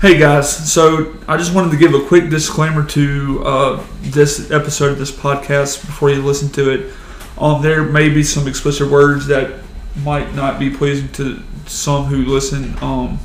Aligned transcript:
Hey 0.00 0.16
guys, 0.16 0.72
so 0.72 1.14
I 1.28 1.36
just 1.36 1.54
wanted 1.54 1.72
to 1.72 1.76
give 1.76 1.92
a 1.92 2.02
quick 2.02 2.30
disclaimer 2.30 2.86
to 2.86 3.42
uh, 3.44 3.86
this 4.00 4.50
episode 4.50 4.92
of 4.92 4.98
this 4.98 5.12
podcast 5.12 5.84
before 5.84 6.08
you 6.08 6.22
listen 6.22 6.48
to 6.52 6.70
it. 6.70 6.94
Um, 7.36 7.60
there 7.60 7.82
may 7.82 8.08
be 8.08 8.22
some 8.22 8.48
explicit 8.48 8.90
words 8.90 9.26
that 9.26 9.60
might 10.02 10.34
not 10.34 10.58
be 10.58 10.70
pleasing 10.70 11.12
to 11.12 11.42
some 11.66 12.06
who 12.06 12.24
listen. 12.24 12.74
Um, 12.82 13.18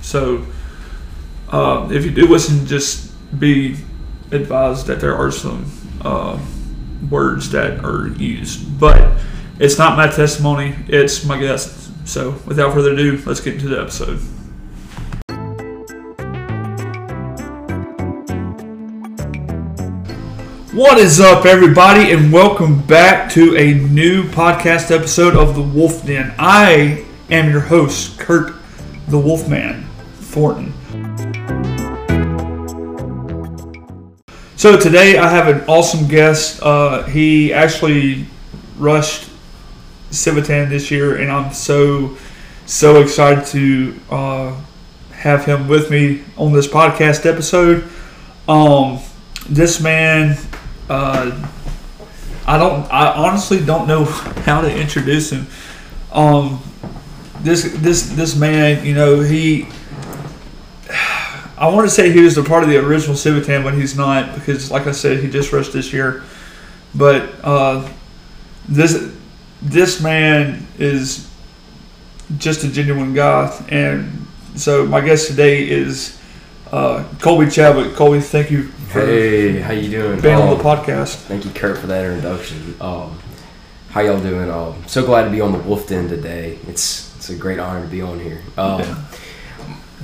so 0.00 0.44
uh, 1.50 1.88
if 1.92 2.04
you 2.04 2.10
do 2.10 2.26
listen, 2.26 2.66
just 2.66 3.12
be 3.38 3.76
advised 4.32 4.88
that 4.88 5.00
there 5.00 5.14
are 5.14 5.30
some 5.30 5.70
uh, 6.00 6.36
words 7.12 7.48
that 7.50 7.84
are 7.84 8.08
used. 8.08 8.80
But 8.80 9.20
it's 9.60 9.78
not 9.78 9.96
my 9.96 10.08
testimony, 10.08 10.74
it's 10.88 11.24
my 11.24 11.38
guest. 11.38 11.92
So 12.08 12.32
without 12.44 12.74
further 12.74 12.92
ado, 12.92 13.22
let's 13.24 13.38
get 13.38 13.54
into 13.54 13.68
the 13.68 13.80
episode. 13.80 14.20
What 20.72 20.96
is 20.96 21.20
up, 21.20 21.44
everybody, 21.44 22.12
and 22.12 22.32
welcome 22.32 22.80
back 22.80 23.30
to 23.32 23.54
a 23.58 23.74
new 23.74 24.22
podcast 24.22 24.90
episode 24.90 25.36
of 25.36 25.54
The 25.54 25.60
Wolf 25.60 26.06
Den. 26.06 26.34
I 26.38 27.04
am 27.30 27.50
your 27.50 27.60
host, 27.60 28.18
Kurt 28.18 28.54
the 29.06 29.18
Wolfman 29.18 29.84
Thornton. 30.14 30.72
So 34.56 34.78
today 34.78 35.18
I 35.18 35.28
have 35.28 35.48
an 35.48 35.62
awesome 35.68 36.08
guest. 36.08 36.62
Uh, 36.62 37.02
he 37.02 37.52
actually 37.52 38.24
rushed 38.78 39.28
Civitan 40.10 40.70
this 40.70 40.90
year, 40.90 41.16
and 41.16 41.30
I'm 41.30 41.52
so 41.52 42.16
so 42.64 43.02
excited 43.02 43.44
to 43.48 44.00
uh, 44.08 44.58
have 45.10 45.44
him 45.44 45.68
with 45.68 45.90
me 45.90 46.22
on 46.38 46.54
this 46.54 46.66
podcast 46.66 47.26
episode. 47.26 47.86
Um, 48.48 49.00
this 49.50 49.78
man 49.78 50.38
uh, 50.88 51.48
I 52.46 52.58
don't. 52.58 52.92
I 52.92 53.12
honestly 53.12 53.64
don't 53.64 53.86
know 53.86 54.04
how 54.44 54.60
to 54.60 54.74
introduce 54.74 55.30
him. 55.30 55.46
Um, 56.12 56.62
this 57.40 57.72
this 57.76 58.10
this 58.10 58.36
man, 58.36 58.84
you 58.84 58.94
know, 58.94 59.20
he. 59.20 59.66
I 61.56 61.68
want 61.68 61.88
to 61.88 61.94
say 61.94 62.10
he 62.10 62.22
was 62.22 62.36
a 62.36 62.42
part 62.42 62.64
of 62.64 62.68
the 62.68 62.76
original 62.78 63.14
Civitan, 63.14 63.62
but 63.62 63.74
he's 63.74 63.96
not 63.96 64.34
because, 64.34 64.70
like 64.72 64.88
I 64.88 64.92
said, 64.92 65.22
he 65.22 65.30
just 65.30 65.52
rushed 65.52 65.72
this 65.72 65.92
year. 65.92 66.24
But 66.94 67.32
uh, 67.44 67.88
this 68.68 69.14
this 69.60 70.00
man 70.00 70.66
is 70.78 71.30
just 72.38 72.64
a 72.64 72.68
genuine 72.68 73.14
guy, 73.14 73.64
and 73.68 74.26
so 74.56 74.84
my 74.86 75.00
guest 75.00 75.28
today 75.28 75.68
is 75.68 76.18
uh, 76.72 77.04
Colby 77.20 77.48
Chadwick. 77.48 77.94
Colby, 77.94 78.20
thank 78.20 78.50
you 78.50 78.72
Hey, 78.92 79.58
how 79.60 79.72
you 79.72 79.90
doing? 79.90 80.20
being 80.20 80.34
on 80.34 80.50
the 80.50 80.56
Um, 80.56 80.60
podcast. 80.60 81.16
Thank 81.16 81.44
you, 81.46 81.50
Kurt, 81.50 81.78
for 81.78 81.86
that 81.86 82.04
introduction. 82.04 82.74
Um, 82.80 83.18
how 83.90 84.02
y'all 84.02 84.20
doing? 84.20 84.50
Um, 84.50 84.82
so 84.86 85.04
glad 85.04 85.24
to 85.24 85.30
be 85.30 85.40
on 85.40 85.52
the 85.52 85.58
Wolf 85.58 85.86
Den 85.88 86.08
today. 86.08 86.58
It's 86.68 87.10
it's 87.16 87.30
a 87.30 87.34
great 87.34 87.58
honor 87.58 87.80
to 87.82 87.86
be 87.88 88.02
on 88.02 88.20
here. 88.20 88.40
Um, 88.58 88.80
Yeah. 88.80 88.96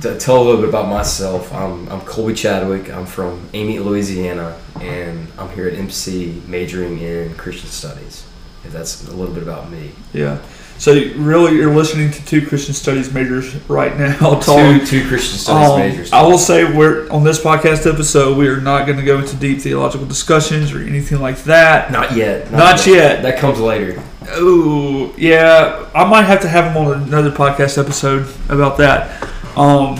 To 0.01 0.17
tell 0.17 0.37
a 0.41 0.43
little 0.43 0.61
bit 0.61 0.69
about 0.69 0.87
myself, 0.87 1.53
I'm, 1.53 1.87
I'm 1.89 1.99
Colby 2.01 2.33
Chadwick. 2.33 2.89
I'm 2.89 3.05
from 3.05 3.49
Amite, 3.53 3.81
Louisiana, 3.81 4.55
and 4.79 5.27
I'm 5.37 5.49
here 5.49 5.67
at 5.67 5.73
MC 5.73 6.41
majoring 6.47 6.99
in 6.99 7.35
Christian 7.35 7.69
Studies. 7.69 8.23
If 8.63 8.71
that's 8.71 9.05
a 9.09 9.11
little 9.13 9.33
bit 9.33 9.43
about 9.43 9.69
me. 9.69 9.91
Yeah. 10.13 10.37
So 10.79 10.93
really, 10.93 11.55
you're 11.57 11.75
listening 11.75 12.09
to 12.11 12.25
two 12.25 12.45
Christian 12.47 12.73
studies 12.73 13.13
majors 13.13 13.53
right 13.69 13.97
now 13.97 14.39
talk. 14.39 14.43
Two, 14.79 14.85
two 14.85 15.05
Christian 15.09 15.37
Studies 15.37 15.69
Um, 15.69 15.79
majors. 15.79 16.13
I 16.13 16.21
will 16.23 16.37
say 16.37 16.63
we're 16.73 17.09
on 17.11 17.25
this 17.25 17.37
podcast 17.43 17.85
episode. 17.91 18.37
We 18.37 18.47
are 18.47 18.61
not 18.61 18.85
going 18.85 18.97
to 18.97 19.03
go 19.03 19.19
into 19.19 19.35
deep 19.35 19.59
theological 19.59 20.07
discussions 20.07 20.71
or 20.71 20.79
anything 20.79 21.19
like 21.19 21.39
that. 21.43 21.91
Not 21.91 22.15
yet. 22.15 22.49
Not 22.53 22.87
yet. 22.87 23.23
That 23.23 23.39
comes 23.39 23.59
later. 23.59 24.01
Oh, 24.29 25.13
yeah. 25.17 25.89
I 25.93 26.05
might 26.09 26.23
have 26.23 26.39
to 26.43 26.47
have 26.47 26.71
him 26.73 26.77
on 26.77 27.03
another 27.03 27.31
podcast 27.31 27.77
episode 27.77 28.25
about 28.47 28.77
that. 28.77 29.21
Um, 29.57 29.99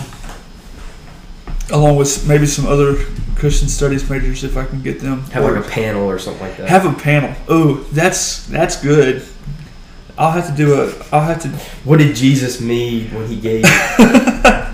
along 1.70 1.96
with 1.96 2.26
maybe 2.26 2.46
some 2.46 2.66
other 2.66 2.94
Christian 3.36 3.68
studies 3.68 4.08
majors 4.08 4.44
if 4.44 4.56
I 4.56 4.64
can 4.64 4.80
get 4.80 5.00
them. 5.00 5.22
Have 5.32 5.44
Or 5.44 5.52
like 5.56 5.66
a 5.66 5.68
panel 5.68 6.08
or 6.08 6.18
something 6.18 6.42
like 6.42 6.56
that. 6.56 6.70
have 6.70 6.86
a 6.86 6.98
panel. 6.98 7.34
Oh, 7.48 7.74
that's 7.92 8.46
that's 8.46 8.82
good. 8.82 9.22
I'll 10.20 10.32
have 10.32 10.46
to 10.48 10.54
do 10.54 10.74
a. 10.82 10.92
I'll 11.12 11.24
have 11.24 11.40
to 11.42 11.48
What 11.88 11.98
did 11.98 12.14
Jesus 12.14 12.60
mean 12.60 13.12
when 13.14 13.26
he 13.26 13.40
gave 13.40 13.62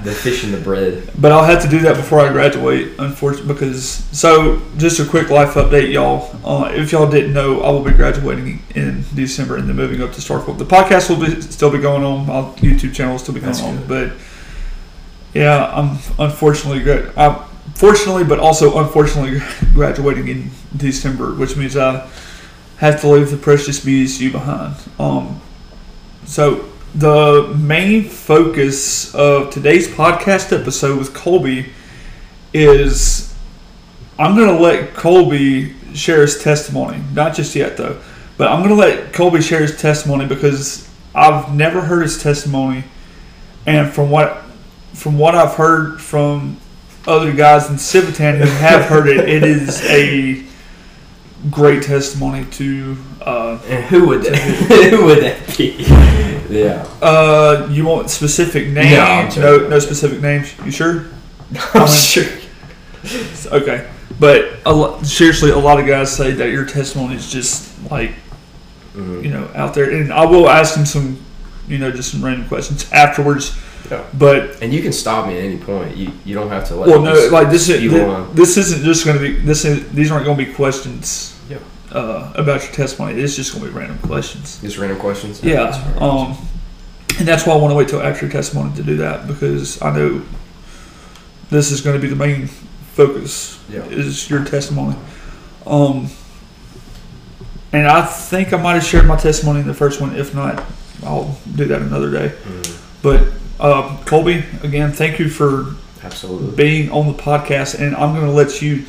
the 0.04 0.12
fish 0.22 0.42
and 0.42 0.52
the 0.52 0.58
bread? 0.60 1.08
But 1.18 1.30
I'll 1.30 1.44
have 1.44 1.62
to 1.62 1.68
do 1.68 1.78
that 1.80 1.94
before 1.96 2.18
I 2.18 2.32
graduate, 2.32 2.92
unfortunately, 2.98 3.54
because 3.54 3.80
so 4.10 4.60
just 4.76 4.98
a 4.98 5.04
quick 5.06 5.30
life 5.30 5.50
update, 5.54 5.92
y'all. 5.92 6.34
Uh, 6.44 6.70
if 6.72 6.90
y'all 6.90 7.08
didn't 7.08 7.32
know, 7.32 7.60
I 7.60 7.70
will 7.70 7.84
be 7.84 7.92
graduating 7.92 8.60
in 8.74 9.04
December 9.14 9.56
and 9.56 9.68
then 9.68 9.76
moving 9.76 10.02
up 10.02 10.12
to 10.14 10.20
Starkville. 10.20 10.58
The 10.58 10.64
podcast 10.64 11.08
will 11.10 11.24
be 11.24 11.40
still 11.40 11.70
be 11.70 11.78
going 11.78 12.02
on. 12.02 12.26
My 12.26 12.42
YouTube 12.58 12.92
channel 12.92 13.12
will 13.12 13.20
still 13.20 13.34
be 13.34 13.40
going 13.40 13.52
That's 13.52 13.62
on, 13.64 13.76
good. 13.86 13.88
but 13.88 14.12
yeah, 15.32 15.66
I'm 15.66 15.98
unfortunately 16.18 16.82
gra- 16.82 17.12
I'm 17.16 17.46
fortunately, 17.74 18.24
but 18.24 18.40
also 18.40 18.78
unfortunately 18.84 19.40
graduating 19.74 20.26
in 20.26 20.50
December, 20.76 21.34
which 21.34 21.56
means 21.56 21.76
I 21.76 22.08
have 22.78 23.00
to 23.00 23.08
leave 23.08 23.30
the 23.30 23.36
precious 23.36 23.84
BSU 23.84 24.32
behind. 24.32 24.76
Um, 24.98 25.40
so 26.24 26.68
the 26.94 27.54
main 27.58 28.04
focus 28.04 29.14
of 29.14 29.50
today's 29.50 29.88
podcast 29.88 30.58
episode 30.58 30.98
with 30.98 31.14
Colby 31.14 31.72
is 32.52 33.34
I'm 34.18 34.34
going 34.34 34.48
to 34.48 34.62
let 34.62 34.94
Colby 34.94 35.74
share 35.94 36.22
his 36.22 36.42
testimony. 36.42 37.02
Not 37.12 37.34
just 37.34 37.54
yet, 37.54 37.76
though, 37.76 38.00
but 38.38 38.48
I'm 38.48 38.58
going 38.58 38.70
to 38.70 38.76
let 38.76 39.12
Colby 39.12 39.42
share 39.42 39.60
his 39.60 39.78
testimony 39.78 40.26
because 40.26 40.88
I've 41.14 41.54
never 41.54 41.82
heard 41.82 42.02
his 42.02 42.22
testimony, 42.22 42.84
and 43.66 43.92
from 43.92 44.10
what 44.10 44.42
from 44.94 45.18
what 45.18 45.34
I've 45.34 45.54
heard 45.54 46.00
from 46.00 46.58
other 47.06 47.32
guys 47.32 47.68
in 47.68 47.76
Civitan 47.76 48.38
who 48.38 48.44
have 48.44 48.86
heard 48.86 49.06
it, 49.08 49.28
it 49.28 49.42
is 49.42 49.84
a 49.84 50.45
great 51.50 51.82
testimony 51.82 52.44
to. 52.52 52.96
Uh, 53.20 53.58
And 53.68 53.84
who 53.86 54.06
would 54.08 54.22
that? 54.22 54.36
who 54.90 55.04
would 55.06 55.18
that 55.22 55.56
be? 55.56 55.84
Yeah. 56.48 56.86
uh, 57.02 57.68
you 57.70 57.84
want 57.84 58.08
specific 58.10 58.68
names? 58.68 59.36
No, 59.36 59.58
no, 59.58 59.68
no 59.68 59.78
specific 59.80 60.20
names. 60.20 60.54
You 60.64 60.70
sure? 60.70 61.06
I'm 61.74 61.88
sure. 61.88 62.24
Okay, 63.52 63.88
but 64.18 64.46
a 64.64 64.72
lo- 64.72 65.00
seriously, 65.02 65.50
a 65.50 65.58
lot 65.58 65.78
of 65.78 65.86
guys 65.86 66.14
say 66.14 66.32
that 66.32 66.50
your 66.50 66.64
testimony 66.64 67.14
is 67.14 67.30
just 67.30 67.70
like 67.90 68.12
Mhm. 68.96 69.22
you 69.24 69.30
know 69.30 69.48
out 69.54 69.74
there, 69.74 69.90
and 69.90 70.12
I 70.12 70.24
will 70.24 70.48
ask 70.48 70.76
him 70.76 70.86
some, 70.86 71.18
you 71.68 71.78
know, 71.78 71.90
just 71.92 72.10
some 72.10 72.24
random 72.24 72.48
questions 72.48 72.90
afterwards. 72.92 73.54
Yeah. 73.90 74.02
But 74.18 74.56
And 74.62 74.72
you 74.72 74.82
can 74.82 74.92
stop 74.92 75.28
me 75.28 75.36
at 75.38 75.44
any 75.44 75.58
point. 75.58 75.96
You 75.96 76.10
you 76.24 76.34
don't 76.34 76.48
have 76.48 76.66
to 76.68 76.74
let 76.74 76.88
well, 76.88 77.00
no, 77.02 77.28
like 77.30 77.50
this 77.50 77.68
is 77.68 77.80
this, 77.92 78.26
this 78.34 78.56
isn't 78.56 78.82
just 78.84 79.04
going 79.04 79.16
to 79.18 79.22
be 79.22 79.38
this 79.38 79.64
is 79.64 79.88
these 79.90 80.10
aren't 80.10 80.24
going 80.24 80.36
to 80.38 80.44
be 80.44 80.52
questions. 80.52 81.35
Yeah. 81.96 82.02
Uh, 82.02 82.32
about 82.36 82.62
your 82.62 82.72
testimony, 82.72 83.20
it's 83.20 83.36
just 83.36 83.52
going 83.54 83.64
to 83.64 83.70
be 83.72 83.76
random 83.78 83.98
questions. 83.98 84.60
Just 84.60 84.78
random 84.78 84.98
questions. 84.98 85.42
Yeah, 85.42 85.64
That's 85.64 85.78
fair. 85.78 86.02
um, 86.02 86.36
and 87.18 87.26
that's 87.26 87.46
why 87.46 87.54
I 87.54 87.56
want 87.56 87.70
to 87.72 87.74
wait 87.76 87.88
till 87.88 88.02
after 88.02 88.26
your 88.26 88.32
testimony 88.32 88.74
to 88.76 88.82
do 88.82 88.96
that 88.98 89.26
because 89.26 89.80
I 89.80 89.96
know 89.96 90.22
this 91.50 91.70
is 91.70 91.80
going 91.80 91.96
to 91.96 92.02
be 92.02 92.08
the 92.08 92.16
main 92.16 92.48
focus. 92.48 93.58
Yeah. 93.70 93.84
is 93.86 94.28
your 94.28 94.44
testimony. 94.44 94.96
Um, 95.66 96.08
and 97.72 97.86
I 97.86 98.04
think 98.04 98.52
I 98.52 98.56
might 98.58 98.74
have 98.74 98.84
shared 98.84 99.06
my 99.06 99.16
testimony 99.16 99.60
in 99.60 99.66
the 99.66 99.74
first 99.74 100.00
one. 100.00 100.14
If 100.16 100.34
not, 100.34 100.62
I'll 101.02 101.36
do 101.54 101.64
that 101.66 101.82
another 101.82 102.10
day. 102.10 102.28
Mhm. 102.44 103.02
But 103.02 103.28
uh, 103.58 103.96
Colby, 104.04 104.44
again, 104.62 104.92
thank 104.92 105.18
you 105.18 105.28
for 105.28 105.74
Absolutely. 106.02 106.54
being 106.56 106.90
on 106.90 107.06
the 107.08 107.14
podcast, 107.14 107.78
and 107.80 107.96
I'm 107.96 108.14
going 108.14 108.26
to 108.26 108.32
let 108.32 108.60
you 108.62 108.84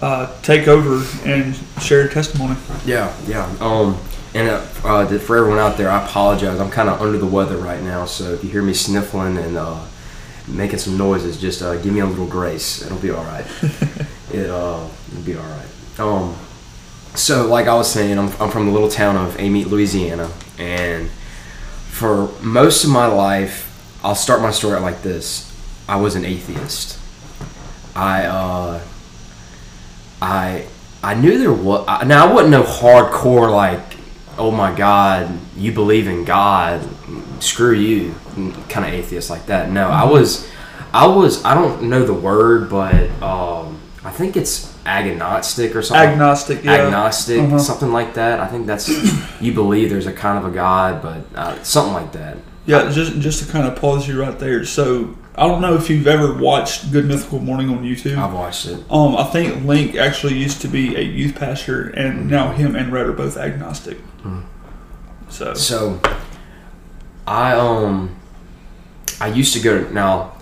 uh, 0.00 0.40
take 0.42 0.68
over 0.68 1.04
and 1.28 1.54
share 1.80 2.02
your 2.02 2.10
testimony. 2.10 2.56
Yeah, 2.84 3.14
yeah. 3.26 3.54
Um, 3.60 3.98
and 4.34 4.48
uh, 4.48 4.66
uh, 4.84 5.18
for 5.18 5.36
everyone 5.36 5.58
out 5.58 5.76
there, 5.76 5.90
I 5.90 6.04
apologize. 6.04 6.58
I'm 6.58 6.70
kind 6.70 6.88
of 6.88 7.00
under 7.00 7.18
the 7.18 7.26
weather 7.26 7.56
right 7.56 7.82
now, 7.82 8.04
so 8.04 8.32
if 8.32 8.42
you 8.42 8.50
hear 8.50 8.62
me 8.62 8.74
sniffling 8.74 9.38
and 9.38 9.56
uh, 9.56 9.84
making 10.48 10.78
some 10.78 10.98
noises, 10.98 11.40
just 11.40 11.62
uh, 11.62 11.76
give 11.76 11.92
me 11.92 12.00
a 12.00 12.06
little 12.06 12.26
grace. 12.26 12.84
It'll 12.84 12.98
be 12.98 13.10
all 13.10 13.24
right. 13.24 13.46
it 14.32 14.50
uh, 14.50 14.88
it'll 15.12 15.24
be 15.24 15.36
all 15.36 15.46
right. 15.46 16.00
Um, 16.00 16.36
so 17.14 17.46
like 17.46 17.68
I 17.68 17.74
was 17.74 17.90
saying, 17.90 18.18
I'm, 18.18 18.28
I'm 18.40 18.50
from 18.50 18.66
the 18.66 18.72
little 18.72 18.88
town 18.88 19.16
of 19.16 19.38
Amite, 19.38 19.68
Louisiana, 19.68 20.30
and 20.58 21.08
for 21.90 22.28
most 22.42 22.82
of 22.82 22.90
my 22.90 23.06
life, 23.06 23.70
I'll 24.02 24.16
start 24.16 24.42
my 24.42 24.50
story 24.50 24.74
out 24.74 24.82
like 24.82 25.02
this. 25.02 25.50
I 25.88 25.96
was 25.96 26.16
an 26.16 26.24
atheist. 26.24 26.98
I 27.94 28.24
uh, 28.24 28.82
I 30.24 30.64
I 31.02 31.14
knew 31.14 31.38
there 31.38 31.52
was. 31.52 31.84
I- 31.86 32.04
Now 32.04 32.26
I 32.28 32.32
wasn't 32.32 32.50
no 32.52 32.62
hardcore 32.62 33.50
like, 33.54 33.80
oh 34.38 34.50
my 34.50 34.74
God, 34.74 35.28
you 35.56 35.70
believe 35.72 36.08
in 36.08 36.24
God, 36.24 36.80
screw 37.40 37.72
you, 37.74 38.14
kind 38.68 38.86
of 38.86 38.92
atheist 38.92 39.28
like 39.30 39.46
that. 39.46 39.70
No, 39.70 39.88
I 39.88 40.04
was. 40.04 40.48
I 40.92 41.06
was 41.08 41.44
I 41.44 41.54
don't 41.54 41.82
know 41.90 42.04
the 42.06 42.14
word, 42.14 42.70
but 42.70 43.10
um, 43.20 43.80
I 44.04 44.10
think 44.10 44.36
it's 44.36 44.72
agnostic 44.86 45.74
or 45.74 45.82
something. 45.82 46.08
Agnostic, 46.10 46.62
yeah. 46.64 46.84
agnostic, 46.86 47.40
Uh-huh. 47.40 47.58
something 47.58 47.92
like 47.92 48.14
that. 48.14 48.38
I 48.40 48.46
think 48.46 48.66
that's 48.66 48.88
you 49.40 49.52
believe 49.52 49.90
there's 49.90 50.06
a 50.06 50.12
kind 50.12 50.38
of 50.38 50.44
a 50.50 50.54
God, 50.54 51.02
but 51.02 51.20
uh, 51.34 51.60
something 51.64 51.92
like 51.94 52.12
that. 52.12 52.36
Yeah, 52.64 52.90
just 52.90 53.18
just 53.18 53.44
to 53.44 53.52
kind 53.52 53.66
of 53.66 53.74
pause 53.76 54.06
you 54.08 54.20
right 54.20 54.38
there. 54.38 54.64
So 54.64 55.16
I 55.36 55.48
don't 55.48 55.60
know 55.60 55.74
if 55.74 55.90
you've 55.90 56.06
ever 56.06 56.32
watched 56.34 56.92
Good 56.92 57.06
Mythical 57.06 57.40
Morning 57.40 57.68
on 57.68 57.82
YouTube. 57.82 58.16
I've 58.16 58.32
watched 58.32 58.66
it. 58.66 58.84
Um, 58.88 59.16
I 59.16 59.24
think 59.24 59.64
Link 59.64 59.96
actually 59.96 60.34
used 60.34 60.60
to 60.60 60.68
be 60.68 60.94
a 60.94 61.00
youth 61.00 61.34
pastor, 61.34 61.88
and 61.88 62.30
now 62.30 62.52
him 62.52 62.76
and 62.76 62.92
Rhett 62.92 63.06
are 63.06 63.12
both 63.12 63.36
agnostic. 63.36 63.98
So 65.28 65.54
So, 65.54 66.00
I 67.26 67.52
um, 67.52 68.14
I 69.20 69.28
used 69.28 69.54
to 69.54 69.60
go 69.60 69.82
to 69.82 69.92
now. 69.92 70.32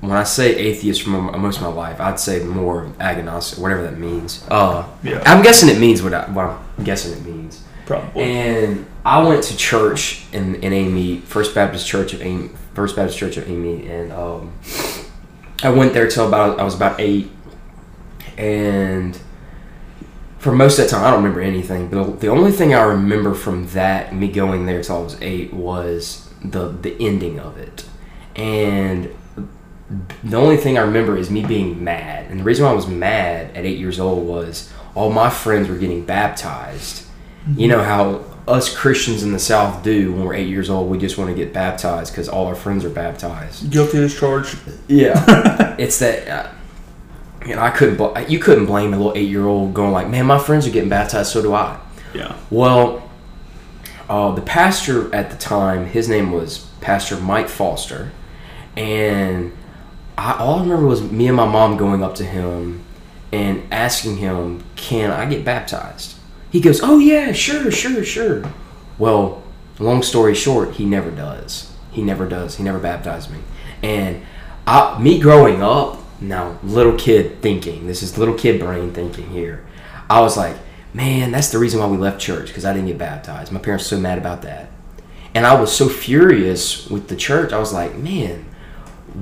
When 0.00 0.12
I 0.12 0.24
say 0.24 0.56
atheist 0.56 1.02
for 1.02 1.10
most 1.10 1.56
of 1.56 1.62
my 1.62 1.68
life, 1.68 2.00
I'd 2.00 2.18
say 2.18 2.42
more 2.42 2.90
agnostic, 2.98 3.58
whatever 3.58 3.82
that 3.82 3.98
means. 3.98 4.42
Uh, 4.50 4.88
Yeah. 5.02 5.22
I'm 5.26 5.42
guessing 5.42 5.68
it 5.68 5.78
means 5.78 6.02
what, 6.02 6.14
I, 6.14 6.24
what 6.30 6.58
I'm 6.78 6.84
guessing 6.84 7.12
it 7.12 7.22
means. 7.22 7.62
probably 7.84 8.22
And 8.22 8.86
I 9.04 9.22
went 9.22 9.44
to 9.44 9.56
church 9.58 10.24
in, 10.32 10.54
in 10.62 10.72
Amite, 10.72 11.24
First 11.24 11.54
Baptist 11.54 11.86
Church 11.86 12.14
of 12.14 12.22
Amite, 12.22 12.50
First 12.74 12.96
Baptist 12.96 13.18
Church 13.18 13.36
of 13.36 13.48
Amite, 13.48 13.86
and 13.86 14.12
um, 14.12 14.52
I 15.62 15.70
went 15.70 15.92
there 15.92 16.08
till 16.08 16.26
about 16.26 16.58
I 16.60 16.64
was 16.64 16.74
about 16.74 17.00
eight, 17.00 17.30
and 18.36 19.18
for 20.38 20.52
most 20.52 20.78
of 20.78 20.84
that 20.84 20.90
time 20.90 21.04
I 21.04 21.10
don't 21.10 21.22
remember 21.22 21.40
anything. 21.40 21.88
But 21.88 22.20
the 22.20 22.28
only 22.28 22.52
thing 22.52 22.74
I 22.74 22.82
remember 22.82 23.34
from 23.34 23.66
that 23.68 24.14
me 24.14 24.30
going 24.30 24.66
there 24.66 24.82
till 24.82 24.96
I 24.96 25.00
was 25.00 25.20
eight 25.20 25.52
was 25.52 26.32
the 26.44 26.68
the 26.68 26.96
ending 27.00 27.38
of 27.40 27.58
it, 27.58 27.84
and 28.36 29.14
the 30.22 30.36
only 30.36 30.56
thing 30.56 30.78
I 30.78 30.82
remember 30.82 31.16
is 31.16 31.30
me 31.30 31.44
being 31.44 31.82
mad. 31.82 32.30
And 32.30 32.40
the 32.40 32.44
reason 32.44 32.64
why 32.64 32.70
I 32.70 32.74
was 32.74 32.86
mad 32.86 33.56
at 33.56 33.64
eight 33.64 33.78
years 33.78 33.98
old 33.98 34.26
was 34.26 34.72
all 34.94 35.10
my 35.10 35.30
friends 35.30 35.68
were 35.68 35.76
getting 35.76 36.04
baptized. 36.04 37.06
You 37.56 37.68
know 37.68 37.82
how 37.82 38.24
us 38.48 38.74
Christians 38.74 39.22
in 39.22 39.32
the 39.32 39.38
South 39.38 39.82
do 39.82 40.12
when 40.12 40.24
we're 40.24 40.34
eight 40.34 40.48
years 40.48 40.70
old. 40.70 40.90
We 40.90 40.98
just 40.98 41.18
want 41.18 41.30
to 41.30 41.36
get 41.36 41.52
baptized 41.52 42.12
because 42.12 42.28
all 42.28 42.46
our 42.46 42.54
friends 42.54 42.84
are 42.84 42.90
baptized. 42.90 43.70
guilty 43.70 43.98
as 43.98 44.14
charged. 44.18 44.58
Yeah, 44.88 45.76
it's 45.78 45.98
that. 46.00 46.28
Uh, 46.28 46.50
you 47.46 47.54
know, 47.54 47.62
I 47.62 47.70
couldn't. 47.70 47.96
bl- 47.96 48.18
You 48.28 48.38
couldn't 48.38 48.66
blame 48.66 48.92
a 48.92 48.96
little 48.96 49.12
eight-year-old 49.16 49.72
going 49.74 49.92
like, 49.92 50.08
"Man, 50.08 50.26
my 50.26 50.38
friends 50.38 50.66
are 50.66 50.70
getting 50.70 50.90
baptized, 50.90 51.32
so 51.32 51.40
do 51.42 51.54
I." 51.54 51.78
Yeah. 52.14 52.36
Well, 52.50 53.08
uh, 54.08 54.32
the 54.32 54.42
pastor 54.42 55.14
at 55.14 55.30
the 55.30 55.36
time, 55.36 55.86
his 55.86 56.08
name 56.08 56.32
was 56.32 56.66
Pastor 56.80 57.16
Mike 57.18 57.48
Foster, 57.48 58.10
and 58.76 59.52
I 60.18 60.34
all 60.38 60.58
I 60.58 60.62
remember 60.62 60.86
was 60.86 61.00
me 61.02 61.28
and 61.28 61.36
my 61.36 61.46
mom 61.46 61.76
going 61.76 62.02
up 62.02 62.14
to 62.16 62.24
him 62.24 62.82
and 63.32 63.62
asking 63.72 64.16
him, 64.18 64.62
"Can 64.76 65.10
I 65.10 65.24
get 65.26 65.44
baptized?" 65.44 66.16
He 66.50 66.60
goes, 66.60 66.80
"Oh 66.82 66.98
yeah, 66.98 67.32
sure, 67.32 67.70
sure, 67.70 68.04
sure." 68.04 68.44
Well, 68.98 69.42
long 69.78 70.02
story 70.02 70.34
short, 70.34 70.72
he 70.72 70.84
never 70.84 71.10
does. 71.10 71.72
He 71.90 72.02
never 72.02 72.28
does. 72.28 72.56
He 72.56 72.62
never 72.62 72.78
baptized 72.78 73.30
me, 73.30 73.38
and 73.82 74.22
I, 74.66 75.00
me 75.00 75.18
growing 75.18 75.62
up, 75.62 75.98
now 76.20 76.58
little 76.62 76.96
kid 76.96 77.40
thinking, 77.40 77.86
this 77.86 78.02
is 78.02 78.18
little 78.18 78.34
kid 78.34 78.60
brain 78.60 78.92
thinking 78.92 79.30
here. 79.30 79.64
I 80.08 80.20
was 80.20 80.36
like, 80.36 80.56
man, 80.92 81.30
that's 81.30 81.50
the 81.50 81.58
reason 81.58 81.80
why 81.80 81.86
we 81.86 81.96
left 81.96 82.20
church 82.20 82.48
because 82.48 82.64
I 82.64 82.72
didn't 82.72 82.88
get 82.88 82.98
baptized. 82.98 83.52
My 83.52 83.60
parents 83.60 83.84
were 83.84 83.96
so 83.96 84.00
mad 84.00 84.18
about 84.18 84.42
that, 84.42 84.70
and 85.34 85.46
I 85.46 85.58
was 85.60 85.74
so 85.74 85.88
furious 85.88 86.88
with 86.88 87.08
the 87.08 87.16
church. 87.16 87.52
I 87.52 87.58
was 87.58 87.72
like, 87.72 87.96
man, 87.96 88.44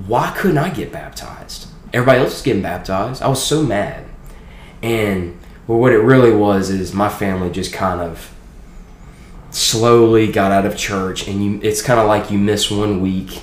why 0.07 0.35
couldn't 0.37 0.59
I 0.59 0.71
get 0.71 0.93
baptized? 0.93 1.69
Everybody 1.93 2.21
else 2.21 2.35
was 2.35 2.43
getting 2.43 2.63
baptized. 2.63 3.23
I 3.23 3.29
was 3.29 3.43
so 3.43 3.63
mad, 3.63 4.05
and 4.83 5.39
well, 5.69 5.79
what 5.79 5.93
it 5.93 5.99
really 5.99 6.33
was 6.33 6.71
is 6.71 6.93
my 6.93 7.09
family 7.09 7.51
just 7.51 7.73
kind 7.73 8.01
of 8.01 8.35
slowly 9.51 10.31
got 10.33 10.51
out 10.51 10.67
of 10.67 10.77
church, 10.77 11.29
and 11.29 11.45
you. 11.45 11.61
It's 11.63 11.83
kind 11.83 12.01
of 12.01 12.09
like 12.09 12.31
you 12.31 12.39
miss 12.39 12.71
one 12.71 13.01
week 13.01 13.43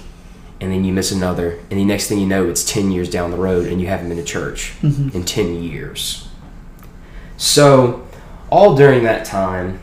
and 0.62 0.72
then 0.72 0.84
you 0.84 0.94
miss 0.94 1.12
another, 1.12 1.60
and 1.70 1.80
the 1.80 1.84
next 1.84 2.08
thing 2.08 2.18
you 2.18 2.26
know, 2.26 2.48
it's 2.48 2.64
10 2.64 2.90
years 2.90 3.10
down 3.10 3.30
the 3.30 3.38
road, 3.38 3.68
and 3.68 3.82
you 3.82 3.88
haven't 3.88 4.08
been 4.08 4.18
to 4.18 4.24
church 4.24 4.74
mm-hmm. 4.82 5.16
in 5.16 5.24
10 5.24 5.62
years. 5.62 6.28
So, 7.38 8.08
all 8.50 8.76
during 8.76 9.04
that 9.04 9.26
time, 9.26 9.82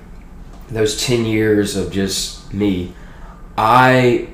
those 0.68 1.04
10 1.04 1.26
years 1.26 1.76
of 1.76 1.92
just 1.92 2.52
me, 2.54 2.94
I 3.56 4.28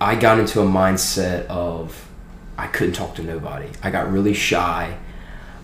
I 0.00 0.14
got 0.14 0.38
into 0.38 0.60
a 0.60 0.66
mindset 0.66 1.46
of 1.46 2.08
I 2.58 2.66
couldn't 2.66 2.94
talk 2.94 3.14
to 3.14 3.22
nobody. 3.22 3.68
I 3.82 3.90
got 3.90 4.12
really 4.12 4.34
shy. 4.34 4.98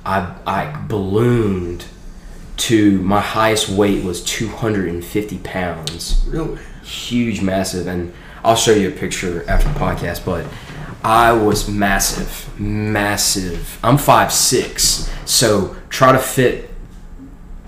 I 0.07 0.35
I 0.47 0.85
ballooned 0.89 1.85
to 2.59 2.99
my 3.03 3.21
highest 3.21 3.69
weight 3.69 4.03
was 4.05 4.23
250 4.25 5.39
pounds 5.39 6.25
Really? 6.29 6.59
huge, 6.83 7.43
massive, 7.43 7.87
and 7.87 8.13
I'll 8.45 8.57
show 8.57 8.73
you 8.73 8.89
a 8.89 8.93
picture 8.93 9.45
after 9.49 9.69
the 9.69 9.79
podcast. 9.79 10.25
But 10.25 10.47
I 11.05 11.33
was 11.33 11.69
massive, 11.69 12.59
massive. 12.59 13.79
I'm 13.83 13.99
five 13.99 14.33
six, 14.33 15.11
so 15.27 15.77
try 15.91 16.13
to 16.13 16.19
fit 16.19 16.71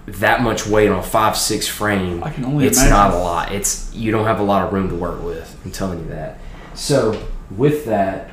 that 0.06 0.40
much 0.40 0.66
weight 0.66 0.88
on 0.88 1.00
a 1.00 1.02
five 1.02 1.36
six 1.36 1.66
frame. 1.68 2.22
I 2.24 2.30
can 2.30 2.44
only 2.46 2.66
it's 2.66 2.78
imagine. 2.78 2.92
not 2.96 3.10
a 3.12 3.18
lot. 3.18 3.52
It's 3.52 3.92
you 3.94 4.10
don't 4.12 4.24
have 4.26 4.40
a 4.40 4.44
lot 4.44 4.66
of 4.66 4.72
room 4.72 4.88
to 4.88 4.94
work 4.94 5.22
with. 5.22 5.54
I'm 5.64 5.70
telling 5.70 5.98
you 5.98 6.06
that. 6.10 6.38
So 6.74 7.20
with 7.50 7.84
that, 7.86 8.30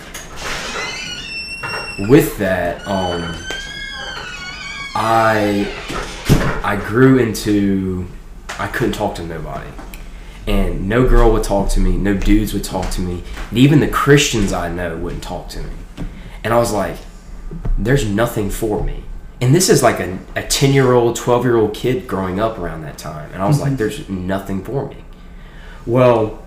with 2.09 2.37
that, 2.37 2.85
um, 2.87 3.35
I 4.95 5.71
I 6.63 6.77
grew 6.77 7.19
into 7.19 8.07
I 8.57 8.67
couldn't 8.67 8.93
talk 8.93 9.15
to 9.15 9.23
nobody. 9.23 9.69
And 10.47 10.87
no 10.87 11.07
girl 11.07 11.31
would 11.33 11.43
talk 11.43 11.69
to 11.71 11.79
me, 11.79 11.97
no 11.97 12.13
dudes 12.13 12.53
would 12.53 12.63
talk 12.63 12.91
to 12.91 13.01
me, 13.01 13.23
and 13.49 13.57
even 13.57 13.79
the 13.79 13.87
Christians 13.87 14.53
I 14.53 14.71
know 14.71 14.95
wouldn't 14.95 15.23
talk 15.23 15.49
to 15.49 15.59
me. 15.61 15.73
And 16.43 16.53
I 16.53 16.57
was 16.57 16.71
like, 16.71 16.97
there's 17.77 18.07
nothing 18.07 18.51
for 18.51 18.83
me. 18.83 19.03
And 19.41 19.53
this 19.53 19.69
is 19.69 19.83
like 19.83 19.99
a, 19.99 20.19
a 20.35 20.43
10 20.43 20.71
year 20.71 20.93
old, 20.93 21.15
12 21.15 21.43
year 21.43 21.57
old 21.57 21.73
kid 21.73 22.07
growing 22.07 22.39
up 22.39 22.57
around 22.57 22.83
that 22.83 22.97
time. 22.97 23.31
And 23.33 23.41
I 23.41 23.47
was 23.47 23.59
like, 23.59 23.77
there's 23.77 24.07
nothing 24.07 24.63
for 24.63 24.87
me. 24.87 25.03
Well, 25.85 26.45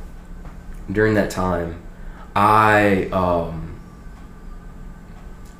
during 0.90 1.14
that 1.14 1.30
time, 1.30 1.82
I, 2.34 3.08
um, 3.12 3.80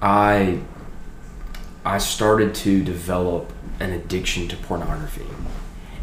I, 0.00 0.61
I 1.88 1.97
started 1.97 2.54
to 2.57 2.85
develop 2.85 3.50
an 3.80 3.92
addiction 3.92 4.47
to 4.49 4.57
pornography. 4.57 5.25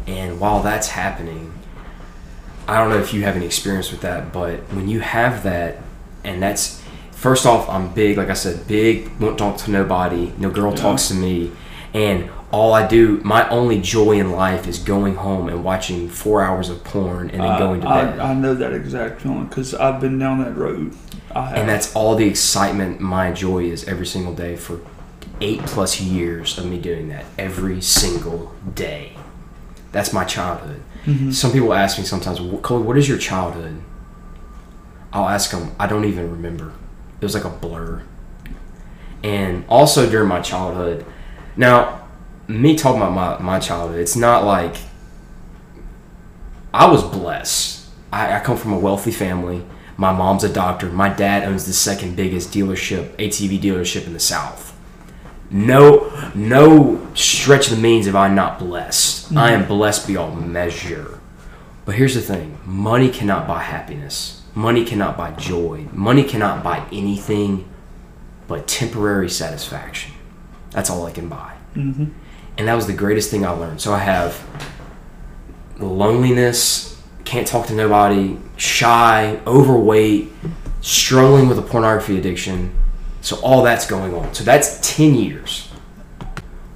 And 0.08 0.40
while 0.40 0.60
that's 0.60 0.88
happening, 0.88 1.52
I 2.66 2.78
don't 2.78 2.90
know 2.90 2.98
if 2.98 3.14
you 3.14 3.22
have 3.22 3.36
any 3.36 3.46
experience 3.46 3.92
with 3.92 4.00
that, 4.00 4.32
but 4.32 4.58
when 4.72 4.88
you 4.88 4.98
have 4.98 5.44
that, 5.44 5.76
and 6.24 6.42
that's 6.42 6.82
first 7.12 7.46
off, 7.46 7.68
I'm 7.68 7.94
big, 7.94 8.16
like 8.18 8.30
I 8.30 8.34
said, 8.34 8.66
big, 8.66 9.16
won't 9.20 9.38
talk 9.38 9.58
to 9.58 9.70
nobody, 9.70 10.32
no 10.38 10.50
girl 10.50 10.70
Yeah. 10.72 10.76
talks 10.76 11.06
to 11.08 11.14
me, 11.14 11.52
and 11.94 12.30
all 12.50 12.74
I 12.74 12.84
do, 12.88 13.20
my 13.22 13.48
only 13.48 13.80
joy 13.80 14.18
in 14.18 14.32
life 14.32 14.66
is 14.66 14.80
going 14.80 15.14
home 15.14 15.48
and 15.48 15.62
watching 15.62 16.08
four 16.08 16.42
hours 16.42 16.68
of 16.68 16.82
porn 16.82 17.30
and 17.30 17.40
then 17.42 17.50
I- 17.52 17.58
going 17.60 17.80
to 17.82 17.88
I, 17.88 18.04
bed. 18.04 18.18
I 18.18 18.34
know 18.34 18.54
that 18.54 18.72
exact 18.72 19.20
feeling 19.20 19.46
because 19.46 19.72
I've 19.72 20.00
been 20.00 20.18
down 20.18 20.42
that 20.42 20.56
road. 20.56 20.94
I 21.32 21.46
have. 21.50 21.58
and 21.58 21.68
that's 21.68 21.94
all 21.94 22.16
the 22.16 22.26
excitement 22.26 22.98
my 23.00 23.30
joy 23.30 23.64
is 23.64 23.84
every 23.84 24.06
single 24.06 24.32
day 24.34 24.56
for 24.56 24.80
eight 25.40 25.60
plus 25.66 26.00
years 26.00 26.58
of 26.58 26.66
me 26.66 26.78
doing 26.78 27.08
that 27.08 27.24
every 27.38 27.80
single 27.80 28.54
day. 28.74 29.16
That's 29.92 30.12
my 30.12 30.24
childhood. 30.24 30.82
Mhm. 31.04 31.32
Some 31.32 31.52
people 31.52 31.72
ask 31.72 31.98
me 31.98 32.04
sometimes, 32.04 32.40
Cole, 32.62 32.80
what 32.80 32.96
is 32.98 33.08
your 33.08 33.18
childhood? 33.18 33.80
I'll 35.12 35.28
ask 35.28 35.50
them, 35.50 35.70
I 35.78 35.86
don't 35.86 36.04
even 36.04 36.30
remember. 36.30 36.72
It 37.20 37.24
was 37.24 37.34
like 37.34 37.44
a 37.44 37.50
blur. 37.50 38.02
And 39.22 39.64
also 39.68 40.08
during 40.08 40.28
my 40.28 40.40
childhood, 40.40 41.04
now, 41.56 42.02
me 42.48 42.76
talking 42.76 43.00
about 43.00 43.40
my, 43.40 43.54
my 43.54 43.58
childhood, 43.58 44.00
it's 44.00 44.16
not 44.16 44.44
like 44.44 44.76
I 46.74 46.86
was 46.90 47.02
blessed. 47.02 47.86
I, 48.12 48.36
I 48.36 48.40
come 48.40 48.56
from 48.56 48.72
a 48.72 48.78
wealthy 48.78 49.10
family. 49.10 49.64
My 49.96 50.12
mom's 50.12 50.44
a 50.44 50.52
doctor. 50.52 50.90
My 50.90 51.08
dad 51.08 51.44
owns 51.44 51.64
the 51.66 51.72
second 51.72 52.16
biggest 52.16 52.52
dealership, 52.52 53.16
ATV 53.16 53.58
dealership 53.60 54.06
in 54.06 54.12
the 54.12 54.20
South. 54.20 54.65
No, 55.50 56.30
no 56.34 57.06
stretch 57.14 57.70
of 57.70 57.76
the 57.76 57.82
means 57.82 58.06
am 58.06 58.16
I'm 58.16 58.34
not 58.34 58.58
blessed. 58.58 59.36
I 59.36 59.52
am 59.52 59.66
blessed 59.66 60.06
beyond 60.06 60.52
measure. 60.52 61.20
But 61.84 61.94
here's 61.94 62.14
the 62.14 62.20
thing: 62.20 62.58
money 62.64 63.08
cannot 63.08 63.46
buy 63.46 63.62
happiness. 63.62 64.42
Money 64.54 64.84
cannot 64.84 65.16
buy 65.16 65.32
joy. 65.32 65.86
Money 65.92 66.24
cannot 66.24 66.64
buy 66.64 66.82
anything 66.90 67.68
but 68.48 68.66
temporary 68.66 69.28
satisfaction. 69.30 70.12
That's 70.70 70.90
all 70.90 71.06
I 71.06 71.10
can 71.12 71.28
buy. 71.28 71.52
Mhm. 71.74 72.10
And 72.58 72.68
that 72.68 72.74
was 72.74 72.86
the 72.86 72.92
greatest 72.92 73.30
thing 73.30 73.44
I 73.44 73.50
learned. 73.50 73.80
So 73.80 73.92
I 73.92 73.98
have 73.98 74.42
loneliness, 75.78 76.96
can't 77.24 77.46
talk 77.46 77.66
to 77.66 77.74
nobody, 77.74 78.38
shy, 78.56 79.38
overweight, 79.46 80.32
struggling 80.80 81.48
with 81.48 81.58
a 81.58 81.62
pornography 81.62 82.18
addiction. 82.18 82.70
So 83.26 83.40
all 83.40 83.64
that's 83.64 83.88
going 83.88 84.14
on. 84.14 84.32
So 84.34 84.44
that's 84.44 84.78
10 84.96 85.16
years. 85.16 85.68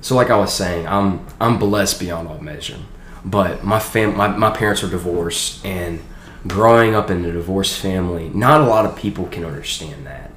So 0.00 0.16
like 0.16 0.30
I 0.30 0.36
was 0.36 0.52
saying, 0.52 0.84
I'm 0.84 1.24
I'm 1.40 1.60
blessed 1.60 2.00
beyond 2.00 2.26
all 2.26 2.40
measure. 2.40 2.78
But 3.24 3.62
my 3.62 3.78
fam 3.78 4.16
my, 4.16 4.26
my 4.26 4.50
parents 4.50 4.82
are 4.82 4.90
divorced 4.90 5.64
and 5.64 6.00
growing 6.48 6.92
up 6.96 7.08
in 7.08 7.24
a 7.24 7.30
divorced 7.30 7.78
family, 7.78 8.30
not 8.30 8.62
a 8.62 8.64
lot 8.64 8.84
of 8.84 8.96
people 8.96 9.26
can 9.26 9.44
understand 9.44 10.08
that. 10.08 10.32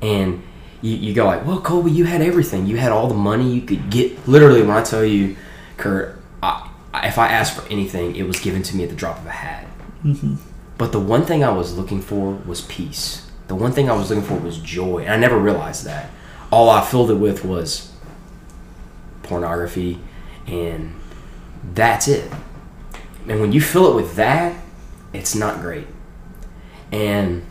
And 0.00 0.42
you, 0.80 0.96
you 0.96 1.12
go 1.12 1.26
like, 1.26 1.44
well, 1.44 1.60
Colby, 1.60 1.90
you 1.90 2.06
had 2.06 2.22
everything. 2.22 2.64
You 2.64 2.78
had 2.78 2.90
all 2.90 3.06
the 3.06 3.14
money 3.14 3.52
you 3.52 3.60
could 3.60 3.90
get. 3.90 4.26
Literally, 4.26 4.62
when 4.62 4.74
I 4.74 4.82
tell 4.82 5.04
you, 5.04 5.36
Kurt, 5.76 6.18
I, 6.42 6.70
if 6.94 7.18
I 7.18 7.28
asked 7.28 7.60
for 7.60 7.70
anything, 7.70 8.16
it 8.16 8.22
was 8.22 8.40
given 8.40 8.62
to 8.62 8.74
me 8.74 8.84
at 8.84 8.88
the 8.88 8.96
drop 8.96 9.18
of 9.18 9.26
a 9.26 9.32
hat. 9.32 9.66
Mm-hmm. 10.02 10.36
But 10.78 10.92
the 10.92 11.00
one 11.00 11.26
thing 11.26 11.44
I 11.44 11.50
was 11.50 11.76
looking 11.76 12.00
for 12.00 12.32
was 12.46 12.62
peace. 12.62 13.27
The 13.48 13.54
one 13.54 13.72
thing 13.72 13.90
I 13.90 13.94
was 13.94 14.10
looking 14.10 14.24
for 14.24 14.34
was 14.34 14.58
joy. 14.58 15.00
And 15.00 15.10
I 15.10 15.16
never 15.16 15.38
realized 15.38 15.84
that. 15.84 16.10
All 16.50 16.70
I 16.70 16.84
filled 16.84 17.10
it 17.10 17.14
with 17.14 17.44
was 17.44 17.92
pornography, 19.22 20.00
and 20.46 20.94
that's 21.74 22.08
it. 22.08 22.30
And 23.28 23.40
when 23.40 23.52
you 23.52 23.60
fill 23.60 23.90
it 23.90 23.94
with 23.94 24.16
that, 24.16 24.58
it's 25.12 25.34
not 25.34 25.60
great. 25.60 25.86
And 26.92 27.44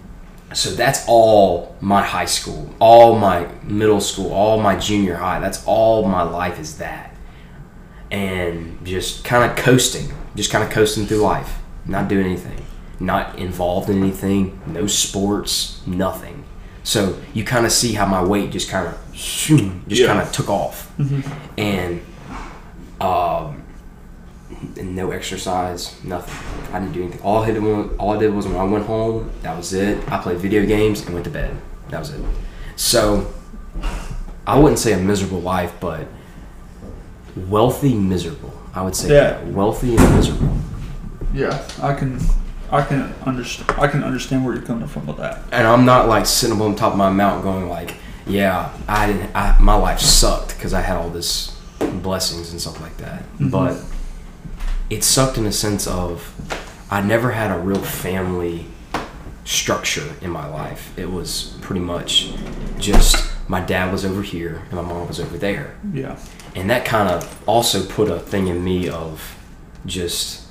so 0.54 0.72
that's 0.72 1.06
all 1.08 1.76
my 1.82 2.02
high 2.02 2.26
school, 2.26 2.74
all 2.80 3.18
my 3.18 3.48
middle 3.64 4.02
school, 4.02 4.32
all 4.32 4.60
my 4.60 4.78
junior 4.78 5.16
high. 5.16 5.40
That's 5.40 5.64
all 5.66 6.08
my 6.08 6.24
life 6.24 6.60
is 6.60 6.78
that. 6.78 7.14
And 8.10 8.84
just 8.86 9.24
kind 9.24 9.50
of 9.50 9.58
coasting, 9.58 10.14
just 10.36 10.52
kind 10.52 10.64
of 10.64 10.72
coasting 10.72 11.06
through 11.06 11.18
life, 11.18 11.60
not 11.86 12.08
doing 12.08 12.26
anything, 12.26 12.66
not 13.00 13.38
involved 13.38 13.90
in 13.90 14.00
anything, 14.00 14.60
no 14.66 14.88
sports, 14.88 15.82
nothing. 15.86 16.44
So 16.84 17.18
you 17.34 17.44
kind 17.44 17.66
of 17.66 17.72
see 17.72 17.94
how 17.94 18.06
my 18.06 18.24
weight 18.24 18.52
just 18.52 18.70
kind 18.70 18.88
of 18.88 18.98
just 19.14 19.50
Yeah. 19.88 20.08
kind 20.08 20.20
of 20.20 20.32
took 20.32 20.50
off. 20.50 20.92
And 21.58 22.02
um, 23.02 23.64
and 24.78 24.96
no 24.96 25.12
exercise, 25.12 25.96
nothing. 26.04 26.34
I 26.74 26.80
didn't 26.80 26.94
do 26.94 27.04
anything. 27.04 27.22
All 27.22 27.44
I 27.44 27.52
did 27.52 27.62
was, 27.62 27.92
all 28.00 28.12
I 28.16 28.18
did 28.18 28.34
was 28.34 28.48
when 28.48 28.56
I 28.56 28.64
went 28.64 28.86
home, 28.88 29.30
that 29.44 29.56
was 29.56 29.72
it. 29.74 30.10
I 30.12 30.18
played 30.18 30.38
video 30.38 30.66
games 30.66 31.02
and 31.06 31.14
went 31.14 31.26
to 31.26 31.30
bed. 31.32 31.56
That 31.90 32.00
was 32.00 32.10
it. 32.12 32.22
So 32.76 33.32
I 34.48 34.58
wouldn't 34.58 34.80
say 34.80 34.94
a 34.94 34.98
miserable 34.98 35.42
life, 35.42 35.74
but 35.80 36.08
wealthy 37.36 37.94
miserable. 37.94 38.54
I 38.74 38.82
would 38.82 38.96
say 38.96 39.10
Yeah. 39.14 39.30
that. 39.32 39.48
wealthy 39.48 39.96
and 39.96 40.16
miserable. 40.16 40.58
Yeah, 41.34 41.62
I 41.82 41.94
can, 41.94 42.20
I 42.72 42.84
can 42.84 43.14
understand. 43.26 43.80
I 43.80 43.88
can 43.88 44.04
understand 44.04 44.46
where 44.46 44.56
you're 44.56 44.64
coming 44.64 44.88
from 44.88 45.06
with 45.06 45.18
that. 45.18 45.44
And 45.52 45.66
I'm 45.66 45.86
not 45.86 46.08
like 46.08 46.26
sitting 46.26 46.56
up 46.58 46.62
on 46.62 46.76
top 46.76 46.94
of 46.94 46.98
my 46.98 47.10
mountain 47.10 47.44
going 47.44 47.70
like, 47.70 47.96
yeah, 48.26 48.74
I 48.88 49.08
didn't. 49.08 49.36
I, 49.36 49.58
my 49.60 49.76
life 49.76 50.00
sucked 50.00 50.56
because 50.56 50.74
I 50.74 50.82
had 50.82 50.98
all 50.98 51.10
this 51.10 51.58
blessings 51.80 52.52
and 52.52 52.60
stuff 52.60 52.82
like 52.82 52.98
that. 52.98 53.22
Mm-hmm. 53.22 53.50
But 53.50 53.82
it 54.90 55.04
sucked 55.04 55.38
in 55.38 55.46
a 55.46 55.52
sense 55.52 55.88
of 55.88 56.34
I 56.90 57.02
never 57.02 57.32
had 57.32 57.52
a 57.52 57.60
real 57.60 57.82
family 57.82 58.66
structure 59.46 60.16
in 60.22 60.30
my 60.30 60.48
life. 60.48 60.98
It 60.98 61.10
was 61.10 61.58
pretty 61.62 61.82
much 61.82 62.34
just 62.80 63.32
my 63.48 63.62
dad 63.62 63.92
was 63.92 64.04
over 64.04 64.22
here 64.22 64.64
and 64.70 64.74
my 64.74 64.82
mom 64.82 65.08
was 65.08 65.20
over 65.20 65.38
there. 65.38 65.76
Yeah, 65.94 66.20
And 66.56 66.70
that 66.70 66.86
kind 66.86 67.10
of 67.10 67.42
also 67.48 67.86
put 67.86 68.10
a 68.10 68.20
thing 68.20 68.48
in 68.48 68.64
me 68.64 68.90
of 68.90 69.38
just 69.86 70.47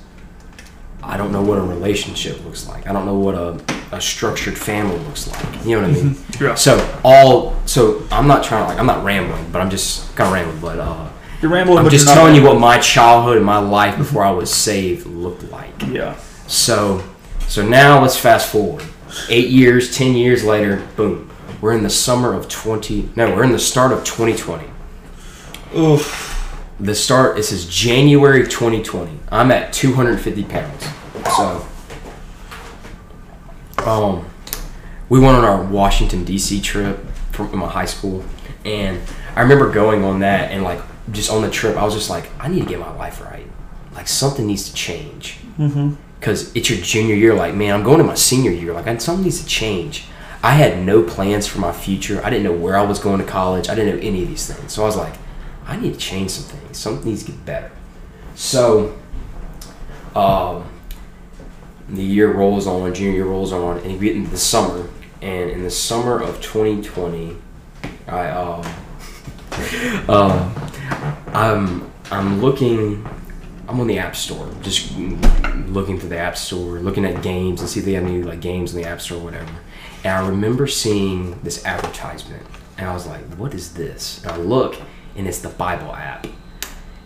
I 1.03 1.15
don't 1.17 1.31
know 1.31 1.41
what 1.41 1.57
a 1.57 1.61
relationship 1.61 2.43
looks 2.43 2.67
like. 2.67 2.87
I 2.87 2.93
don't 2.93 3.05
know 3.05 3.17
what 3.17 3.35
a, 3.35 3.59
a 3.95 4.01
structured 4.01 4.57
family 4.57 4.97
looks 4.99 5.27
like. 5.31 5.65
You 5.65 5.79
know 5.79 5.87
what 5.87 5.97
I 5.97 6.01
mean? 6.03 6.17
Yeah. 6.41 6.55
So 6.55 6.99
all 7.03 7.55
so 7.65 8.05
I'm 8.11 8.27
not 8.27 8.43
trying 8.43 8.63
to 8.63 8.69
like 8.69 8.79
I'm 8.79 8.85
not 8.87 9.03
rambling, 9.05 9.49
but 9.51 9.61
I'm 9.61 9.69
just 9.69 10.15
kind 10.15 10.27
of 10.27 10.33
rambling. 10.33 10.59
But 10.61 10.79
uh, 10.79 11.09
you're 11.41 11.51
rambling. 11.51 11.77
I'm 11.79 11.89
just 11.89 12.07
telling 12.07 12.35
you 12.35 12.43
what 12.43 12.59
my 12.59 12.79
childhood 12.79 13.37
and 13.37 13.45
my 13.45 13.59
life 13.59 13.97
before 13.97 14.23
I 14.23 14.31
was 14.31 14.51
saved 14.53 15.05
looked 15.05 15.43
like. 15.51 15.71
Yeah, 15.87 16.17
So, 16.47 17.03
so 17.47 17.65
now 17.67 18.01
let's 18.01 18.17
fast 18.17 18.51
forward. 18.51 18.83
Eight 19.29 19.49
years, 19.49 19.95
ten 19.95 20.15
years 20.15 20.43
later, 20.43 20.85
boom, 20.95 21.29
we're 21.61 21.73
in 21.77 21.83
the 21.83 21.89
summer 21.89 22.33
of 22.33 22.49
twenty. 22.49 23.09
No, 23.15 23.33
we're 23.35 23.43
in 23.43 23.51
the 23.51 23.59
start 23.59 23.91
of 23.91 24.03
2020. 24.03 24.65
oof. 25.75 26.33
The 26.79 26.93
start. 26.93 27.35
This 27.35 27.51
is 27.51 27.65
January 27.65 28.43
2020. 28.43 29.19
I'm 29.31 29.51
at 29.51 29.73
250 29.73 30.43
pounds. 30.43 30.85
So, 31.35 31.65
um, 33.85 34.25
we 35.09 35.19
went 35.19 35.37
on 35.37 35.43
our 35.43 35.63
Washington 35.63 36.23
D.C. 36.23 36.61
trip 36.61 37.03
from 37.31 37.57
my 37.57 37.67
high 37.67 37.85
school, 37.85 38.23
and 38.63 38.99
I 39.35 39.41
remember 39.41 39.71
going 39.71 40.03
on 40.03 40.19
that 40.19 40.51
and 40.51 40.63
like 40.63 40.79
just 41.11 41.31
on 41.31 41.41
the 41.41 41.49
trip, 41.49 41.77
I 41.77 41.83
was 41.83 41.93
just 41.93 42.09
like, 42.09 42.29
I 42.39 42.47
need 42.47 42.59
to 42.63 42.65
get 42.69 42.79
my 42.79 42.93
life 42.95 43.21
right. 43.21 43.47
Like 43.93 44.07
something 44.07 44.45
needs 44.45 44.67
to 44.69 44.73
change 44.75 45.37
Mm-hmm. 45.57 45.95
because 46.19 46.55
it's 46.55 46.69
your 46.69 46.79
junior 46.79 47.15
year. 47.15 47.33
Like, 47.33 47.55
man, 47.55 47.73
I'm 47.73 47.81
going 47.83 47.97
to 47.97 48.03
my 48.03 48.13
senior 48.13 48.51
year. 48.51 48.71
Like, 48.73 48.85
I- 48.85 48.97
something 48.97 49.23
needs 49.23 49.41
to 49.41 49.47
change. 49.47 50.05
I 50.43 50.51
had 50.51 50.85
no 50.85 51.01
plans 51.01 51.47
for 51.47 51.57
my 51.59 51.71
future. 51.71 52.21
I 52.23 52.29
didn't 52.29 52.43
know 52.43 52.51
where 52.53 52.77
I 52.77 52.83
was 52.83 52.99
going 52.99 53.19
to 53.19 53.25
college. 53.25 53.67
I 53.69 53.73
didn't 53.73 53.95
know 53.95 54.01
any 54.07 54.21
of 54.21 54.29
these 54.29 54.45
things. 54.53 54.71
So 54.73 54.83
I 54.83 54.85
was 54.85 54.95
like, 54.95 55.15
I 55.67 55.77
need 55.77 55.93
to 55.93 55.99
change 55.99 56.31
some 56.31 56.57
things. 56.57 56.77
Something 56.77 57.09
needs 57.09 57.23
to 57.25 57.31
get 57.31 57.45
better. 57.45 57.71
So, 58.35 58.97
um, 60.15 60.67
the 61.89 62.03
year 62.03 62.31
rolls 62.31 62.67
on, 62.67 62.93
junior 62.93 63.13
year 63.13 63.25
rolls 63.25 63.51
on, 63.51 63.79
and 63.79 63.91
you 63.91 63.99
get 63.99 64.15
into 64.15 64.31
the 64.31 64.37
summer. 64.37 64.89
And 65.21 65.49
in 65.49 65.63
the 65.63 65.71
summer 65.71 66.21
of 66.21 66.41
2020, 66.41 67.37
I 68.07 68.29
um, 68.29 68.65
um, 70.09 70.55
I'm 71.33 71.91
I'm 72.11 72.41
looking 72.41 73.05
I'm 73.67 73.79
on 73.81 73.87
the 73.87 73.99
App 73.99 74.15
Store, 74.15 74.49
just 74.61 74.95
looking 74.97 75.99
through 75.99 76.09
the 76.09 76.17
App 76.17 76.37
Store, 76.37 76.79
looking 76.79 77.03
at 77.03 77.21
games 77.21 77.59
and 77.59 77.69
see 77.69 77.79
if 77.79 77.85
they 77.85 77.93
have 77.93 78.05
any 78.05 78.23
like 78.23 78.39
games 78.39 78.73
in 78.73 78.81
the 78.81 78.87
App 78.87 79.01
Store 79.01 79.19
or 79.19 79.25
whatever. 79.25 79.51
And 80.03 80.13
I 80.13 80.27
remember 80.27 80.67
seeing 80.67 81.37
this 81.41 81.65
advertisement, 81.65 82.45
and 82.77 82.87
I 82.87 82.93
was 82.93 83.05
like, 83.05 83.21
"What 83.35 83.53
is 83.53 83.73
this?" 83.73 84.23
And 84.23 84.31
I 84.31 84.37
look, 84.37 84.79
and 85.17 85.27
it's 85.27 85.39
the 85.39 85.49
Bible 85.49 85.93
app. 85.93 86.27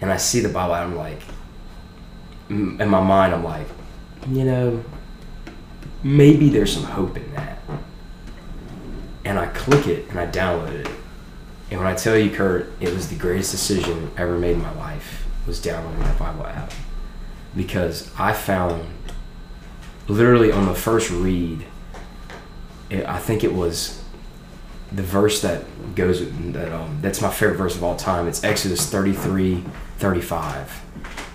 And 0.01 0.12
I 0.12 0.18
see 0.18 0.41
the 0.41 0.50
Bible 0.50 0.75
app, 0.75 0.88
I'm 0.88 0.96
like, 0.96 1.22
in 2.50 2.89
my 2.89 3.01
mind, 3.01 3.34
I'm 3.34 3.44
like, 3.44 3.68
you 4.27 4.44
know, 4.44 4.84
maybe 6.03 6.50
there's 6.50 6.74
some 6.74 6.84
hope 6.84 7.15
in 7.15 7.34
that. 7.34 7.60
And 9.24 9.39
I 9.39 9.48
click 9.48 9.88
it 9.88 10.10
and 10.10 10.20
I 10.20 10.27
download 10.27 10.72
it. 10.72 10.89
And 11.70 11.80
when 11.80 11.88
I 11.88 11.96
tell 11.96 12.18
you, 12.18 12.30
Kurt, 12.30 12.72
it 12.82 12.94
was 12.94 13.10
the 13.10 13.15
greatest 13.15 13.51
decision 13.51 14.12
ever 14.18 14.38
made 14.38 14.53
in 14.53 14.62
my 14.62 14.74
life 14.75 15.25
was 15.48 15.62
downloading 15.62 16.01
that 16.01 16.20
Bible 16.20 16.46
app. 16.46 16.74
Because 17.56 18.12
I 18.20 18.34
found 18.34 18.89
literally 20.08 20.51
on 20.51 20.65
the 20.65 20.75
first 20.75 21.10
read, 21.10 21.65
it, 22.89 23.06
I 23.08 23.20
think 23.20 23.44
it 23.44 23.53
was 23.53 24.00
the 24.91 25.03
verse 25.03 25.41
that 25.41 25.63
goes 25.95 26.19
that 26.51 26.71
um, 26.74 27.00
that's 27.01 27.21
my 27.21 27.29
favorite 27.29 27.57
verse 27.57 27.75
of 27.75 27.83
all 27.83 27.95
time. 27.95 28.27
It's 28.27 28.43
Exodus 28.43 28.89
33, 28.89 29.63
35. 29.98 30.81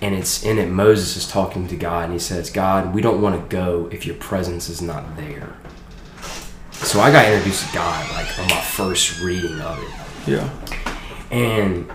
And 0.03 0.15
it's 0.15 0.45
in 0.45 0.59
it 0.59 0.69
Moses 0.69 1.17
is 1.17 1.29
talking 1.29 1.67
to 1.69 1.77
God 1.77 2.05
and 2.05 2.13
he 2.13 2.19
says, 2.19 2.51
God, 2.51 2.95
we 2.95 3.01
don't 3.01 3.23
want 3.23 3.41
to 3.41 3.57
go 3.57 3.89
if 3.91 4.05
your 4.05 4.17
presence 4.17 4.69
is 4.69 4.83
not 4.83 5.17
there. 5.17 5.57
So 6.73 7.01
I 7.01 7.11
got 7.11 7.27
introduced 7.27 7.67
to 7.69 7.75
God 7.75 8.11
like 8.11 8.39
on 8.39 8.49
my 8.49 8.61
first 8.61 9.21
reading 9.23 9.59
of 9.61 9.83
it. 9.83 10.31
Yeah. 10.31 10.51
And 11.31 11.91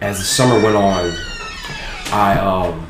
as 0.00 0.18
the 0.18 0.24
summer 0.24 0.54
went 0.62 0.76
on, 0.76 1.12
I 2.12 2.38
um 2.38 2.86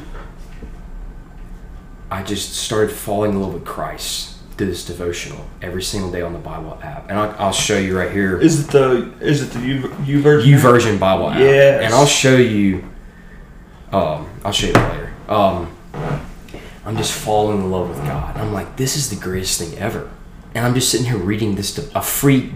I 2.10 2.22
just 2.22 2.54
started 2.54 2.94
falling 2.94 3.32
in 3.32 3.40
love 3.40 3.54
with 3.54 3.64
Christ 3.64 4.35
through 4.56 4.68
this 4.68 4.84
devotional 4.84 5.46
every 5.60 5.82
single 5.82 6.10
day 6.10 6.22
on 6.22 6.32
the 6.32 6.38
Bible 6.38 6.78
app. 6.82 7.08
And 7.10 7.18
I'll, 7.18 7.34
I'll 7.38 7.52
show 7.52 7.78
you 7.78 7.98
right 7.98 8.10
here. 8.10 8.38
Is 8.38 8.66
it 8.66 8.70
the 8.72 9.12
is 9.20 9.42
it 9.42 9.50
the 9.50 9.60
U, 9.60 9.82
YouVersion? 9.82 10.46
U 10.46 10.58
version 10.58 10.98
Bible 10.98 11.30
app. 11.30 11.40
Yes. 11.40 11.84
And 11.84 11.94
I'll 11.94 12.06
show 12.06 12.36
you. 12.36 12.84
Um, 13.92 14.28
I'll 14.44 14.52
show 14.52 14.68
you 14.68 14.72
later. 14.72 15.12
Um, 15.28 15.76
I'm 16.84 16.96
just 16.96 17.12
falling 17.12 17.58
in 17.58 17.70
love 17.70 17.88
with 17.88 17.98
God. 17.98 18.36
I'm 18.36 18.52
like, 18.52 18.76
this 18.76 18.96
is 18.96 19.10
the 19.10 19.16
greatest 19.16 19.60
thing 19.60 19.76
ever. 19.78 20.10
And 20.54 20.64
I'm 20.64 20.74
just 20.74 20.90
sitting 20.90 21.06
here 21.06 21.18
reading 21.18 21.56
this, 21.56 21.74
to, 21.74 21.98
a 21.98 22.02
free 22.02 22.52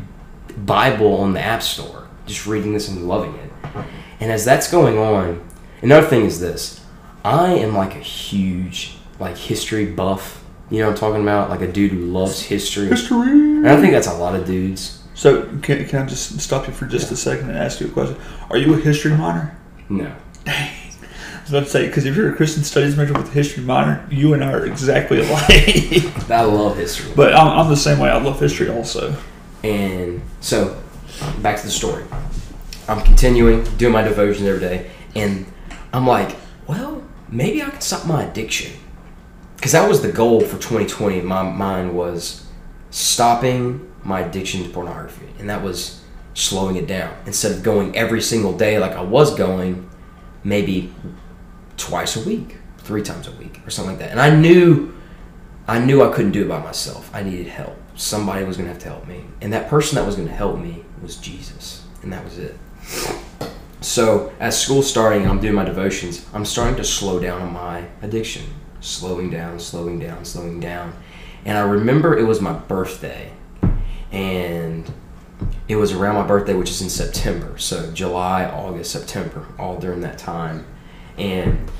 Bible 0.56 1.16
on 1.16 1.32
the 1.32 1.40
App 1.40 1.62
Store, 1.62 2.08
just 2.26 2.46
reading 2.46 2.72
this 2.72 2.88
and 2.88 3.08
loving 3.08 3.34
it. 3.34 3.50
And 4.20 4.30
as 4.30 4.44
that's 4.44 4.70
going 4.70 4.98
on, 4.98 5.46
another 5.82 6.06
thing 6.06 6.24
is 6.24 6.40
this: 6.40 6.80
I 7.24 7.54
am 7.54 7.74
like 7.74 7.94
a 7.94 8.00
huge 8.00 8.96
like 9.18 9.36
history 9.36 9.86
buff. 9.86 10.39
You 10.70 10.78
know 10.78 10.86
what 10.86 10.92
I'm 10.92 10.98
talking 10.98 11.22
about? 11.22 11.50
Like 11.50 11.62
a 11.62 11.70
dude 11.70 11.90
who 11.90 12.06
loves 12.06 12.42
history. 12.42 12.86
History. 12.86 13.28
And 13.30 13.68
I 13.68 13.80
think 13.80 13.92
that's 13.92 14.06
a 14.06 14.14
lot 14.14 14.34
of 14.36 14.46
dudes. 14.46 15.02
So 15.14 15.42
can, 15.62 15.84
can 15.86 16.04
I 16.04 16.06
just 16.06 16.40
stop 16.40 16.66
you 16.66 16.72
for 16.72 16.86
just 16.86 17.10
a 17.10 17.16
second 17.16 17.50
and 17.50 17.58
ask 17.58 17.80
you 17.80 17.88
a 17.88 17.90
question? 17.90 18.16
Are 18.48 18.56
you 18.56 18.74
a 18.74 18.76
history 18.78 19.10
minor? 19.14 19.56
No. 19.88 20.14
I 20.46 20.70
was 21.42 21.50
about 21.50 21.64
to 21.64 21.70
say 21.70 21.86
because 21.86 22.06
if 22.06 22.16
you're 22.16 22.32
a 22.32 22.36
Christian 22.36 22.62
studies 22.62 22.96
major 22.96 23.12
with 23.12 23.28
a 23.28 23.32
history 23.32 23.64
minor, 23.64 24.06
you 24.10 24.32
and 24.32 24.44
I 24.44 24.52
are 24.52 24.64
exactly 24.64 25.20
alike. 25.20 26.30
I 26.30 26.42
love 26.42 26.76
history. 26.76 27.12
but 27.16 27.34
I'm, 27.34 27.48
I'm 27.48 27.68
the 27.68 27.76
same 27.76 27.98
way. 27.98 28.08
I 28.08 28.22
love 28.22 28.38
history 28.38 28.70
also. 28.70 29.16
And 29.64 30.22
so, 30.40 30.80
back 31.42 31.58
to 31.58 31.66
the 31.66 31.72
story. 31.72 32.04
I'm 32.88 33.02
continuing 33.02 33.64
doing 33.76 33.92
my 33.92 34.02
devotions 34.02 34.46
every 34.46 34.60
day, 34.60 34.90
and 35.14 35.44
I'm 35.92 36.06
like, 36.06 36.36
well, 36.66 37.02
maybe 37.28 37.62
I 37.62 37.70
can 37.70 37.80
stop 37.80 38.06
my 38.06 38.24
addiction. 38.24 38.72
Because 39.60 39.72
that 39.72 39.86
was 39.86 40.00
the 40.00 40.10
goal 40.10 40.40
for 40.40 40.56
2020. 40.56 41.20
My 41.20 41.42
mind 41.42 41.94
was 41.94 42.46
stopping 42.88 43.92
my 44.02 44.20
addiction 44.20 44.64
to 44.64 44.70
pornography, 44.70 45.28
and 45.38 45.50
that 45.50 45.62
was 45.62 46.00
slowing 46.32 46.76
it 46.76 46.86
down. 46.86 47.14
Instead 47.26 47.52
of 47.52 47.62
going 47.62 47.94
every 47.94 48.22
single 48.22 48.56
day 48.56 48.78
like 48.78 48.92
I 48.92 49.02
was 49.02 49.34
going, 49.34 49.90
maybe 50.44 50.94
twice 51.76 52.16
a 52.16 52.26
week, 52.26 52.56
three 52.78 53.02
times 53.02 53.28
a 53.28 53.32
week, 53.32 53.60
or 53.66 53.68
something 53.68 53.98
like 53.98 53.98
that. 53.98 54.12
And 54.12 54.18
I 54.18 54.34
knew, 54.34 54.94
I 55.68 55.78
knew 55.78 56.02
I 56.02 56.10
couldn't 56.10 56.32
do 56.32 56.46
it 56.46 56.48
by 56.48 56.62
myself. 56.62 57.10
I 57.12 57.22
needed 57.22 57.48
help. 57.48 57.76
Somebody 57.96 58.46
was 58.46 58.56
going 58.56 58.66
to 58.66 58.72
have 58.72 58.82
to 58.84 58.88
help 58.88 59.06
me, 59.06 59.26
and 59.42 59.52
that 59.52 59.68
person 59.68 59.96
that 59.96 60.06
was 60.06 60.16
going 60.16 60.28
to 60.28 60.34
help 60.34 60.58
me 60.58 60.86
was 61.02 61.16
Jesus, 61.16 61.84
and 62.02 62.10
that 62.14 62.24
was 62.24 62.38
it. 62.38 62.56
So 63.82 64.32
as 64.40 64.58
school 64.58 64.82
starting, 64.82 65.28
I'm 65.28 65.38
doing 65.38 65.52
my 65.54 65.64
devotions. 65.66 66.26
I'm 66.32 66.46
starting 66.46 66.76
to 66.76 66.84
slow 66.84 67.20
down 67.20 67.42
on 67.42 67.52
my 67.52 67.88
addiction, 68.00 68.44
slowing 68.80 69.30
down, 69.30 69.58
slowing 69.60 69.98
down, 69.98 70.24
slowing 70.24 70.60
down. 70.60 70.94
And 71.44 71.56
I 71.56 71.62
remember 71.62 72.18
it 72.18 72.24
was 72.24 72.40
my 72.40 72.52
birthday, 72.52 73.32
and 74.12 74.90
it 75.68 75.76
was 75.76 75.92
around 75.92 76.16
my 76.16 76.26
birthday, 76.26 76.54
which 76.54 76.70
is 76.70 76.82
in 76.82 76.90
September. 76.90 77.56
So 77.58 77.92
July, 77.92 78.44
August, 78.44 78.90
September, 78.90 79.46
all 79.58 79.78
during 79.78 80.00
that 80.00 80.18
time. 80.18 80.66
And 81.16 81.70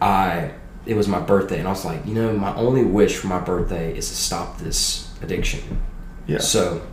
I, 0.00 0.52
it 0.86 0.94
was 0.94 1.08
my 1.08 1.20
birthday, 1.20 1.58
and 1.58 1.68
I 1.68 1.70
was 1.70 1.84
like, 1.84 2.04
you 2.06 2.14
know, 2.14 2.32
my 2.32 2.54
only 2.56 2.84
wish 2.84 3.16
for 3.16 3.28
my 3.28 3.40
birthday 3.40 3.96
is 3.96 4.08
to 4.08 4.16
stop 4.16 4.58
this 4.58 5.12
addiction. 5.22 5.80
Yeah. 6.26 6.38
So 6.38 6.86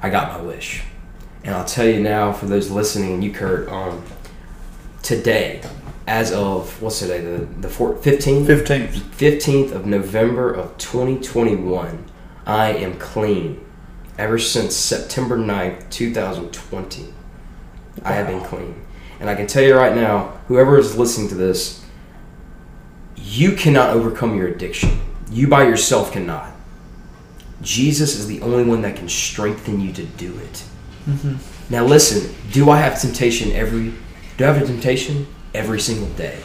I 0.00 0.10
got 0.10 0.38
my 0.38 0.44
wish. 0.44 0.84
And 1.44 1.54
I'll 1.54 1.64
tell 1.64 1.86
you 1.86 2.00
now, 2.00 2.32
for 2.32 2.46
those 2.46 2.70
listening, 2.70 3.22
you, 3.22 3.32
Kurt, 3.32 3.68
um, 3.68 4.02
today, 5.02 5.62
as 6.08 6.32
of 6.32 6.80
what's 6.80 7.00
today, 7.00 7.20
the 7.20 7.44
the 7.60 7.68
fifteenth, 7.68 8.46
Fifteenth. 8.46 9.14
fifteenth 9.14 9.72
of 9.72 9.84
November 9.84 10.50
of 10.50 10.76
twenty 10.78 11.20
twenty 11.20 11.54
one, 11.54 12.06
I 12.46 12.72
am 12.72 12.98
clean. 12.98 13.64
Ever 14.16 14.38
since 14.38 14.74
September 14.74 15.38
9th, 15.38 15.90
two 15.90 16.12
thousand 16.12 16.52
twenty, 16.52 17.12
I 18.02 18.14
have 18.14 18.26
been 18.26 18.40
clean. 18.40 18.84
And 19.20 19.28
I 19.28 19.34
can 19.34 19.46
tell 19.46 19.62
you 19.62 19.76
right 19.76 19.94
now, 19.94 20.40
whoever 20.48 20.78
is 20.78 20.96
listening 20.96 21.28
to 21.28 21.34
this, 21.34 21.84
you 23.16 23.52
cannot 23.52 23.90
overcome 23.90 24.36
your 24.36 24.48
addiction. 24.48 24.98
You 25.30 25.46
by 25.46 25.64
yourself 25.64 26.10
cannot. 26.10 26.50
Jesus 27.60 28.16
is 28.16 28.26
the 28.26 28.40
only 28.40 28.64
one 28.64 28.82
that 28.82 28.96
can 28.96 29.08
strengthen 29.08 29.80
you 29.80 29.92
to 29.92 30.04
do 30.04 30.36
it. 30.38 30.64
Mm-hmm. 31.06 31.36
Now 31.72 31.84
listen, 31.84 32.34
do 32.50 32.70
I 32.70 32.78
have 32.78 32.98
temptation 33.00 33.52
every 33.52 33.92
do 34.36 34.44
I 34.44 34.52
have 34.52 34.62
a 34.62 34.66
temptation? 34.66 35.26
Every 35.58 35.80
single 35.80 36.08
day. 36.10 36.38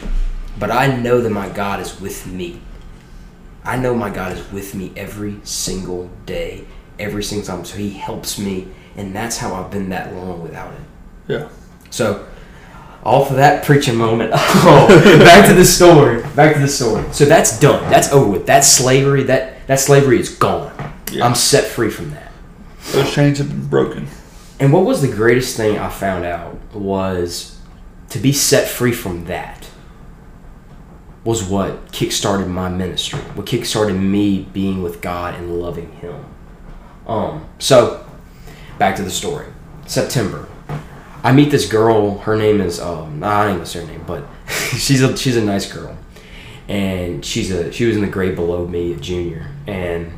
But 0.58 0.72
I 0.72 0.88
know 0.88 1.20
that 1.20 1.30
my 1.30 1.48
God 1.48 1.78
is 1.78 2.00
with 2.00 2.26
me. 2.26 2.60
I 3.64 3.76
know 3.76 3.94
my 3.94 4.10
God 4.10 4.32
is 4.32 4.52
with 4.52 4.74
me 4.74 4.92
every 4.96 5.40
single 5.44 6.10
day, 6.26 6.66
every 6.98 7.22
single 7.22 7.46
time. 7.46 7.64
So 7.64 7.76
he 7.76 7.90
helps 7.90 8.40
me, 8.40 8.66
and 8.96 9.14
that's 9.14 9.38
how 9.38 9.54
I've 9.54 9.70
been 9.70 9.88
that 9.90 10.12
long 10.14 10.42
without 10.42 10.72
it. 10.72 10.80
Yeah. 11.28 11.48
So, 11.90 12.26
off 13.04 13.28
for 13.28 13.34
that 13.34 13.64
preaching 13.64 13.96
moment. 13.96 14.32
Oh, 14.66 14.88
back 15.20 15.46
to 15.48 15.54
the 15.54 15.64
story. 15.64 16.22
Back 16.34 16.54
to 16.54 16.60
the 16.60 16.68
story. 16.68 17.04
So 17.12 17.24
that's 17.24 17.60
done. 17.60 17.88
That's 17.90 18.12
over 18.12 18.28
with. 18.32 18.46
That 18.46 18.64
slavery. 18.64 19.22
That 19.22 19.66
that 19.68 19.78
slavery 19.78 20.18
is 20.18 20.28
gone. 20.28 20.72
Yeah. 21.12 21.24
I'm 21.24 21.36
set 21.36 21.64
free 21.64 21.90
from 21.90 22.10
that. 22.10 22.32
Those 22.92 23.12
chains 23.14 23.38
have 23.38 23.48
been 23.48 23.68
broken. 23.68 24.08
And 24.58 24.72
what 24.72 24.84
was 24.84 25.02
the 25.02 25.08
greatest 25.08 25.56
thing 25.56 25.78
I 25.78 25.88
found 25.88 26.24
out 26.24 26.58
was 26.74 27.53
to 28.14 28.20
be 28.20 28.32
set 28.32 28.68
free 28.68 28.92
from 28.92 29.24
that 29.24 29.68
was 31.24 31.42
what 31.42 31.90
kickstarted 31.90 32.46
my 32.46 32.68
ministry. 32.68 33.18
What 33.18 33.44
kickstarted 33.44 34.00
me 34.00 34.46
being 34.52 34.84
with 34.84 35.00
God 35.00 35.34
and 35.34 35.60
loving 35.60 35.90
Him. 35.94 36.24
Um, 37.08 37.44
so 37.58 38.06
back 38.78 38.94
to 38.96 39.02
the 39.02 39.10
story. 39.10 39.46
September. 39.86 40.48
I 41.24 41.32
meet 41.32 41.50
this 41.50 41.68
girl. 41.68 42.18
Her 42.18 42.36
name 42.36 42.60
is 42.60 42.78
um, 42.78 43.24
I 43.24 43.46
don't 43.46 43.54
even 43.54 43.66
say 43.66 43.80
her 43.80 43.86
name, 43.88 44.04
but 44.06 44.24
she's 44.48 45.02
a 45.02 45.16
she's 45.16 45.36
a 45.36 45.44
nice 45.44 45.70
girl, 45.72 45.98
and 46.68 47.24
she's 47.24 47.50
a 47.50 47.72
she 47.72 47.84
was 47.84 47.96
in 47.96 48.02
the 48.02 48.08
grade 48.08 48.36
below 48.36 48.64
me, 48.64 48.92
a 48.92 48.96
junior, 48.96 49.50
and 49.66 50.12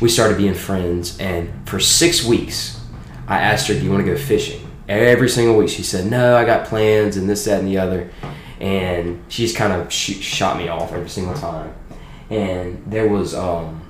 we 0.00 0.08
started 0.08 0.38
being 0.38 0.54
friends. 0.54 1.18
And 1.18 1.68
for 1.68 1.78
six 1.78 2.24
weeks, 2.24 2.80
I 3.28 3.40
asked 3.40 3.68
her, 3.68 3.74
"Do 3.74 3.84
you 3.84 3.90
want 3.90 4.06
to 4.06 4.10
go 4.10 4.18
fishing?" 4.18 4.61
Every 4.88 5.28
single 5.28 5.56
week, 5.56 5.68
she 5.68 5.82
said, 5.82 6.10
"No, 6.10 6.36
I 6.36 6.44
got 6.44 6.66
plans 6.66 7.16
and 7.16 7.28
this, 7.28 7.44
that, 7.44 7.60
and 7.60 7.68
the 7.68 7.78
other." 7.78 8.10
And 8.60 9.24
she's 9.28 9.54
kind 9.54 9.72
of 9.72 9.92
sh- 9.92 10.20
shot 10.20 10.56
me 10.56 10.68
off 10.68 10.92
every 10.92 11.08
single 11.08 11.34
time. 11.34 11.74
And 12.30 12.82
there 12.86 13.08
was 13.08 13.34
um, 13.34 13.80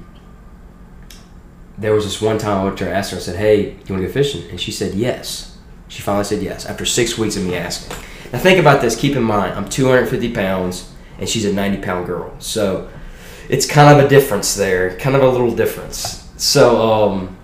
there 1.78 1.94
was 1.94 2.04
this 2.04 2.20
one 2.20 2.38
time 2.38 2.58
I 2.58 2.64
went 2.64 2.78
to 2.78 2.84
her, 2.84 2.92
asked 2.92 3.10
her, 3.12 3.16
I 3.16 3.20
said, 3.20 3.36
"Hey, 3.36 3.70
you 3.70 3.94
want 3.94 4.02
to 4.02 4.06
go 4.06 4.12
fishing?" 4.12 4.48
And 4.50 4.60
she 4.60 4.72
said 4.72 4.94
yes. 4.94 5.58
She 5.88 6.00
finally 6.00 6.24
said 6.24 6.42
yes 6.42 6.64
after 6.64 6.86
six 6.86 7.18
weeks 7.18 7.36
of 7.36 7.44
me 7.44 7.54
asking. 7.54 7.96
Now 8.32 8.38
think 8.38 8.58
about 8.58 8.80
this. 8.80 8.96
Keep 8.96 9.14
in 9.16 9.22
mind, 9.22 9.54
I'm 9.54 9.68
250 9.68 10.32
pounds, 10.32 10.90
and 11.18 11.28
she's 11.28 11.44
a 11.44 11.52
90 11.52 11.82
pound 11.82 12.06
girl. 12.06 12.34
So 12.38 12.88
it's 13.48 13.66
kind 13.66 13.98
of 13.98 14.04
a 14.04 14.08
difference 14.08 14.54
there, 14.54 14.96
kind 14.96 15.14
of 15.14 15.22
a 15.22 15.28
little 15.28 15.54
difference. 15.54 16.30
So 16.38 16.80
um, 16.80 17.36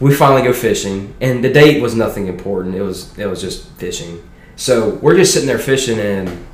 we 0.00 0.12
finally 0.12 0.42
go 0.42 0.52
fishing, 0.52 1.14
and 1.20 1.44
the 1.44 1.52
date 1.52 1.80
was 1.80 1.94
nothing 1.94 2.26
important. 2.26 2.74
It 2.74 2.82
was 2.82 3.16
it 3.18 3.26
was 3.26 3.40
just 3.40 3.68
fishing. 3.72 4.28
So 4.56 4.94
we're 4.96 5.16
just 5.16 5.32
sitting 5.32 5.48
there 5.48 5.58
fishing, 5.58 5.98
and 5.98 6.46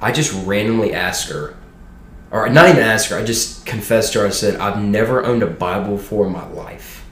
I 0.00 0.12
just 0.12 0.32
randomly 0.46 0.92
asked 0.92 1.28
her, 1.30 1.56
or 2.30 2.48
not 2.48 2.68
even 2.68 2.82
asked 2.82 3.08
her. 3.08 3.18
I 3.18 3.24
just 3.24 3.66
confessed 3.66 4.12
to 4.12 4.20
her. 4.20 4.26
I 4.26 4.30
said, 4.30 4.60
"I've 4.60 4.82
never 4.82 5.24
owned 5.24 5.42
a 5.42 5.46
Bible 5.46 5.96
before 5.96 6.26
in 6.26 6.32
my 6.32 6.46
life." 6.48 7.04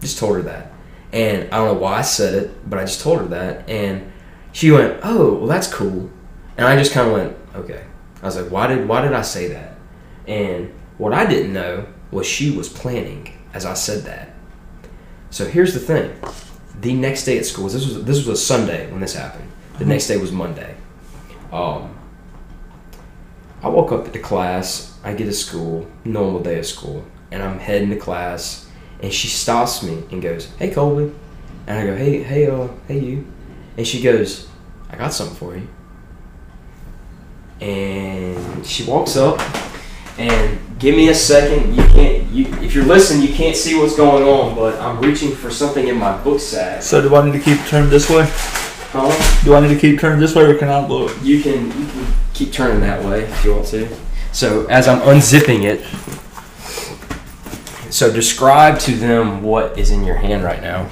Just 0.00 0.18
told 0.18 0.36
her 0.36 0.42
that, 0.42 0.72
and 1.12 1.44
I 1.52 1.58
don't 1.58 1.74
know 1.74 1.80
why 1.80 1.98
I 1.98 2.02
said 2.02 2.34
it, 2.34 2.68
but 2.68 2.78
I 2.78 2.84
just 2.84 3.00
told 3.00 3.20
her 3.20 3.26
that, 3.28 3.68
and 3.68 4.12
she 4.52 4.70
went, 4.70 4.98
"Oh, 5.02 5.34
well, 5.34 5.46
that's 5.46 5.72
cool," 5.72 6.10
and 6.56 6.66
I 6.66 6.76
just 6.76 6.92
kind 6.92 7.08
of 7.08 7.14
went, 7.14 7.36
"Okay." 7.54 7.82
I 8.22 8.26
was 8.26 8.36
like, 8.36 8.50
"Why 8.50 8.66
did 8.66 8.88
why 8.88 9.00
did 9.00 9.12
I 9.12 9.22
say 9.22 9.48
that?" 9.48 9.78
And 10.26 10.72
what 10.98 11.12
I 11.12 11.24
didn't 11.26 11.52
know 11.52 11.86
was 12.10 12.26
she 12.26 12.50
was 12.50 12.68
planning 12.68 13.32
as 13.54 13.64
I 13.64 13.74
said 13.74 14.02
that. 14.02 14.30
So 15.30 15.46
here's 15.46 15.72
the 15.72 15.80
thing: 15.80 16.14
the 16.80 16.92
next 16.92 17.24
day 17.24 17.38
at 17.38 17.46
school, 17.46 17.68
this 17.68 17.86
was 17.86 18.04
this 18.04 18.18
was 18.18 18.28
a 18.28 18.36
Sunday 18.36 18.90
when 18.90 19.00
this 19.00 19.14
happened. 19.14 19.50
The 19.78 19.86
next 19.86 20.06
day 20.08 20.16
was 20.16 20.30
Monday. 20.30 20.76
Um, 21.52 21.96
I 23.62 23.68
woke 23.68 23.92
up 23.92 24.06
at 24.06 24.12
the 24.12 24.18
class. 24.18 24.98
I 25.02 25.14
get 25.14 25.24
to 25.24 25.32
school, 25.32 25.90
normal 26.04 26.40
day 26.42 26.58
of 26.58 26.66
school, 26.66 27.04
and 27.30 27.42
I'm 27.42 27.58
heading 27.58 27.90
to 27.90 27.96
class. 27.96 28.68
And 29.00 29.12
she 29.12 29.28
stops 29.28 29.82
me 29.82 30.04
and 30.10 30.20
goes, 30.20 30.46
"Hey, 30.58 30.70
Colby," 30.70 31.12
and 31.66 31.78
I 31.78 31.86
go, 31.86 31.96
"Hey, 31.96 32.22
hey, 32.22 32.46
uh, 32.46 32.68
hey, 32.88 32.98
you," 32.98 33.26
and 33.76 33.86
she 33.86 34.02
goes, 34.02 34.48
"I 34.90 34.96
got 34.96 35.12
something 35.12 35.36
for 35.36 35.56
you." 35.56 35.68
And 37.60 38.66
she 38.66 38.84
walks 38.84 39.16
up 39.16 39.40
and 40.18 40.58
give 40.78 40.96
me 40.96 41.08
a 41.08 41.14
second. 41.14 41.74
You 41.74 41.82
can't. 41.88 42.24
You, 42.30 42.46
if 42.62 42.74
you're 42.74 42.84
listening, 42.84 43.26
you 43.26 43.34
can't 43.34 43.56
see 43.56 43.78
what's 43.78 43.96
going 43.96 44.24
on, 44.24 44.54
but 44.54 44.80
I'm 44.80 45.00
reaching 45.00 45.34
for 45.34 45.50
something 45.50 45.86
in 45.88 45.96
my 45.96 46.16
book 46.22 46.40
sack. 46.40 46.82
So 46.82 47.00
do 47.00 47.14
I 47.14 47.24
need 47.24 47.32
to 47.32 47.40
keep 47.40 47.58
turning 47.66 47.90
this 47.90 48.10
way? 48.10 48.26
Huh? 48.28 49.44
Do 49.44 49.54
I 49.54 49.60
need 49.60 49.74
to 49.74 49.78
keep 49.78 50.00
turning 50.00 50.20
this 50.20 50.34
way, 50.34 50.44
or 50.44 50.56
can 50.56 50.68
I 50.68 50.86
look? 50.86 51.16
You 51.22 51.42
can 51.42 51.66
you 51.66 51.86
can 51.86 52.06
keep 52.32 52.52
turning 52.52 52.80
that 52.80 53.04
way 53.04 53.22
if 53.22 53.44
you 53.44 53.54
want 53.54 53.66
to. 53.68 53.88
So 54.32 54.66
as 54.66 54.88
I'm 54.88 55.00
unzipping 55.00 55.64
it, 55.64 55.84
so 57.92 58.12
describe 58.12 58.80
to 58.80 58.96
them 58.96 59.42
what 59.42 59.78
is 59.78 59.90
in 59.90 60.04
your 60.04 60.16
hand 60.16 60.42
right 60.42 60.60
now. 60.60 60.88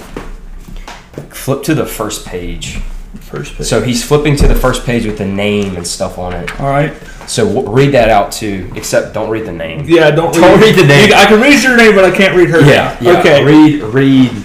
Flip 1.30 1.62
to 1.64 1.74
the 1.74 1.86
first 1.86 2.24
page. 2.24 2.78
First 3.20 3.56
page. 3.56 3.66
So 3.66 3.82
he's 3.82 4.04
flipping 4.04 4.36
to 4.36 4.46
the 4.46 4.54
first 4.54 4.86
page 4.86 5.06
with 5.06 5.18
the 5.18 5.26
name 5.26 5.76
and 5.76 5.86
stuff 5.86 6.18
on 6.18 6.32
it. 6.32 6.60
All 6.60 6.68
right. 6.68 6.92
So 7.32 7.46
w- 7.46 7.70
read 7.70 7.92
that 7.92 8.10
out 8.10 8.30
too, 8.30 8.70
except 8.76 9.14
don't 9.14 9.30
read 9.30 9.46
the 9.46 9.52
name. 9.52 9.84
Yeah. 9.86 10.10
Don't 10.10 10.34
Don't 10.34 10.60
read 10.60 10.74
the 10.74 10.84
name. 10.84 11.12
I 11.14 11.24
can 11.24 11.40
read 11.40 11.62
your 11.62 11.78
name, 11.78 11.94
but 11.94 12.04
I 12.04 12.10
can't 12.14 12.36
read 12.36 12.50
her. 12.50 12.60
Yeah. 12.60 12.94
name. 13.00 13.14
yeah. 13.14 13.20
Okay. 13.20 13.42
Read 13.42 13.82
read 13.84 14.44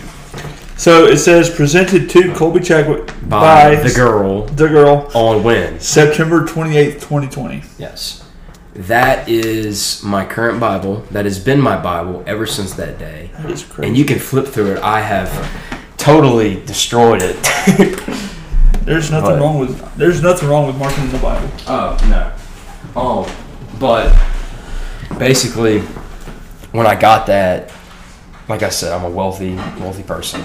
So 0.78 1.06
it 1.06 1.17
says 1.17 1.50
presented 1.50 2.10
to 2.12 2.34
Colby 2.34 2.62
Chadwick 2.62 3.08
by, 3.28 3.76
by, 3.76 3.76
the 3.76 3.93
girl 3.93 4.45
The 4.45 4.69
girl. 4.69 5.12
on 5.13 5.43
when. 5.43 5.82
September 5.82 6.45
twenty 6.45 6.78
eighth, 6.78 7.02
twenty 7.06 7.28
twenty. 7.28 7.63
Yes. 7.78 8.23
That 8.73 9.28
is 9.28 10.02
my 10.04 10.23
current 10.23 10.60
Bible. 10.62 10.97
That 11.12 11.26
has 11.26 11.39
been 11.39 11.60
my 11.60 11.76
Bible 11.82 12.23
ever 12.26 12.45
since 12.45 12.73
that 12.76 12.97
day. 13.00 13.32
That 13.39 13.52
is 13.52 13.63
crazy. 13.65 13.88
And 13.89 13.97
you 13.97 14.06
can 14.06 14.17
flip 14.19 14.47
through 14.47 14.73
it. 14.76 14.78
I 14.82 15.02
have 15.02 15.30
totally 15.97 16.63
destroyed 16.63 17.21
it. 17.21 17.36
There's 18.86 19.12
nothing 19.12 19.32
But- 19.32 19.41
wrong 19.41 19.60
with 19.60 19.95
there's 19.97 20.21
nothing 20.21 20.47
wrong 20.47 20.67
with 20.67 20.78
marking 20.78 21.04
in 21.04 21.12
the 21.12 21.17
Bible. 21.17 21.50
Oh 21.67 21.97
no. 22.10 22.32
Oh, 23.00 23.32
but 23.80 24.12
basically, 25.20 25.82
when 26.72 26.88
I 26.88 27.00
got 27.00 27.28
that, 27.28 27.72
like 28.50 28.64
I 28.64 28.70
said, 28.70 28.92
I'm 28.92 29.06
a 29.06 29.10
wealthy, 29.10 29.54
wealthy 29.54 30.02
person. 30.02 30.44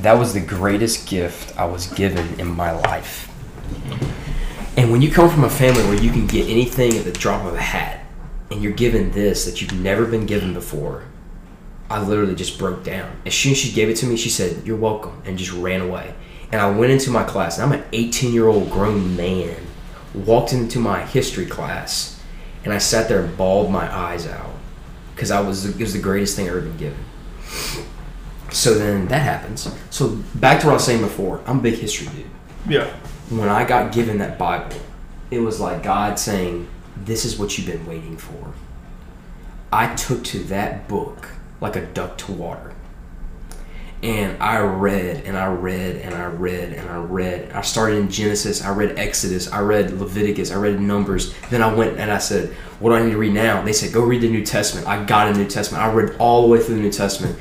That 0.00 0.14
was 0.14 0.34
the 0.34 0.40
greatest 0.40 1.08
gift 1.08 1.56
I 1.56 1.66
was 1.66 1.86
given 1.86 2.40
in 2.40 2.48
my 2.48 2.72
life. 2.72 3.30
And 4.76 4.90
when 4.90 5.00
you 5.00 5.12
come 5.12 5.30
from 5.30 5.44
a 5.44 5.48
family 5.48 5.84
where 5.84 6.02
you 6.02 6.10
can 6.10 6.26
get 6.26 6.50
anything 6.50 6.96
at 6.96 7.04
the 7.04 7.12
drop 7.12 7.44
of 7.44 7.54
a 7.54 7.62
hat, 7.62 8.04
and 8.50 8.60
you're 8.60 8.72
given 8.72 9.12
this 9.12 9.44
that 9.44 9.62
you've 9.62 9.80
never 9.80 10.06
been 10.06 10.26
given 10.26 10.52
before, 10.52 11.04
I 11.88 12.02
literally 12.02 12.34
just 12.34 12.58
broke 12.58 12.82
down. 12.82 13.20
As 13.24 13.34
soon 13.36 13.52
as 13.52 13.58
she 13.58 13.72
gave 13.72 13.88
it 13.88 13.96
to 13.98 14.06
me, 14.06 14.16
she 14.16 14.28
said, 14.28 14.66
You're 14.66 14.76
welcome, 14.76 15.22
and 15.24 15.38
just 15.38 15.52
ran 15.52 15.82
away. 15.82 16.14
And 16.50 16.60
I 16.60 16.68
went 16.68 16.90
into 16.90 17.12
my 17.12 17.22
class, 17.22 17.58
and 17.58 17.72
I'm 17.72 17.80
an 17.80 17.86
18 17.92 18.34
year 18.34 18.48
old 18.48 18.70
grown 18.70 19.14
man, 19.16 19.54
walked 20.14 20.52
into 20.52 20.78
my 20.78 21.04
history 21.04 21.46
class, 21.46 22.20
and 22.64 22.72
I 22.72 22.78
sat 22.78 23.08
there 23.08 23.22
and 23.22 23.36
bawled 23.36 23.70
my 23.70 23.92
eyes 23.94 24.26
out 24.26 24.50
because 25.14 25.30
I 25.30 25.40
was 25.40 25.66
it 25.66 25.78
was 25.80 25.92
the 25.92 25.98
greatest 26.00 26.36
thing 26.36 26.46
I've 26.46 26.52
ever 26.56 26.62
been 26.62 26.76
given. 26.76 26.98
So 28.50 28.74
then 28.74 29.06
that 29.08 29.22
happens. 29.22 29.68
So 29.90 30.16
back 30.34 30.60
to 30.60 30.66
what 30.66 30.72
I 30.72 30.74
was 30.74 30.84
saying 30.84 31.02
before, 31.02 31.40
I'm 31.46 31.58
a 31.58 31.62
big 31.62 31.74
history 31.74 32.08
dude 32.08 32.26
Yeah. 32.68 32.86
when 33.28 33.48
I 33.48 33.64
got 33.64 33.92
given 33.92 34.18
that 34.18 34.38
Bible, 34.38 34.76
it 35.30 35.38
was 35.40 35.60
like 35.60 35.82
God 35.84 36.18
saying, 36.18 36.66
This 36.96 37.24
is 37.24 37.38
what 37.38 37.56
you've 37.56 37.68
been 37.68 37.86
waiting 37.86 38.16
for. 38.16 38.52
I 39.72 39.94
took 39.94 40.24
to 40.24 40.40
that 40.44 40.88
book 40.88 41.28
like 41.60 41.76
a 41.76 41.86
duck 41.86 42.18
to 42.18 42.32
water. 42.32 42.69
And 44.02 44.42
I 44.42 44.58
read 44.60 45.26
and 45.26 45.36
I 45.36 45.46
read 45.48 45.96
and 45.96 46.14
I 46.14 46.24
read 46.24 46.72
and 46.72 46.88
I 46.88 46.96
read. 46.96 47.52
I 47.52 47.60
started 47.60 47.96
in 47.96 48.10
Genesis, 48.10 48.62
I 48.64 48.70
read 48.70 48.98
Exodus, 48.98 49.52
I 49.52 49.60
read 49.60 49.92
Leviticus, 49.92 50.50
I 50.50 50.56
read 50.56 50.80
Numbers. 50.80 51.34
Then 51.50 51.62
I 51.62 51.72
went 51.72 51.98
and 51.98 52.10
I 52.10 52.16
said, 52.16 52.48
What 52.78 52.90
do 52.90 52.96
I 52.96 53.02
need 53.02 53.10
to 53.10 53.18
read 53.18 53.34
now? 53.34 53.62
They 53.62 53.74
said, 53.74 53.92
Go 53.92 54.02
read 54.02 54.22
the 54.22 54.30
New 54.30 54.44
Testament. 54.44 54.86
I 54.86 55.04
got 55.04 55.28
a 55.28 55.34
New 55.34 55.46
Testament. 55.46 55.84
I 55.84 55.92
read 55.92 56.16
all 56.18 56.42
the 56.42 56.48
way 56.48 56.62
through 56.62 56.76
the 56.76 56.80
New 56.80 56.92
Testament. 56.92 57.38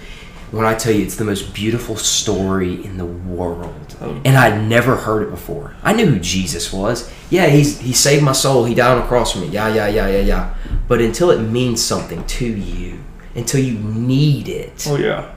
When 0.51 0.65
I 0.65 0.73
tell 0.73 0.91
you, 0.91 1.03
it's 1.03 1.15
the 1.15 1.25
most 1.25 1.53
beautiful 1.53 1.95
story 1.95 2.83
in 2.83 2.97
the 2.97 3.05
world. 3.05 3.95
Oh. 4.01 4.19
And 4.25 4.35
I'd 4.35 4.67
never 4.67 4.95
heard 4.95 5.23
it 5.23 5.29
before. 5.29 5.75
I 5.83 5.93
knew 5.93 6.07
who 6.07 6.19
Jesus 6.19 6.73
was. 6.73 7.09
Yeah, 7.29 7.47
he's, 7.47 7.79
he 7.79 7.93
saved 7.93 8.23
my 8.23 8.31
soul. 8.31 8.65
He 8.65 8.73
died 8.73 8.95
on 8.95 9.01
the 9.01 9.07
cross 9.07 9.33
for 9.33 9.39
me. 9.39 9.47
Yeah, 9.47 9.73
yeah, 9.73 9.87
yeah, 9.87 10.07
yeah, 10.07 10.21
yeah. 10.21 10.55
But 10.87 11.01
until 11.01 11.29
it 11.29 11.39
means 11.39 11.83
something 11.83 12.25
to 12.25 12.47
you, 12.47 12.99
until 13.35 13.61
you 13.63 13.77
need 13.77 14.49
it, 14.49 14.85
Oh 14.87 14.97
yeah. 14.97 15.35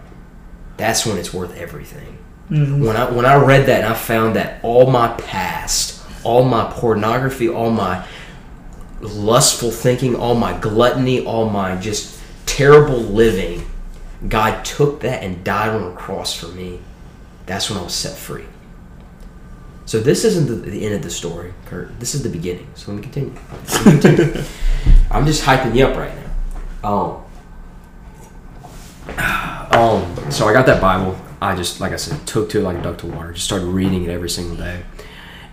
That's 0.83 1.07
when 1.07 1.17
it's 1.17 1.33
worth 1.33 1.57
everything. 1.57 2.19
Mhm. 2.51 2.85
When 2.85 2.97
I 2.97 3.09
when 3.09 3.25
I 3.25 3.37
read 3.37 3.67
that 3.67 3.85
and 3.85 3.93
I 3.93 3.95
found 3.95 4.35
that 4.35 4.59
all 4.65 4.91
my 4.91 5.09
past, 5.13 6.03
all 6.25 6.45
my 6.45 6.65
pornography, 6.73 7.49
all 7.49 7.71
my 7.71 8.05
lustful 9.01 9.71
thinking, 9.71 10.17
all 10.17 10.35
my 10.35 10.53
gluttony, 10.59 11.25
all 11.25 11.49
my 11.49 11.77
just 11.77 12.19
terrible 12.47 12.99
living, 12.99 13.65
God 14.29 14.65
took 14.65 15.01
that 15.03 15.23
and 15.23 15.45
died 15.45 15.69
on 15.71 15.93
a 15.93 15.95
cross 15.95 16.35
for 16.35 16.49
me. 16.49 16.81
That's 17.47 17.71
when 17.71 17.79
I 17.79 17.83
was 17.83 17.95
set 17.95 18.17
free. 18.17 18.45
So 19.87 20.01
this 20.01 20.25
isn't 20.25 20.47
the, 20.47 20.71
the 20.71 20.85
end 20.85 20.95
of 20.95 21.03
the 21.03 21.11
story, 21.11 21.55
Kurt. 21.67 21.99
This 22.01 22.15
is 22.17 22.23
the 22.23 22.29
beginning. 22.29 22.67
So 22.75 22.91
let 22.93 22.97
me 22.97 23.03
continue. 23.03 23.35
Let 23.53 23.87
me 23.87 24.01
continue. 24.01 24.43
I'm 25.13 25.27
just 25.27 25.45
hyping 25.45 25.77
you 25.77 25.87
up 25.87 25.97
right 25.97 26.13
now. 26.15 26.91
Um, 26.91 27.22
um, 29.73 30.31
so 30.31 30.47
I 30.47 30.53
got 30.53 30.67
that 30.67 30.81
Bible. 30.81 31.19
I 31.41 31.57
just, 31.57 31.81
like 31.81 31.93
I 31.93 31.97
said, 31.97 32.27
took 32.27 32.51
to 32.51 32.61
it 32.61 32.63
like 32.63 32.79
a 32.79 32.83
duck 32.83 32.99
to 32.99 33.07
water. 33.07 33.33
Just 33.33 33.47
started 33.47 33.67
reading 33.67 34.05
it 34.05 34.11
every 34.11 34.31
single 34.31 34.57
day. 34.57 34.85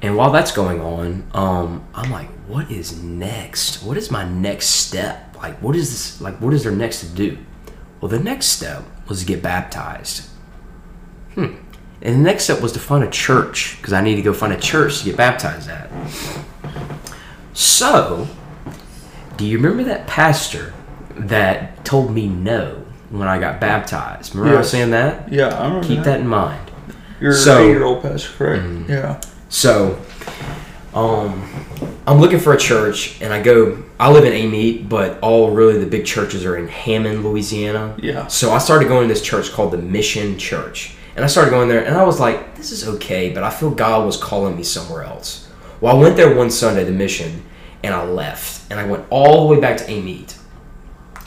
And 0.02 0.16
while 0.16 0.32
that's 0.32 0.52
going 0.52 0.80
on, 0.80 1.30
um, 1.34 1.86
I'm 1.94 2.12
like, 2.12 2.30
what 2.48 2.72
is 2.72 3.02
next? 3.04 3.84
What 3.84 3.98
is 3.98 4.12
my 4.12 4.28
next 4.28 4.68
step? 4.68 5.36
Like, 5.38 5.62
what 5.62 5.76
is 5.76 5.90
this? 5.90 6.22
Like, 6.22 6.40
what 6.40 6.54
is 6.54 6.64
there 6.64 6.72
next 6.72 7.02
to 7.02 7.08
do? 7.08 7.38
Well, 8.00 8.10
the 8.10 8.20
next 8.20 8.48
step 8.48 8.84
was 9.08 9.22
to 9.22 9.26
get 9.26 9.42
baptized. 9.42 10.30
Hmm. 11.34 11.56
And 12.02 12.16
the 12.16 12.24
next 12.24 12.46
step 12.46 12.62
was 12.62 12.72
to 12.74 12.80
find 12.80 13.04
a 13.04 13.10
church 13.10 13.78
because 13.78 13.92
I 13.92 14.02
need 14.02 14.16
to 14.16 14.22
go 14.22 14.34
find 14.34 14.54
a 14.54 14.60
church 14.60 15.00
to 15.00 15.06
get 15.06 15.18
baptized 15.18 15.70
at. 15.70 15.90
So, 17.54 18.28
do 19.36 19.46
you 19.46 19.58
remember 19.58 19.84
that 19.84 20.08
pastor 20.08 20.74
that 21.16 21.84
told 21.84 22.14
me 22.14 22.28
no 22.28 22.79
when 23.10 23.28
I 23.28 23.40
got 23.40 23.60
baptized? 23.60 24.36
Remember 24.36 24.56
I 24.58 24.60
was 24.60 24.70
saying 24.70 24.92
that? 24.92 25.32
Yeah, 25.32 25.48
I 25.48 25.66
remember 25.68 25.88
Keep 25.88 26.04
that 26.04 26.20
in 26.20 26.28
mind. 26.28 26.60
You're 27.20 27.34
So- 27.34 27.58
an 27.58 27.64
eight-year-old 27.66 28.02
pastor, 28.02 28.30
correct? 28.38 28.64
Mhm. 28.64 28.90
Yeah. 28.90 29.16
So, 29.50 29.98
um, 30.94 31.44
I'm 32.08 32.20
looking 32.20 32.40
for 32.40 32.54
a 32.54 32.58
church, 32.58 33.18
and 33.22 33.34
I 33.34 33.42
go. 33.42 33.78
I 34.00 34.10
live 34.12 34.24
in 34.26 34.34
Amite, 34.34 34.88
but 34.90 35.20
all 35.22 35.52
really 35.52 35.78
the 35.78 35.86
big 35.86 36.06
churches 36.06 36.46
are 36.46 36.56
in 36.56 36.68
Hammond, 36.70 37.24
Louisiana. 37.24 37.94
Yeah. 38.02 38.28
So 38.28 38.52
I 38.54 38.58
started 38.58 38.88
going 38.88 39.08
to 39.08 39.14
this 39.14 39.22
church 39.22 39.52
called 39.52 39.72
the 39.72 39.78
Mission 39.78 40.38
Church, 40.38 40.94
and 41.16 41.24
I 41.26 41.28
started 41.28 41.52
going 41.52 41.68
there, 41.68 41.84
and 41.84 41.96
I 41.98 42.04
was 42.04 42.20
like, 42.20 42.56
"This 42.56 42.72
is 42.72 42.88
okay," 42.88 43.30
but 43.30 43.44
I 43.44 43.50
feel 43.50 43.70
God 43.72 44.06
was 44.06 44.18
calling 44.18 44.56
me 44.56 44.64
somewhere 44.64 45.04
else. 45.04 45.48
Well, 45.82 45.96
I 45.96 46.00
went 46.00 46.16
there 46.16 46.34
one 46.34 46.50
Sunday, 46.50 46.84
the 46.86 46.92
Mission, 46.92 47.44
and 47.84 47.94
I 47.94 48.04
left, 48.06 48.62
and 48.72 48.80
I 48.80 48.86
went 48.86 49.04
all 49.10 49.48
the 49.48 49.54
way 49.54 49.60
back 49.62 49.78
to 49.78 49.84
Amite. 49.92 50.36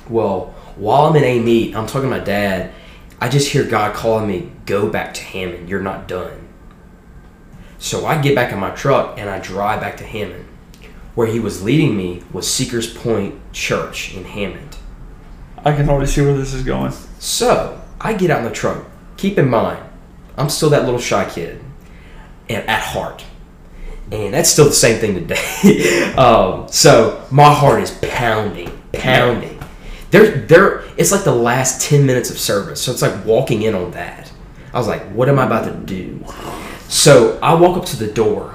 Well, 0.08 0.51
while 0.76 1.06
I'm 1.06 1.16
in 1.16 1.24
Amite, 1.24 1.74
I'm 1.74 1.86
talking 1.86 2.10
to 2.10 2.16
my 2.16 2.22
dad. 2.22 2.72
I 3.20 3.28
just 3.28 3.52
hear 3.52 3.64
God 3.64 3.94
calling 3.94 4.26
me, 4.26 4.50
"Go 4.66 4.88
back 4.88 5.14
to 5.14 5.22
Hammond. 5.22 5.68
You're 5.68 5.80
not 5.80 6.08
done." 6.08 6.48
So 7.78 8.06
I 8.06 8.20
get 8.20 8.34
back 8.34 8.52
in 8.52 8.58
my 8.58 8.70
truck 8.70 9.18
and 9.18 9.28
I 9.28 9.38
drive 9.38 9.80
back 9.80 9.96
to 9.98 10.04
Hammond. 10.04 10.46
Where 11.14 11.26
he 11.26 11.40
was 11.40 11.62
leading 11.62 11.96
me 11.96 12.22
was 12.32 12.48
Seekers 12.48 12.92
Point 12.92 13.34
Church 13.52 14.14
in 14.14 14.24
Hammond. 14.24 14.76
I 15.64 15.72
can 15.72 15.88
already 15.88 16.10
see 16.10 16.22
where 16.22 16.36
this 16.36 16.54
is 16.54 16.62
going. 16.62 16.92
So 17.18 17.80
I 18.00 18.14
get 18.14 18.30
out 18.30 18.38
in 18.38 18.44
the 18.44 18.50
truck. 18.50 18.84
Keep 19.16 19.38
in 19.38 19.48
mind, 19.48 19.78
I'm 20.36 20.48
still 20.48 20.70
that 20.70 20.84
little 20.84 20.98
shy 20.98 21.28
kid, 21.28 21.60
and 22.48 22.68
at 22.68 22.80
heart, 22.80 23.24
and 24.10 24.34
that's 24.34 24.50
still 24.50 24.64
the 24.64 24.72
same 24.72 24.98
thing 24.98 25.14
today. 25.14 26.12
um, 26.16 26.66
so 26.68 27.24
my 27.30 27.52
heart 27.52 27.82
is 27.82 27.90
pounding, 28.02 28.70
pounding. 28.92 29.51
There, 30.12 30.30
there. 30.42 30.84
It's 30.96 31.10
like 31.10 31.24
the 31.24 31.34
last 31.34 31.80
ten 31.80 32.06
minutes 32.06 32.30
of 32.30 32.38
service, 32.38 32.80
so 32.80 32.92
it's 32.92 33.02
like 33.02 33.24
walking 33.24 33.62
in 33.62 33.74
on 33.74 33.90
that. 33.90 34.30
I 34.72 34.78
was 34.78 34.86
like, 34.86 35.02
what 35.10 35.28
am 35.28 35.38
I 35.38 35.46
about 35.46 35.64
to 35.64 35.72
do? 35.74 36.24
So 36.88 37.38
I 37.42 37.54
walk 37.54 37.76
up 37.76 37.84
to 37.86 37.96
the 37.96 38.12
door, 38.12 38.54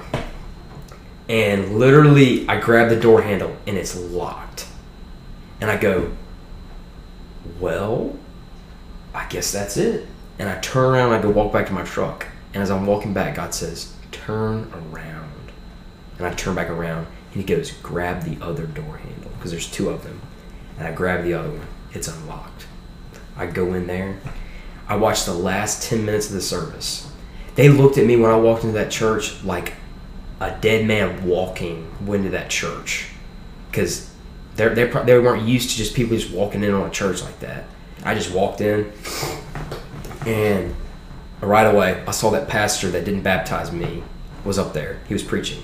and 1.28 1.76
literally 1.78 2.48
I 2.48 2.58
grab 2.58 2.88
the 2.88 2.98
door 2.98 3.20
handle, 3.20 3.54
and 3.66 3.76
it's 3.76 3.94
locked, 3.94 4.66
and 5.60 5.70
I 5.70 5.76
go, 5.76 6.12
well. 7.60 8.16
I 9.14 9.26
guess 9.26 9.50
that's 9.50 9.76
it. 9.76 10.06
And 10.38 10.48
I 10.48 10.58
turn 10.60 10.94
around 10.94 11.12
and 11.12 11.16
I 11.16 11.22
go 11.22 11.30
walk 11.30 11.52
back 11.52 11.66
to 11.66 11.72
my 11.72 11.82
truck. 11.82 12.26
And 12.54 12.62
as 12.62 12.70
I'm 12.70 12.86
walking 12.86 13.12
back, 13.12 13.34
God 13.34 13.52
says, 13.52 13.92
Turn 14.12 14.70
around. 14.92 15.32
And 16.18 16.26
I 16.26 16.32
turn 16.34 16.54
back 16.54 16.70
around 16.70 17.06
and 17.32 17.42
He 17.42 17.42
goes, 17.42 17.72
Grab 17.82 18.22
the 18.22 18.42
other 18.44 18.66
door 18.66 18.98
handle 18.98 19.30
because 19.36 19.50
there's 19.50 19.68
two 19.68 19.88
of 19.90 20.04
them. 20.04 20.17
And 20.78 20.86
I 20.86 20.92
grab 20.92 21.24
the 21.24 21.34
other 21.34 21.50
one. 21.50 21.66
It's 21.92 22.08
unlocked. 22.08 22.66
I 23.36 23.46
go 23.46 23.74
in 23.74 23.86
there. 23.86 24.18
I 24.88 24.96
watch 24.96 25.24
the 25.24 25.34
last 25.34 25.88
10 25.88 26.04
minutes 26.04 26.28
of 26.28 26.32
the 26.32 26.40
service. 26.40 27.10
They 27.54 27.68
looked 27.68 27.98
at 27.98 28.06
me 28.06 28.16
when 28.16 28.30
I 28.30 28.36
walked 28.36 28.64
into 28.64 28.78
that 28.78 28.90
church 28.90 29.42
like 29.44 29.74
a 30.40 30.56
dead 30.60 30.86
man 30.86 31.26
walking 31.26 31.90
went 32.06 32.24
into 32.24 32.36
that 32.36 32.48
church 32.48 33.08
because 33.70 34.12
they're, 34.54 34.74
they're, 34.74 34.88
pro- 34.88 35.04
they 35.04 35.18
weren't 35.18 35.46
used 35.46 35.70
to 35.70 35.76
just 35.76 35.94
people 35.94 36.16
just 36.16 36.32
walking 36.32 36.62
in 36.62 36.72
on 36.72 36.86
a 36.86 36.90
church 36.90 37.22
like 37.22 37.40
that. 37.40 37.64
I 38.04 38.14
just 38.14 38.32
walked 38.32 38.60
in, 38.60 38.92
and 40.24 40.74
right 41.40 41.64
away 41.64 42.02
I 42.06 42.10
saw 42.12 42.30
that 42.30 42.48
pastor 42.48 42.90
that 42.90 43.04
didn't 43.04 43.22
baptize 43.22 43.72
me 43.72 44.02
was 44.44 44.58
up 44.58 44.72
there. 44.72 45.00
He 45.08 45.14
was 45.14 45.22
preaching 45.22 45.62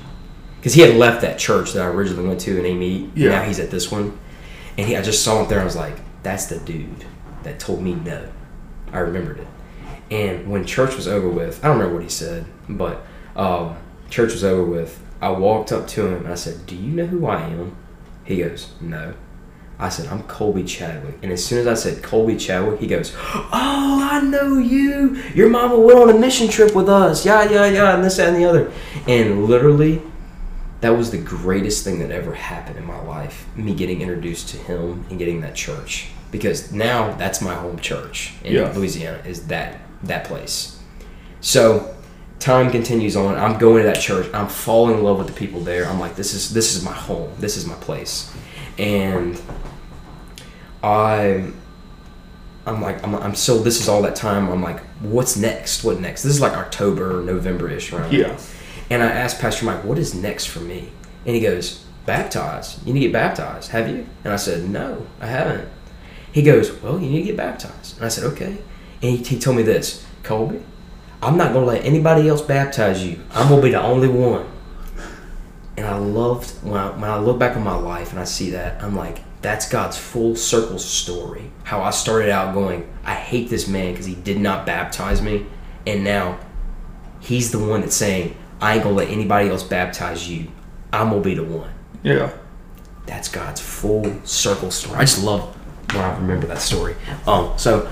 because 0.56 0.74
he 0.74 0.80
had 0.80 0.96
left 0.96 1.20
that 1.22 1.38
church 1.38 1.72
that 1.72 1.82
I 1.84 1.88
originally 1.88 2.26
went 2.26 2.40
to 2.40 2.58
in 2.58 2.66
Amite. 2.66 3.16
Yeah. 3.16 3.30
Now 3.30 3.42
he's 3.44 3.60
at 3.60 3.70
this 3.70 3.90
one, 3.90 4.18
and 4.76 4.86
he, 4.86 4.96
I 4.96 5.02
just 5.02 5.24
saw 5.24 5.42
him 5.42 5.48
there. 5.48 5.60
I 5.60 5.64
was 5.64 5.76
like, 5.76 5.96
"That's 6.22 6.46
the 6.46 6.58
dude 6.58 7.04
that 7.42 7.58
told 7.58 7.82
me 7.82 7.94
no." 7.94 8.28
I 8.92 8.98
remembered 8.98 9.38
it. 9.38 9.46
And 10.10 10.48
when 10.48 10.64
church 10.64 10.94
was 10.94 11.08
over 11.08 11.28
with, 11.28 11.64
I 11.64 11.68
don't 11.68 11.78
remember 11.78 11.96
what 11.96 12.04
he 12.04 12.10
said, 12.10 12.46
but 12.68 13.04
um, 13.34 13.76
church 14.10 14.32
was 14.32 14.44
over 14.44 14.64
with. 14.64 15.00
I 15.20 15.30
walked 15.30 15.72
up 15.72 15.88
to 15.88 16.06
him 16.06 16.24
and 16.24 16.28
I 16.28 16.34
said, 16.34 16.66
"Do 16.66 16.76
you 16.76 16.92
know 16.92 17.06
who 17.06 17.26
I 17.26 17.42
am?" 17.42 17.76
He 18.24 18.38
goes, 18.38 18.72
"No." 18.80 19.14
I 19.78 19.88
said, 19.88 20.06
I'm 20.06 20.22
Colby 20.24 20.62
Chadwick. 20.62 21.16
And 21.22 21.32
as 21.32 21.44
soon 21.44 21.58
as 21.58 21.66
I 21.66 21.74
said 21.74 22.02
Colby 22.02 22.36
Chadwick, 22.36 22.78
he 22.78 22.86
goes, 22.86 23.12
Oh, 23.24 24.08
I 24.10 24.20
know 24.20 24.58
you. 24.58 25.20
Your 25.34 25.48
mama 25.48 25.78
went 25.78 25.98
on 25.98 26.10
a 26.10 26.18
mission 26.18 26.48
trip 26.48 26.74
with 26.74 26.88
us. 26.88 27.26
Yeah, 27.26 27.50
yeah, 27.50 27.66
yeah, 27.66 27.94
and 27.94 28.04
this, 28.04 28.16
that, 28.18 28.28
and 28.28 28.36
the 28.36 28.44
other. 28.44 28.72
And 29.08 29.46
literally, 29.46 30.00
that 30.84 30.90
was 30.90 31.10
the 31.10 31.18
greatest 31.18 31.82
thing 31.82 31.98
that 32.00 32.10
ever 32.10 32.34
happened 32.34 32.76
in 32.76 32.84
my 32.84 33.00
life. 33.00 33.46
Me 33.56 33.74
getting 33.74 34.02
introduced 34.02 34.50
to 34.50 34.58
him 34.58 35.06
and 35.08 35.18
getting 35.18 35.40
that 35.40 35.54
church. 35.54 36.08
Because 36.30 36.72
now 36.72 37.14
that's 37.16 37.40
my 37.40 37.54
home 37.54 37.78
church 37.78 38.34
in 38.44 38.52
Yeah. 38.52 38.70
Louisiana, 38.72 39.22
is 39.26 39.46
that 39.46 39.80
that 40.02 40.24
place. 40.24 40.78
So 41.40 41.94
time 42.38 42.70
continues 42.70 43.16
on. 43.16 43.36
I'm 43.36 43.56
going 43.58 43.82
to 43.82 43.88
that 43.88 44.00
church. 44.00 44.26
I'm 44.34 44.48
falling 44.48 44.98
in 44.98 45.02
love 45.02 45.16
with 45.16 45.28
the 45.28 45.32
people 45.32 45.60
there. 45.60 45.88
I'm 45.88 45.98
like, 45.98 46.16
this 46.16 46.34
is 46.34 46.52
this 46.52 46.76
is 46.76 46.84
my 46.84 46.92
home. 46.92 47.30
This 47.38 47.56
is 47.56 47.64
my 47.66 47.76
place, 47.76 48.30
and 48.78 49.40
I. 50.82 51.50
I'm 52.66 52.80
like, 52.80 53.04
I'm, 53.04 53.14
I'm 53.14 53.34
so, 53.34 53.58
this 53.58 53.78
is 53.78 53.90
all 53.90 54.00
that 54.02 54.16
time. 54.16 54.48
I'm 54.48 54.62
like, 54.62 54.80
what's 55.00 55.36
next? 55.36 55.84
What 55.84 56.00
next? 56.00 56.22
This 56.22 56.32
is 56.32 56.40
like 56.40 56.54
October, 56.54 57.22
November 57.22 57.68
ish, 57.68 57.92
right? 57.92 58.10
Yeah. 58.10 58.38
And 58.90 59.02
I 59.02 59.06
asked 59.06 59.40
Pastor 59.40 59.66
Mike, 59.66 59.84
what 59.84 59.98
is 59.98 60.14
next 60.14 60.46
for 60.46 60.60
me? 60.60 60.90
And 61.24 61.34
he 61.34 61.40
goes, 61.40 61.84
baptize. 62.06 62.80
You 62.84 62.92
need 62.92 63.00
to 63.00 63.06
get 63.06 63.12
baptized. 63.12 63.70
Have 63.70 63.88
you? 63.88 64.06
And 64.24 64.32
I 64.32 64.36
said, 64.36 64.68
no, 64.68 65.06
I 65.20 65.26
haven't. 65.26 65.68
He 66.32 66.42
goes, 66.42 66.72
well, 66.82 66.98
you 66.98 67.08
need 67.08 67.20
to 67.20 67.26
get 67.26 67.36
baptized. 67.36 67.96
And 67.96 68.04
I 68.04 68.08
said, 68.08 68.24
okay. 68.32 68.58
And 69.02 69.16
he, 69.16 69.16
he 69.18 69.38
told 69.38 69.56
me 69.56 69.62
this, 69.62 70.04
Colby, 70.22 70.62
I'm 71.22 71.36
not 71.36 71.52
going 71.52 71.64
to 71.64 71.72
let 71.72 71.84
anybody 71.84 72.28
else 72.28 72.42
baptize 72.42 73.04
you. 73.04 73.20
I'm 73.30 73.48
going 73.48 73.60
to 73.60 73.66
be 73.66 73.70
the 73.70 73.82
only 73.82 74.08
one. 74.08 74.46
And 75.76 75.86
I 75.86 75.96
loved, 75.96 76.50
when 76.62 76.76
I, 76.76 76.90
when 76.90 77.10
I 77.10 77.18
look 77.18 77.38
back 77.38 77.56
on 77.56 77.64
my 77.64 77.74
life 77.74 78.10
and 78.10 78.20
I 78.20 78.24
see 78.24 78.50
that, 78.50 78.82
I'm 78.82 78.94
like, 78.94 79.20
that's 79.42 79.68
God's 79.68 79.98
full 79.98 80.36
circle 80.36 80.78
story. 80.78 81.50
How 81.64 81.82
I 81.82 81.90
started 81.90 82.30
out 82.30 82.54
going, 82.54 82.90
I 83.04 83.14
hate 83.14 83.50
this 83.50 83.68
man 83.68 83.92
because 83.92 84.06
he 84.06 84.14
did 84.14 84.38
not 84.38 84.66
baptize 84.66 85.20
me. 85.20 85.46
And 85.86 86.04
now 86.04 86.38
he's 87.20 87.52
the 87.52 87.58
one 87.58 87.80
that's 87.80 87.96
saying, 87.96 88.36
I 88.60 88.74
ain't 88.74 88.82
to 88.84 88.88
let 88.90 89.08
anybody 89.08 89.50
else 89.50 89.62
baptize 89.62 90.28
you. 90.28 90.48
I'm 90.92 91.10
to 91.10 91.20
be 91.20 91.34
the 91.34 91.44
one. 91.44 91.70
Yeah. 92.02 92.32
That's 93.06 93.28
God's 93.28 93.60
full 93.60 94.20
circle 94.24 94.70
story. 94.70 94.96
I 94.96 95.00
just 95.00 95.22
love 95.22 95.54
when 95.94 96.04
I 96.04 96.16
remember 96.16 96.46
that 96.46 96.60
story. 96.60 96.96
Um, 97.26 97.52
so 97.58 97.90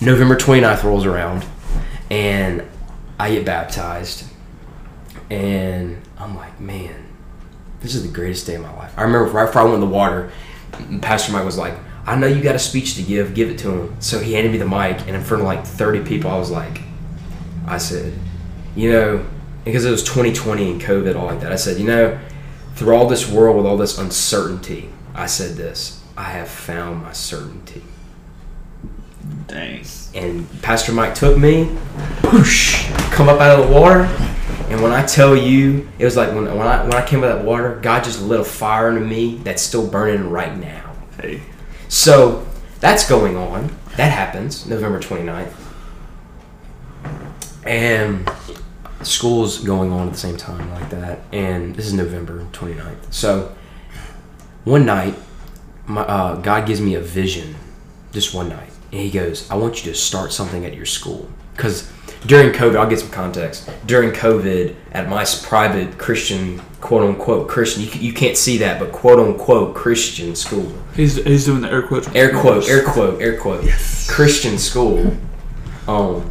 November 0.00 0.36
29th 0.36 0.82
rolls 0.82 1.04
around 1.04 1.44
and 2.10 2.64
I 3.18 3.34
get 3.34 3.44
baptized 3.44 4.24
and 5.30 6.00
I'm 6.18 6.36
like, 6.36 6.58
man, 6.60 7.06
this 7.80 7.94
is 7.94 8.02
the 8.02 8.12
greatest 8.12 8.46
day 8.46 8.54
of 8.54 8.62
my 8.62 8.74
life. 8.76 8.92
I 8.96 9.02
remember 9.02 9.30
right 9.30 9.46
before 9.46 9.62
I 9.62 9.64
went 9.64 9.74
in 9.74 9.80
the 9.80 9.86
water, 9.86 10.30
Pastor 11.02 11.32
Mike 11.32 11.44
was 11.44 11.58
like, 11.58 11.74
I 12.06 12.16
know 12.16 12.26
you 12.26 12.42
got 12.42 12.54
a 12.54 12.58
speech 12.58 12.96
to 12.96 13.02
give, 13.02 13.34
give 13.34 13.50
it 13.50 13.58
to 13.58 13.70
him. 13.70 14.00
So 14.00 14.18
he 14.18 14.32
handed 14.32 14.52
me 14.52 14.58
the 14.58 14.66
mic 14.66 15.00
and 15.06 15.10
in 15.10 15.22
front 15.22 15.42
of 15.42 15.46
like 15.46 15.64
30 15.64 16.04
people, 16.04 16.30
I 16.30 16.38
was 16.38 16.50
like, 16.50 16.80
I 17.66 17.78
said, 17.78 18.14
you 18.74 18.92
know, 18.92 19.26
because 19.64 19.84
it 19.84 19.90
was 19.90 20.02
2020 20.02 20.72
and 20.72 20.80
COVID, 20.80 21.16
all 21.16 21.26
like 21.26 21.40
that, 21.40 21.52
I 21.52 21.56
said, 21.56 21.78
you 21.78 21.86
know, 21.86 22.18
through 22.74 22.94
all 22.94 23.06
this 23.06 23.28
world 23.28 23.56
with 23.56 23.66
all 23.66 23.76
this 23.76 23.98
uncertainty, 23.98 24.90
I 25.14 25.26
said 25.26 25.56
this, 25.56 26.02
I 26.16 26.24
have 26.24 26.48
found 26.48 27.02
my 27.02 27.12
certainty. 27.12 27.82
Dang. 29.46 29.84
And 30.14 30.62
Pastor 30.62 30.92
Mike 30.92 31.14
took 31.14 31.36
me, 31.36 31.64
whoosh, 32.22 32.88
come 33.10 33.28
up 33.28 33.40
out 33.40 33.60
of 33.60 33.68
the 33.68 33.74
water. 33.74 34.04
And 34.70 34.82
when 34.82 34.92
I 34.92 35.04
tell 35.04 35.36
you, 35.36 35.88
it 35.98 36.04
was 36.04 36.16
like 36.16 36.28
when, 36.32 36.44
when 36.44 36.66
I 36.66 36.84
when 36.84 36.94
I 36.94 37.04
came 37.04 37.24
out 37.24 37.30
of 37.32 37.38
that 37.38 37.44
water, 37.44 37.78
God 37.82 38.04
just 38.04 38.22
lit 38.22 38.40
a 38.40 38.44
fire 38.44 38.88
into 38.88 39.00
me 39.00 39.36
that's 39.38 39.62
still 39.62 39.86
burning 39.86 40.30
right 40.30 40.56
now. 40.56 40.94
Hey. 41.20 41.42
So 41.88 42.46
that's 42.78 43.08
going 43.08 43.36
on. 43.36 43.76
That 43.96 44.12
happens 44.12 44.66
November 44.66 45.00
29th. 45.00 45.52
And 47.64 48.30
school's 49.02 49.58
going 49.58 49.92
on 49.92 50.06
at 50.08 50.12
the 50.12 50.18
same 50.18 50.36
time 50.36 50.70
like 50.70 50.90
that. 50.90 51.20
And 51.32 51.74
this 51.74 51.86
is 51.86 51.92
November 51.92 52.46
29th. 52.52 53.12
So 53.12 53.54
one 54.64 54.84
night, 54.86 55.14
my, 55.86 56.02
uh, 56.02 56.36
God 56.36 56.66
gives 56.66 56.80
me 56.80 56.94
a 56.94 57.00
vision 57.00 57.56
just 58.12 58.34
one 58.34 58.48
night. 58.48 58.70
And 58.92 59.00
he 59.00 59.10
goes, 59.10 59.48
I 59.50 59.54
want 59.54 59.84
you 59.84 59.92
to 59.92 59.96
start 59.98 60.32
something 60.32 60.64
at 60.64 60.74
your 60.74 60.86
school. 60.86 61.30
Because 61.56 61.90
during 62.26 62.52
COVID, 62.52 62.76
I'll 62.76 62.88
get 62.88 63.00
some 63.00 63.10
context. 63.10 63.70
During 63.86 64.10
COVID, 64.10 64.74
at 64.92 65.08
my 65.08 65.24
private 65.42 65.96
Christian, 65.98 66.58
quote 66.80 67.02
unquote 67.08 67.48
Christian, 67.48 67.82
you, 67.84 68.08
you 68.08 68.12
can't 68.12 68.36
see 68.36 68.58
that, 68.58 68.78
but 68.80 68.92
quote 68.92 69.18
unquote 69.18 69.74
Christian 69.74 70.34
school, 70.34 70.72
He's 70.94 71.16
he's 71.16 71.44
doing 71.46 71.60
the 71.62 71.70
air 71.70 71.82
quotes. 71.86 72.08
air 72.14 72.32
quote, 72.38 72.68
air 72.68 72.84
quote, 72.84 73.20
air 73.22 73.38
quote, 73.38 73.64
Yes. 73.64 74.10
Christian 74.10 74.58
school, 74.58 75.16
um, 75.86 76.30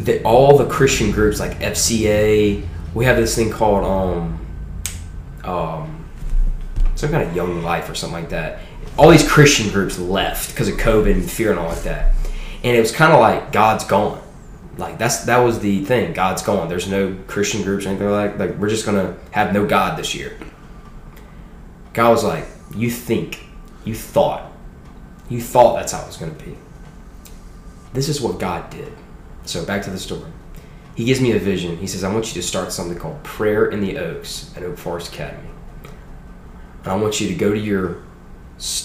that 0.00 0.22
all 0.24 0.58
the 0.58 0.66
Christian 0.66 1.10
groups 1.10 1.40
like 1.40 1.58
FCA, 1.58 2.66
we 2.94 3.04
have 3.04 3.16
this 3.16 3.34
thing 3.34 3.50
called 3.50 3.84
um, 3.84 4.46
um, 5.44 6.08
some 6.94 7.10
kind 7.10 7.28
of 7.28 7.34
Young 7.34 7.62
Life 7.62 7.88
or 7.88 7.94
something 7.94 8.20
like 8.20 8.30
that. 8.30 8.60
All 8.98 9.10
these 9.10 9.28
Christian 9.28 9.70
groups 9.70 9.98
left 9.98 10.50
because 10.50 10.68
of 10.68 10.76
COVID 10.76 11.12
and 11.12 11.30
fear 11.30 11.50
and 11.50 11.58
all 11.58 11.68
like 11.68 11.82
that, 11.82 12.14
and 12.64 12.76
it 12.76 12.80
was 12.80 12.92
kind 12.92 13.12
of 13.12 13.20
like 13.20 13.52
God's 13.52 13.84
gone. 13.84 14.22
Like 14.78 14.98
that's 14.98 15.24
that 15.24 15.38
was 15.38 15.60
the 15.60 15.84
thing. 15.84 16.12
God's 16.12 16.42
gone. 16.42 16.68
There's 16.68 16.88
no 16.88 17.16
Christian 17.26 17.62
groups 17.62 17.86
or 17.86 17.90
anything 17.90 18.10
like 18.10 18.38
like 18.38 18.56
we're 18.56 18.68
just 18.68 18.84
gonna 18.84 19.16
have 19.30 19.52
no 19.52 19.66
God 19.66 19.98
this 19.98 20.14
year. 20.14 20.36
God 21.92 22.10
was 22.10 22.24
like, 22.24 22.46
you 22.74 22.90
think, 22.90 23.40
you 23.86 23.94
thought, 23.94 24.52
you 25.30 25.40
thought 25.40 25.76
that's 25.76 25.92
how 25.92 26.02
it 26.02 26.06
was 26.06 26.18
gonna 26.18 26.32
be. 26.32 26.56
This 27.94 28.10
is 28.10 28.20
what 28.20 28.38
God 28.38 28.68
did. 28.68 28.92
So 29.46 29.64
back 29.64 29.82
to 29.82 29.90
the 29.90 29.98
story. 29.98 30.30
He 30.96 31.04
gives 31.04 31.20
me 31.20 31.32
a 31.32 31.38
vision. 31.38 31.76
He 31.76 31.86
says, 31.86 32.02
I 32.02 32.12
want 32.12 32.28
you 32.28 32.40
to 32.40 32.46
start 32.46 32.72
something 32.72 32.98
called 32.98 33.22
Prayer 33.22 33.66
in 33.66 33.80
the 33.80 33.96
Oaks 33.98 34.52
at 34.56 34.62
Oak 34.62 34.76
Forest 34.76 35.12
Academy. 35.12 35.48
And 36.82 36.92
I 36.92 36.96
want 36.96 37.20
you 37.20 37.28
to 37.28 37.34
go 37.34 37.52
to 37.52 37.58
your 37.58 38.02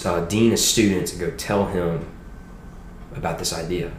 uh, 0.04 0.24
dean 0.26 0.52
of 0.52 0.58
students 0.58 1.12
and 1.12 1.20
go 1.20 1.30
tell 1.36 1.66
him 1.66 2.06
about 3.16 3.38
this 3.38 3.52
idea. 3.52 3.92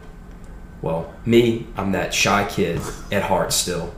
Well, 0.80 1.12
me, 1.26 1.66
I'm 1.76 1.92
that 1.92 2.14
shy 2.14 2.46
kid 2.48 2.80
at 3.10 3.24
heart 3.24 3.52
still. 3.52 3.94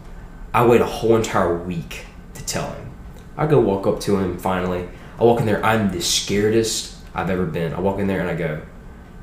I 0.53 0.67
wait 0.67 0.81
a 0.81 0.87
whole 0.87 1.17
entire 1.17 1.57
week 1.57 2.07
to 2.35 2.45
tell 2.45 2.71
him. 2.73 2.91
I 3.37 3.47
go 3.47 3.61
walk 3.61 3.87
up 3.87 4.01
to 4.01 4.17
him 4.17 4.39
finally. 4.39 4.89
I 5.21 5.25
walk 5.25 5.41
in 5.41 5.47
there, 5.47 5.65
I'm 5.65 5.91
the 5.91 5.99
scaredest 5.99 6.97
I've 7.15 7.31
ever 7.31 7.47
been. 7.47 7.75
I 7.75 7.81
walk 7.81 7.99
in 7.99 8.07
there 8.07 8.21
and 8.21 8.31
I 8.31 8.35
go, 8.35 8.63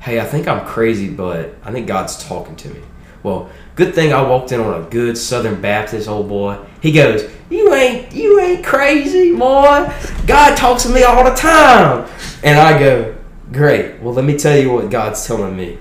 Hey, 0.00 0.20
I 0.20 0.24
think 0.24 0.46
I'm 0.46 0.66
crazy, 0.66 1.08
but 1.08 1.54
I 1.64 1.72
think 1.72 1.86
God's 1.86 2.22
talking 2.24 2.56
to 2.56 2.68
me. 2.68 2.80
Well, 3.24 3.48
good 3.74 3.94
thing 3.94 4.12
I 4.12 4.22
walked 4.22 4.52
in 4.52 4.60
on 4.60 4.82
a 4.82 4.86
good 4.86 5.16
Southern 5.16 5.60
Baptist 5.60 6.08
old 6.08 6.28
boy. 6.28 6.58
He 6.80 6.92
goes, 6.92 7.28
"You 7.48 7.72
ain't, 7.74 8.12
you 8.12 8.38
ain't 8.38 8.64
crazy, 8.64 9.34
boy. 9.34 9.90
God 10.26 10.56
talks 10.56 10.84
to 10.84 10.90
me 10.90 11.02
all 11.02 11.24
the 11.24 11.30
time." 11.30 12.06
And 12.44 12.58
I 12.58 12.78
go, 12.78 13.16
"Great. 13.50 14.00
Well, 14.00 14.12
let 14.12 14.26
me 14.26 14.36
tell 14.36 14.56
you 14.56 14.70
what 14.70 14.90
God's 14.90 15.26
telling 15.26 15.56
me." 15.56 15.78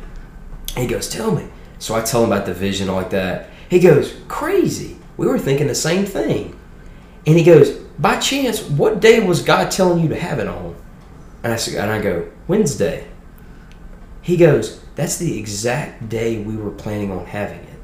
He 0.77 0.87
goes, 0.87 1.09
"Tell 1.09 1.31
me." 1.31 1.43
So 1.79 1.93
I 1.93 2.01
tell 2.01 2.23
him 2.23 2.31
about 2.31 2.45
the 2.45 2.53
vision 2.53 2.87
like 2.87 3.09
that. 3.09 3.49
He 3.67 3.79
goes, 3.79 4.15
"Crazy. 4.29 4.95
We 5.17 5.27
were 5.27 5.37
thinking 5.37 5.67
the 5.67 5.75
same 5.75 6.05
thing." 6.05 6.55
And 7.27 7.37
he 7.37 7.43
goes, 7.43 7.71
"By 7.99 8.19
chance, 8.19 8.63
what 8.63 9.01
day 9.01 9.19
was 9.19 9.41
God 9.41 9.69
telling 9.69 9.99
you 9.99 10.07
to 10.07 10.15
have 10.15 10.39
it 10.39 10.47
on?" 10.47 10.75
And 11.43 11.51
I 11.51 11.57
and 11.77 11.91
I 11.91 12.01
go, 12.01 12.27
"Wednesday." 12.47 13.03
He 14.21 14.37
goes, 14.37 14.79
That's 14.95 15.17
the 15.17 15.37
exact 15.39 16.09
day 16.09 16.41
we 16.41 16.55
were 16.55 16.71
planning 16.71 17.11
on 17.11 17.25
having 17.25 17.59
it. 17.59 17.79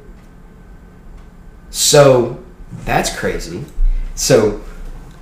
So 1.70 2.44
that's 2.86 3.16
crazy. 3.16 3.66
So 4.16 4.62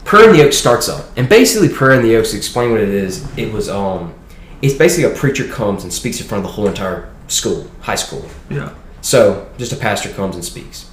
Prayer 0.04 0.30
in 0.30 0.36
the 0.36 0.45
Oaks 0.45 0.58
starts 0.58 0.88
up. 0.89 1.06
And 1.17 1.28
basically 1.28 1.69
Prayer 1.69 1.91
in 1.91 2.04
the 2.04 2.15
Oaks, 2.15 2.34
explain 2.34 2.71
what 2.71 2.80
it 2.80 2.89
is, 2.89 3.26
it 3.38 3.52
was 3.52 3.69
um 3.69 4.13
it's 4.62 4.73
basically 4.73 5.12
a 5.12 5.15
preacher 5.15 5.47
comes 5.47 5.84
and 5.84 5.93
speaks 5.93 6.19
in 6.19 6.28
front 6.28 6.43
of 6.43 6.50
the 6.50 6.56
whole 6.56 6.67
entire 6.67 7.13
school, 7.28 7.69
high 7.82 7.95
school. 7.95 8.28
Yeah. 8.50 8.73
So 9.02 9.50
just 9.58 9.71
a 9.71 9.76
pastor 9.76 10.10
comes 10.10 10.36
and 10.36 10.43
speaks. 10.43 10.89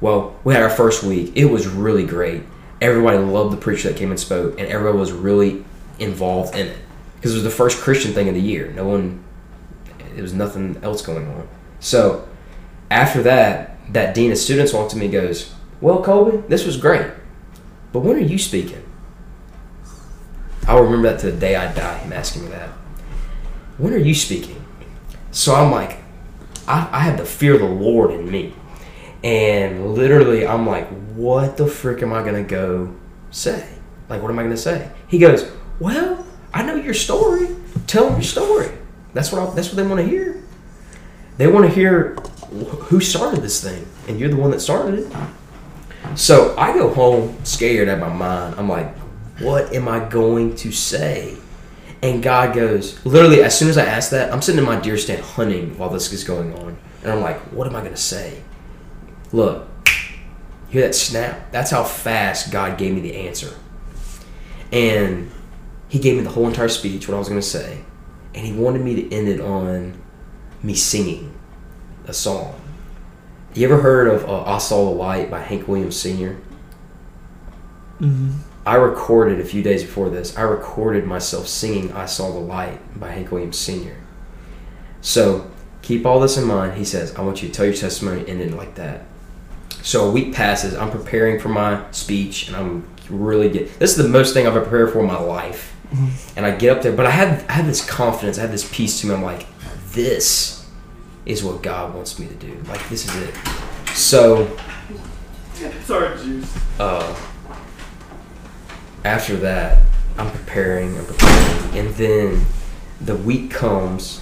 Well, 0.00 0.38
we 0.44 0.52
had 0.52 0.62
our 0.62 0.70
first 0.70 1.02
week. 1.02 1.32
It 1.34 1.46
was 1.46 1.66
really 1.66 2.04
great. 2.04 2.42
Everybody 2.80 3.18
loved 3.18 3.52
the 3.52 3.56
preacher 3.56 3.88
that 3.88 3.96
came 3.96 4.10
and 4.10 4.20
spoke, 4.20 4.58
and 4.58 4.68
everybody 4.68 4.98
was 4.98 5.12
really 5.12 5.64
involved 5.98 6.54
in 6.54 6.66
it 6.66 6.78
because 7.16 7.32
it 7.32 7.36
was 7.36 7.44
the 7.44 7.50
first 7.50 7.80
Christian 7.80 8.12
thing 8.12 8.28
of 8.28 8.34
the 8.34 8.40
year. 8.40 8.70
No 8.72 8.86
one, 8.86 9.23
it 10.16 10.22
was 10.22 10.32
nothing 10.32 10.78
else 10.82 11.02
going 11.02 11.26
on. 11.28 11.48
So 11.80 12.28
after 12.90 13.22
that, 13.22 13.76
that 13.92 14.14
dean 14.14 14.32
of 14.32 14.38
students 14.38 14.72
walked 14.72 14.92
to 14.92 14.96
me 14.96 15.06
and 15.06 15.12
goes, 15.12 15.52
"Well, 15.80 16.02
Colby, 16.02 16.42
this 16.48 16.64
was 16.64 16.76
great, 16.76 17.10
but 17.92 18.00
when 18.00 18.16
are 18.16 18.20
you 18.20 18.38
speaking?" 18.38 18.82
I'll 20.66 20.82
remember 20.82 21.10
that 21.10 21.20
to 21.20 21.30
the 21.30 21.38
day 21.38 21.56
I 21.56 21.72
die. 21.74 21.98
Him 21.98 22.12
asking 22.12 22.44
me 22.44 22.48
that. 22.48 22.70
When 23.76 23.92
are 23.92 23.98
you 23.98 24.14
speaking? 24.14 24.64
So 25.30 25.54
I'm 25.54 25.70
like, 25.70 25.98
I, 26.66 26.88
I 26.90 27.00
have 27.00 27.18
the 27.18 27.26
fear 27.26 27.54
of 27.54 27.60
the 27.60 27.66
Lord 27.66 28.12
in 28.12 28.30
me. 28.30 28.54
And 29.22 29.94
literally, 29.94 30.46
I'm 30.46 30.66
like, 30.66 30.88
what 31.14 31.56
the 31.56 31.66
frick 31.66 32.02
am 32.02 32.12
I 32.12 32.22
going 32.22 32.42
to 32.42 32.48
go 32.48 32.94
say? 33.30 33.68
Like, 34.08 34.22
what 34.22 34.30
am 34.30 34.38
I 34.38 34.42
going 34.42 34.54
to 34.54 34.60
say? 34.60 34.90
He 35.08 35.18
goes, 35.18 35.50
well, 35.80 36.26
I 36.52 36.62
know 36.62 36.76
your 36.76 36.94
story. 36.94 37.48
Tell 37.86 38.04
them 38.04 38.14
your 38.14 38.22
story. 38.22 38.70
That's 39.14 39.32
what, 39.32 39.40
I, 39.40 39.54
that's 39.54 39.68
what 39.68 39.76
they 39.76 39.86
want 39.86 40.00
to 40.00 40.06
hear. 40.06 40.42
They 41.38 41.46
want 41.46 41.66
to 41.66 41.72
hear 41.72 42.14
who 42.14 43.00
started 43.00 43.40
this 43.40 43.62
thing. 43.62 43.86
And 44.06 44.20
you're 44.20 44.28
the 44.28 44.36
one 44.36 44.50
that 44.50 44.60
started 44.60 44.98
it. 44.98 45.16
So 46.16 46.54
I 46.58 46.74
go 46.74 46.92
home 46.92 47.36
scared 47.44 47.88
at 47.88 47.98
my 47.98 48.12
mind. 48.12 48.56
I'm 48.58 48.68
like, 48.68 48.94
what 49.38 49.72
am 49.72 49.88
I 49.88 50.00
going 50.00 50.54
to 50.56 50.70
say? 50.70 51.36
And 52.02 52.22
God 52.22 52.54
goes, 52.54 53.04
literally, 53.06 53.42
as 53.42 53.58
soon 53.58 53.68
as 53.68 53.78
I 53.78 53.86
ask 53.86 54.10
that, 54.10 54.32
I'm 54.32 54.42
sitting 54.42 54.58
in 54.58 54.64
my 54.64 54.78
deer 54.78 54.98
stand 54.98 55.22
hunting 55.22 55.78
while 55.78 55.88
this 55.88 56.12
is 56.12 56.22
going 56.22 56.54
on. 56.58 56.76
And 57.02 57.10
I'm 57.10 57.20
like, 57.20 57.38
what 57.52 57.66
am 57.66 57.74
I 57.74 57.80
going 57.80 57.94
to 57.94 58.00
say? 58.00 58.42
Look, 59.32 59.66
hear 60.68 60.82
that 60.82 60.94
snap? 60.94 61.50
That's 61.50 61.70
how 61.70 61.82
fast 61.82 62.52
God 62.52 62.76
gave 62.78 62.94
me 62.94 63.00
the 63.00 63.16
answer. 63.16 63.54
And 64.70 65.30
He 65.88 65.98
gave 65.98 66.16
me 66.16 66.22
the 66.22 66.30
whole 66.30 66.46
entire 66.46 66.68
speech, 66.68 67.08
what 67.08 67.14
I 67.14 67.18
was 67.18 67.28
going 67.28 67.40
to 67.40 67.46
say. 67.46 67.80
And 68.34 68.46
He 68.46 68.52
wanted 68.52 68.82
me 68.82 68.96
to 68.96 69.14
end 69.14 69.28
it 69.28 69.40
on 69.40 70.00
me 70.62 70.74
singing 70.74 71.34
a 72.06 72.12
song. 72.12 72.60
You 73.54 73.66
ever 73.66 73.80
heard 73.80 74.08
of 74.08 74.28
uh, 74.28 74.42
I 74.44 74.58
Saw 74.58 74.84
the 74.86 74.90
Light 74.90 75.30
by 75.30 75.40
Hank 75.40 75.68
Williams 75.68 75.96
Sr.? 75.96 76.40
Mm-hmm. 78.00 78.32
I 78.66 78.76
recorded 78.76 79.40
a 79.40 79.44
few 79.44 79.62
days 79.62 79.82
before 79.82 80.10
this. 80.10 80.36
I 80.36 80.42
recorded 80.42 81.06
myself 81.06 81.46
singing 81.46 81.92
"I 81.92 82.06
Saw 82.06 82.32
the 82.32 82.40
Light" 82.40 82.98
by 82.98 83.10
Hank 83.10 83.30
Williams 83.30 83.58
Sr. 83.58 83.96
So 85.00 85.50
keep 85.82 86.04
all 86.06 86.18
this 86.18 86.36
in 86.36 86.44
mind. 86.44 86.74
He 86.74 86.84
says, 86.84 87.14
"I 87.14 87.20
want 87.20 87.42
you 87.42 87.48
to 87.48 87.54
tell 87.54 87.66
your 87.66 87.74
testimony 87.74 88.28
and 88.28 88.40
end 88.40 88.56
like 88.56 88.74
that." 88.74 89.02
So 89.82 90.08
a 90.08 90.10
week 90.10 90.34
passes. 90.34 90.74
I'm 90.74 90.90
preparing 90.90 91.38
for 91.38 91.50
my 91.50 91.84
speech, 91.90 92.48
and 92.48 92.56
I'm 92.56 92.88
really 93.10 93.50
get. 93.50 93.78
This 93.78 93.90
is 93.90 94.02
the 94.02 94.08
most 94.08 94.34
thing 94.34 94.46
I've 94.46 94.54
prepared 94.54 94.92
for 94.92 95.00
in 95.00 95.06
my 95.06 95.20
life. 95.20 95.73
And 96.36 96.44
I 96.44 96.50
get 96.56 96.76
up 96.76 96.82
there, 96.82 96.92
but 96.92 97.06
I 97.06 97.10
had 97.10 97.44
I 97.48 97.52
had 97.52 97.66
this 97.66 97.84
confidence. 97.88 98.38
I 98.38 98.42
had 98.42 98.52
this 98.52 98.68
peace 98.72 99.00
to 99.00 99.06
me. 99.06 99.14
I'm 99.14 99.22
like, 99.22 99.46
this 99.92 100.66
is 101.26 101.42
what 101.44 101.62
God 101.62 101.94
wants 101.94 102.18
me 102.18 102.26
to 102.26 102.34
do. 102.34 102.54
Like 102.68 102.86
this 102.88 103.08
is 103.08 103.28
it. 103.28 103.34
So 103.94 104.56
Sorry, 105.84 106.16
juice. 106.22 106.58
uh, 106.80 107.16
after 109.04 109.36
that, 109.36 109.82
I'm 110.18 110.30
preparing, 110.30 110.96
I'm 110.98 111.06
preparing, 111.06 111.78
and 111.78 111.94
then 111.94 112.44
the 113.00 113.16
week 113.16 113.50
comes. 113.50 114.20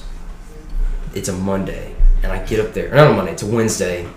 It's 1.14 1.28
a 1.28 1.32
Monday, 1.32 1.94
and 2.22 2.32
I 2.32 2.44
get 2.44 2.58
up 2.60 2.72
there. 2.72 2.94
Not 2.94 3.10
a 3.10 3.14
Monday, 3.14 3.32
it's 3.32 3.42
a 3.42 3.46
Wednesday, 3.46 4.08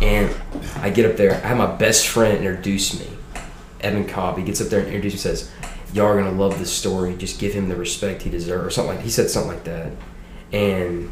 and 0.00 0.34
I 0.76 0.88
get 0.90 1.10
up 1.10 1.16
there. 1.16 1.34
I 1.34 1.48
have 1.48 1.58
my 1.58 1.66
best 1.76 2.08
friend 2.08 2.38
introduce 2.38 2.98
me, 2.98 3.08
Evan 3.80 4.06
Cobb. 4.06 4.38
He 4.38 4.44
gets 4.44 4.60
up 4.60 4.68
there 4.68 4.80
and 4.80 4.88
introduces 4.88 5.24
me. 5.24 5.30
Says, 5.34 5.50
"Y'all 5.92 6.06
are 6.06 6.22
gonna 6.22 6.36
love 6.36 6.58
this 6.58 6.72
story. 6.72 7.14
Just 7.16 7.38
give 7.38 7.52
him 7.52 7.68
the 7.68 7.76
respect 7.76 8.22
he 8.22 8.30
deserves," 8.30 8.66
or 8.66 8.70
something 8.70 8.96
like. 8.96 9.04
He 9.04 9.10
said 9.10 9.30
something 9.30 9.52
like 9.52 9.64
that, 9.64 9.92
and 10.52 11.10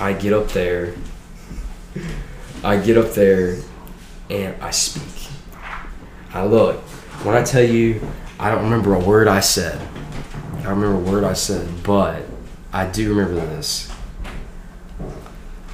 I 0.00 0.12
get 0.12 0.32
up 0.32 0.48
there. 0.48 0.94
I 2.62 2.78
get 2.78 2.96
up 2.96 3.12
there, 3.12 3.58
and 4.30 4.54
I 4.62 4.70
speak. 4.70 5.30
I 6.32 6.44
look. 6.44 6.80
When 7.22 7.36
I 7.36 7.42
tell 7.42 7.62
you, 7.62 8.00
I 8.38 8.50
don't 8.50 8.64
remember 8.64 8.94
a 8.94 8.98
word 8.98 9.28
I 9.28 9.40
said. 9.40 9.80
I 10.64 10.70
remember 10.70 10.94
a 10.94 11.12
word 11.12 11.24
I 11.24 11.34
said, 11.34 11.68
but 11.82 12.22
I 12.72 12.86
do 12.86 13.14
remember 13.14 13.34
this. 13.46 13.90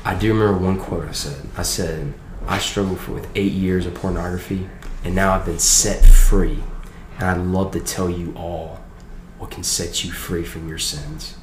I 0.05 0.15
do 0.15 0.33
remember 0.33 0.59
one 0.65 0.79
quote 0.79 1.09
I 1.09 1.13
said. 1.13 1.47
I 1.57 1.63
said, 1.63 2.13
I 2.47 2.59
struggled 2.59 2.99
for, 3.01 3.13
with 3.13 3.29
eight 3.35 3.53
years 3.53 3.87
of 3.87 3.95
pornography, 3.95 4.69
and 5.05 5.15
now 5.15 5.33
I've 5.33 5.47
been 5.47 5.59
set 5.59 6.05
free. 6.05 6.63
And 7.21 7.29
I'd 7.29 7.39
love 7.47 7.71
to 7.73 7.81
tell 7.81 8.11
you 8.11 8.35
all 8.35 8.81
what 9.39 9.53
can 9.53 9.63
set 9.63 10.03
you 10.05 10.11
free 10.11 10.43
from 10.43 10.69
your 10.69 10.79
sins. 10.79 11.37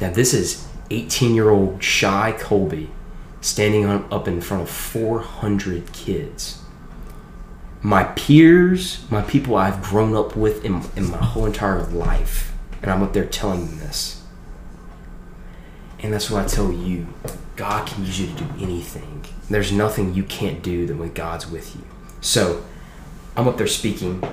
Now, 0.00 0.12
this 0.12 0.34
is 0.34 0.68
18 0.90 1.34
year 1.34 1.48
old 1.48 1.82
Shy 1.82 2.34
Colby 2.38 2.90
standing 3.40 3.86
on, 3.86 4.06
up 4.12 4.28
in 4.28 4.42
front 4.42 4.64
of 4.64 4.70
400 4.70 5.92
kids 5.92 6.60
my 7.84 8.02
peers, 8.02 9.04
my 9.10 9.20
people 9.20 9.56
I've 9.56 9.82
grown 9.82 10.16
up 10.16 10.34
with 10.34 10.64
in, 10.64 10.80
in 10.96 11.10
my 11.10 11.18
whole 11.18 11.44
entire 11.44 11.82
life, 11.82 12.54
and 12.80 12.90
I'm 12.90 13.02
up 13.02 13.12
there 13.12 13.26
telling 13.26 13.66
them 13.66 13.78
this. 13.78 14.22
And 16.00 16.10
that's 16.10 16.30
what 16.30 16.42
I 16.42 16.48
tell 16.48 16.72
you 16.72 17.06
God 17.56 17.86
can 17.86 18.06
use 18.06 18.18
you 18.18 18.26
to 18.28 18.32
do 18.32 18.48
anything. 18.58 19.26
There's 19.50 19.70
nothing 19.70 20.14
you 20.14 20.24
can't 20.24 20.62
do 20.62 20.86
when 20.96 21.12
God's 21.12 21.46
with 21.46 21.76
you. 21.76 21.82
So 22.22 22.64
I'm 23.36 23.46
up 23.46 23.58
there 23.58 23.66
speaking, 23.66 24.24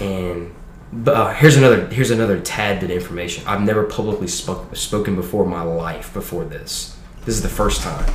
and 0.00 0.54
but 0.92 1.14
uh, 1.14 1.34
here's 1.34 1.56
another 1.56 1.86
here's 1.88 2.10
another 2.10 2.40
tad 2.40 2.80
bit 2.80 2.90
of 2.90 2.96
information. 2.96 3.46
I've 3.46 3.62
never 3.62 3.84
publicly 3.84 4.28
spoke, 4.28 4.74
spoken 4.74 5.16
before 5.16 5.44
in 5.44 5.50
my 5.50 5.62
life 5.62 6.12
before 6.14 6.44
this. 6.44 6.96
This 7.24 7.34
is 7.34 7.42
the 7.42 7.48
first 7.48 7.82
time. 7.82 8.10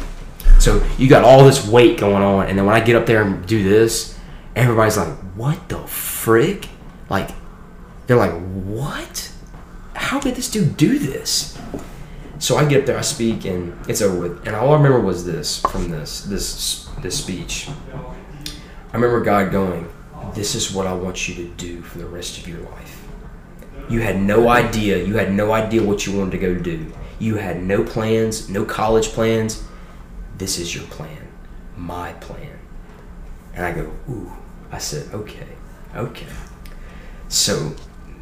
So 0.60 0.84
you 0.98 1.08
got 1.08 1.24
all 1.24 1.44
this 1.44 1.68
weight 1.68 2.00
going 2.00 2.24
on, 2.24 2.48
and 2.48 2.58
then 2.58 2.66
when 2.66 2.76
I 2.76 2.80
get 2.80 2.96
up 2.96 3.06
there 3.06 3.22
and 3.22 3.46
do 3.46 3.64
this, 3.64 4.18
everybody's 4.56 4.98
like, 4.98 5.14
"What 5.36 5.70
the 5.70 5.80
frick?" 5.88 6.70
Like, 7.10 7.30
they're 8.08 8.18
like, 8.18 8.34
"What? 8.34 9.32
How 9.94 10.20
did 10.20 10.36
this 10.36 10.50
dude 10.50 10.76
do 10.76 10.98
this?" 10.98 11.58
So 12.40 12.58
I 12.58 12.66
get 12.66 12.82
up 12.82 12.86
there, 12.88 12.98
I 12.98 13.02
speak, 13.02 13.46
and 13.46 13.74
it's 13.88 14.02
over 14.02 14.20
with. 14.20 14.48
And 14.48 14.56
all 14.56 14.74
I 14.74 14.78
remember 14.78 15.00
was 15.00 15.26
this 15.26 15.60
from 15.60 15.90
this 15.90 16.22
this 16.22 16.90
this 17.02 17.20
speech. 17.20 17.70
I 18.92 18.96
remember 18.96 19.22
God 19.24 19.52
going, 19.52 19.88
"This 20.34 20.56
is 20.56 20.74
what 20.74 20.88
I 20.88 20.94
want 20.94 21.28
you 21.28 21.36
to 21.36 21.46
do 21.56 21.82
for 21.82 21.98
the 21.98 22.06
rest 22.06 22.38
of 22.38 22.48
your 22.48 22.60
life." 22.60 23.04
You 23.90 24.00
had 24.02 24.22
no 24.22 24.50
idea. 24.50 25.04
You 25.04 25.18
had 25.18 25.34
no 25.34 25.52
idea 25.52 25.84
what 25.84 26.06
you 26.06 26.18
wanted 26.18 26.32
to 26.32 26.38
go 26.38 26.56
do. 26.56 26.92
You 27.20 27.36
had 27.36 27.62
no 27.62 27.84
plans, 27.84 28.50
no 28.50 28.66
college 28.66 29.10
plans. 29.10 29.64
This 30.38 30.58
is 30.58 30.74
your 30.74 30.86
plan, 30.86 31.28
my 31.78 32.14
plan. 32.14 32.60
And 33.54 33.66
I 33.66 33.72
go, 33.72 33.92
ooh. 34.10 34.32
I 34.72 34.80
said, 34.80 35.14
okay, 35.14 35.48
okay. 35.96 36.26
So 37.28 37.76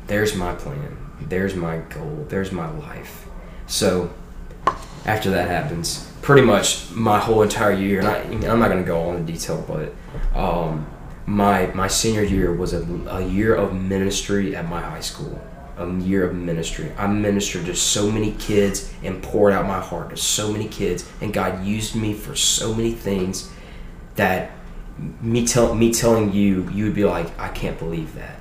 there's 0.08 0.36
my 0.36 0.54
plan. 0.54 0.98
There's 1.22 1.56
my 1.56 1.78
goal. 1.78 2.26
There's 2.28 2.52
my 2.52 2.70
life. 2.70 3.26
So 3.68 4.14
after 5.06 5.30
that 5.32 5.48
happens, 5.48 6.12
pretty 6.22 6.46
much 6.46 6.92
my 6.92 7.20
whole 7.20 7.42
entire 7.42 7.72
year, 7.72 8.00
and 8.00 8.08
I, 8.08 8.18
I'm 8.52 8.60
not 8.60 8.70
going 8.70 8.84
to 8.84 8.88
go 8.88 9.00
all 9.00 9.16
into 9.16 9.32
detail, 9.32 9.64
but 9.66 10.38
um, 10.38 10.86
my 11.26 11.68
my 11.68 11.88
senior 11.88 12.24
year 12.24 12.54
was 12.54 12.74
a, 12.74 12.84
a 13.10 13.26
year 13.26 13.56
of 13.56 13.74
ministry 13.74 14.56
at 14.56 14.68
my 14.68 14.82
high 14.82 15.02
school. 15.02 15.42
A 15.78 15.90
year 16.00 16.30
of 16.30 16.36
ministry. 16.36 16.92
I 16.98 17.08
ministered 17.08 17.66
to 17.66 17.76
so 17.76 18.12
many 18.12 18.34
kids 18.34 18.94
and 19.04 19.24
poured 19.24 19.54
out 19.54 19.66
my 19.66 19.80
heart 19.80 20.12
to 20.12 20.18
so 20.18 20.52
many 20.52 20.68
kids, 20.68 21.10
and 21.22 21.34
God 21.34 21.66
used 21.66 21.96
me 21.96 22.14
for 22.14 22.36
so 22.36 22.74
many 22.76 22.92
things 22.92 23.50
that 24.16 24.52
me 25.22 25.48
tell 25.48 25.74
me 25.74 25.92
telling 25.94 26.34
you, 26.34 26.70
you 26.72 26.86
would 26.86 26.94
be 26.94 27.06
like, 27.06 27.38
I 27.40 27.50
can't 27.50 27.80
believe 27.80 28.14
that. 28.16 28.40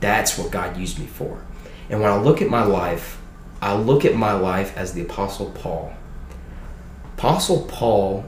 That's 0.00 0.38
what 0.38 0.52
God 0.52 0.76
used 0.76 0.98
me 0.98 1.06
for. 1.06 1.42
And 1.88 2.00
when 2.00 2.10
I 2.10 2.16
look 2.16 2.40
at 2.40 2.48
my 2.48 2.62
life, 2.62 3.20
I 3.60 3.74
look 3.74 4.04
at 4.04 4.14
my 4.14 4.32
life 4.32 4.76
as 4.76 4.92
the 4.92 5.02
Apostle 5.02 5.50
Paul. 5.50 5.92
Apostle 7.16 7.66
Paul 7.68 8.24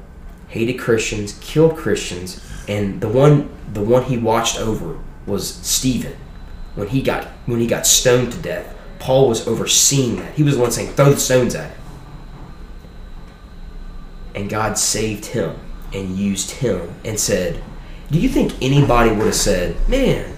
hated 0.49 0.75
Christians, 0.75 1.39
killed 1.41 1.77
Christians, 1.77 2.45
and 2.69 3.01
the 3.01 3.09
one 3.09 3.52
the 3.73 3.83
one 3.83 4.05
he 4.05 4.19
watched 4.19 4.59
over 4.59 4.99
was 5.27 5.55
Stephen. 5.55 6.17
When 6.75 6.89
he 6.89 7.03
got 7.03 7.29
when 7.47 7.61
he 7.61 7.67
got 7.67 7.87
stoned 7.87 8.33
to 8.33 8.39
death, 8.39 8.75
Paul 8.99 9.29
was 9.29 9.47
overseeing 9.47 10.17
that. 10.17 10.35
He 10.35 10.43
was 10.43 10.57
the 10.57 10.63
one 10.63 10.71
saying, 10.71 10.95
"Throw 10.95 11.11
the 11.11 11.21
stones 11.21 11.55
at 11.55 11.71
him." 11.71 11.79
And 14.35 14.49
God 14.49 14.79
saved 14.79 15.27
him 15.27 15.57
and 15.93 16.17
used 16.17 16.51
him 16.53 16.95
and 17.05 17.19
said, 17.19 17.63
Do 18.11 18.19
you 18.19 18.29
think 18.29 18.55
anybody 18.63 19.11
would 19.11 19.27
have 19.27 19.35
said, 19.35 19.77
Man, 19.89 20.35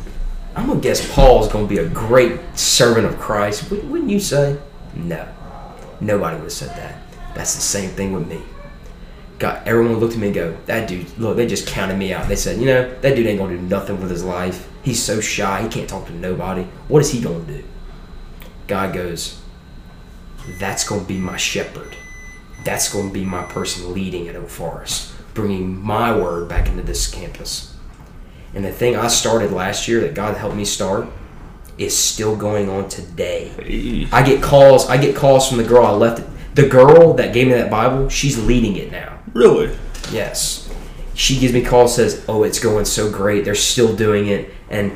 I'm 0.56 0.66
to 0.80 0.80
guess 0.80 1.12
Paul's 1.14 1.48
to 1.66 1.74
be 1.74 1.80
a 1.80 1.88
great 1.88 2.40
servant 2.54 3.06
of 3.06 3.18
Christ? 3.18 3.70
Wouldn't 3.70 4.10
you 4.10 4.20
say? 4.20 4.58
No. 4.94 5.28
Nobody 6.00 6.36
would 6.36 6.44
have 6.44 6.52
said 6.52 6.70
that. 6.70 7.00
That's 7.34 7.54
the 7.54 7.60
same 7.60 7.90
thing 7.90 8.12
with 8.12 8.26
me. 8.26 8.42
God, 9.38 9.66
everyone 9.66 9.96
looked 9.98 10.14
at 10.14 10.18
me 10.18 10.28
and 10.28 10.34
go, 10.34 10.56
That 10.66 10.88
dude, 10.88 11.18
look, 11.18 11.36
they 11.36 11.46
just 11.46 11.66
counted 11.66 11.96
me 11.96 12.12
out. 12.12 12.28
They 12.28 12.36
said, 12.36 12.60
You 12.60 12.66
know, 12.66 13.00
that 13.00 13.16
dude 13.16 13.26
ain't 13.26 13.38
going 13.38 13.50
to 13.50 13.56
do 13.56 13.62
nothing 13.62 14.00
with 14.00 14.10
his 14.10 14.24
life. 14.24 14.68
He's 14.82 15.02
so 15.02 15.20
shy, 15.20 15.62
he 15.62 15.68
can't 15.68 15.88
talk 15.88 16.06
to 16.06 16.12
nobody. 16.12 16.64
What 16.88 17.02
is 17.02 17.10
he 17.10 17.20
going 17.20 17.46
to 17.46 17.52
do? 17.52 17.64
God 18.66 18.94
goes, 18.94 19.40
That's 20.58 20.88
going 20.88 21.02
to 21.02 21.08
be 21.08 21.18
my 21.18 21.36
shepherd. 21.36 21.96
That's 22.64 22.92
going 22.92 23.08
to 23.08 23.12
be 23.12 23.24
my 23.24 23.42
person 23.42 23.92
leading 23.92 24.28
at 24.28 24.36
Oak 24.36 24.48
Forest 24.48 25.14
bringing 25.34 25.80
my 25.84 26.16
word 26.16 26.48
back 26.48 26.68
into 26.68 26.82
this 26.82 27.08
campus. 27.08 27.76
And 28.54 28.64
the 28.64 28.72
thing 28.72 28.96
I 28.96 29.08
started 29.08 29.52
last 29.52 29.88
year 29.88 30.00
that 30.02 30.14
God 30.14 30.36
helped 30.36 30.56
me 30.56 30.64
start 30.64 31.08
is 31.76 31.96
still 31.96 32.36
going 32.36 32.70
on 32.70 32.88
today. 32.88 34.08
I 34.12 34.22
get 34.22 34.40
calls. 34.40 34.88
I 34.88 34.96
get 34.96 35.16
calls 35.16 35.48
from 35.48 35.58
the 35.58 35.64
girl 35.64 35.84
I 35.84 35.90
left. 35.90 36.20
It. 36.20 36.26
The 36.54 36.68
girl 36.68 37.14
that 37.14 37.34
gave 37.34 37.48
me 37.48 37.54
that 37.54 37.68
Bible, 37.68 38.08
she's 38.08 38.38
leading 38.38 38.76
it 38.76 38.92
now. 38.92 39.13
Really? 39.34 39.76
Yes. 40.10 40.72
She 41.14 41.38
gives 41.38 41.52
me 41.52 41.62
calls. 41.62 41.94
Says, 41.94 42.24
"Oh, 42.28 42.42
it's 42.42 42.58
going 42.58 42.86
so 42.86 43.10
great. 43.10 43.44
They're 43.44 43.54
still 43.54 43.94
doing 43.94 44.28
it." 44.28 44.52
And 44.70 44.92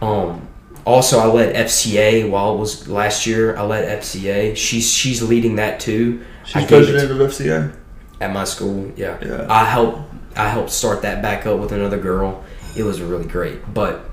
um, 0.00 0.46
also, 0.84 1.18
I 1.18 1.26
led 1.26 1.54
FCA 1.54 2.28
while 2.28 2.54
it 2.54 2.58
was 2.58 2.88
last 2.88 3.26
year. 3.26 3.56
I 3.56 3.62
led 3.62 4.00
FCA. 4.00 4.56
She's 4.56 4.92
she's 4.92 5.22
leading 5.22 5.56
that 5.56 5.80
too. 5.80 6.24
She's 6.44 6.66
president 6.66 7.10
of 7.10 7.18
FCA 7.18 7.74
at 8.20 8.32
my 8.32 8.44
school. 8.44 8.92
Yeah. 8.96 9.18
Yeah. 9.22 9.46
I 9.48 9.64
helped 9.64 10.00
I 10.36 10.48
helped 10.48 10.70
start 10.70 11.02
that 11.02 11.22
back 11.22 11.46
up 11.46 11.58
with 11.58 11.72
another 11.72 11.98
girl. 11.98 12.44
It 12.76 12.84
was 12.84 13.00
really 13.00 13.26
great. 13.26 13.74
But 13.74 14.08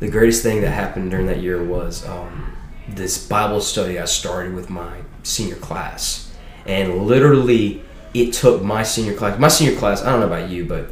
the 0.00 0.08
greatest 0.08 0.42
thing 0.42 0.60
that 0.60 0.70
happened 0.70 1.10
during 1.10 1.26
that 1.26 1.40
year 1.40 1.62
was 1.62 2.06
um, 2.06 2.56
this 2.88 3.26
Bible 3.26 3.60
study 3.60 3.98
I 3.98 4.04
started 4.04 4.54
with 4.54 4.70
my 4.70 5.02
senior 5.22 5.56
class. 5.56 6.32
And 6.66 7.06
literally 7.06 7.82
it 8.14 8.32
took 8.32 8.62
my 8.62 8.82
senior 8.82 9.14
class. 9.14 9.38
My 9.38 9.48
senior 9.48 9.78
class, 9.78 10.02
I 10.02 10.10
don't 10.10 10.20
know 10.20 10.26
about 10.26 10.48
you, 10.48 10.64
but 10.64 10.90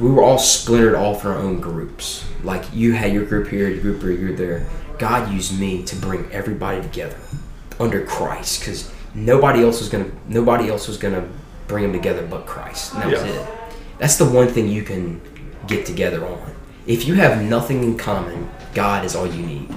we 0.00 0.10
were 0.10 0.22
all 0.22 0.38
splintered 0.38 0.94
off 0.94 1.24
in 1.24 1.30
our 1.30 1.38
own 1.38 1.60
groups. 1.60 2.26
Like 2.42 2.64
you 2.72 2.92
had 2.92 3.12
your 3.12 3.24
group 3.24 3.48
here, 3.48 3.68
your 3.68 3.80
group 3.80 4.02
here, 4.02 4.12
your 4.12 4.28
group 4.28 4.36
there. 4.38 4.66
God 4.98 5.32
used 5.32 5.58
me 5.58 5.82
to 5.84 5.96
bring 5.96 6.30
everybody 6.32 6.80
together 6.80 7.16
under 7.80 8.04
Christ, 8.04 8.60
because 8.60 8.92
nobody 9.14 9.62
else 9.62 9.80
was 9.80 9.88
gonna 9.88 10.10
nobody 10.28 10.68
else 10.68 10.88
was 10.88 10.96
gonna 10.96 11.28
bring 11.66 11.82
them 11.82 11.92
together 11.92 12.26
but 12.26 12.46
Christ. 12.46 12.94
And 12.94 13.02
that 13.02 13.10
was 13.10 13.22
it. 13.22 13.46
That's 13.98 14.16
the 14.16 14.24
one 14.24 14.48
thing 14.48 14.68
you 14.68 14.82
can 14.82 15.20
get 15.66 15.86
together 15.86 16.24
on. 16.26 16.54
If 16.86 17.06
you 17.06 17.14
have 17.14 17.42
nothing 17.42 17.82
in 17.82 17.96
common, 17.96 18.50
God 18.74 19.04
is 19.04 19.16
all 19.16 19.26
you 19.26 19.44
need. 19.44 19.74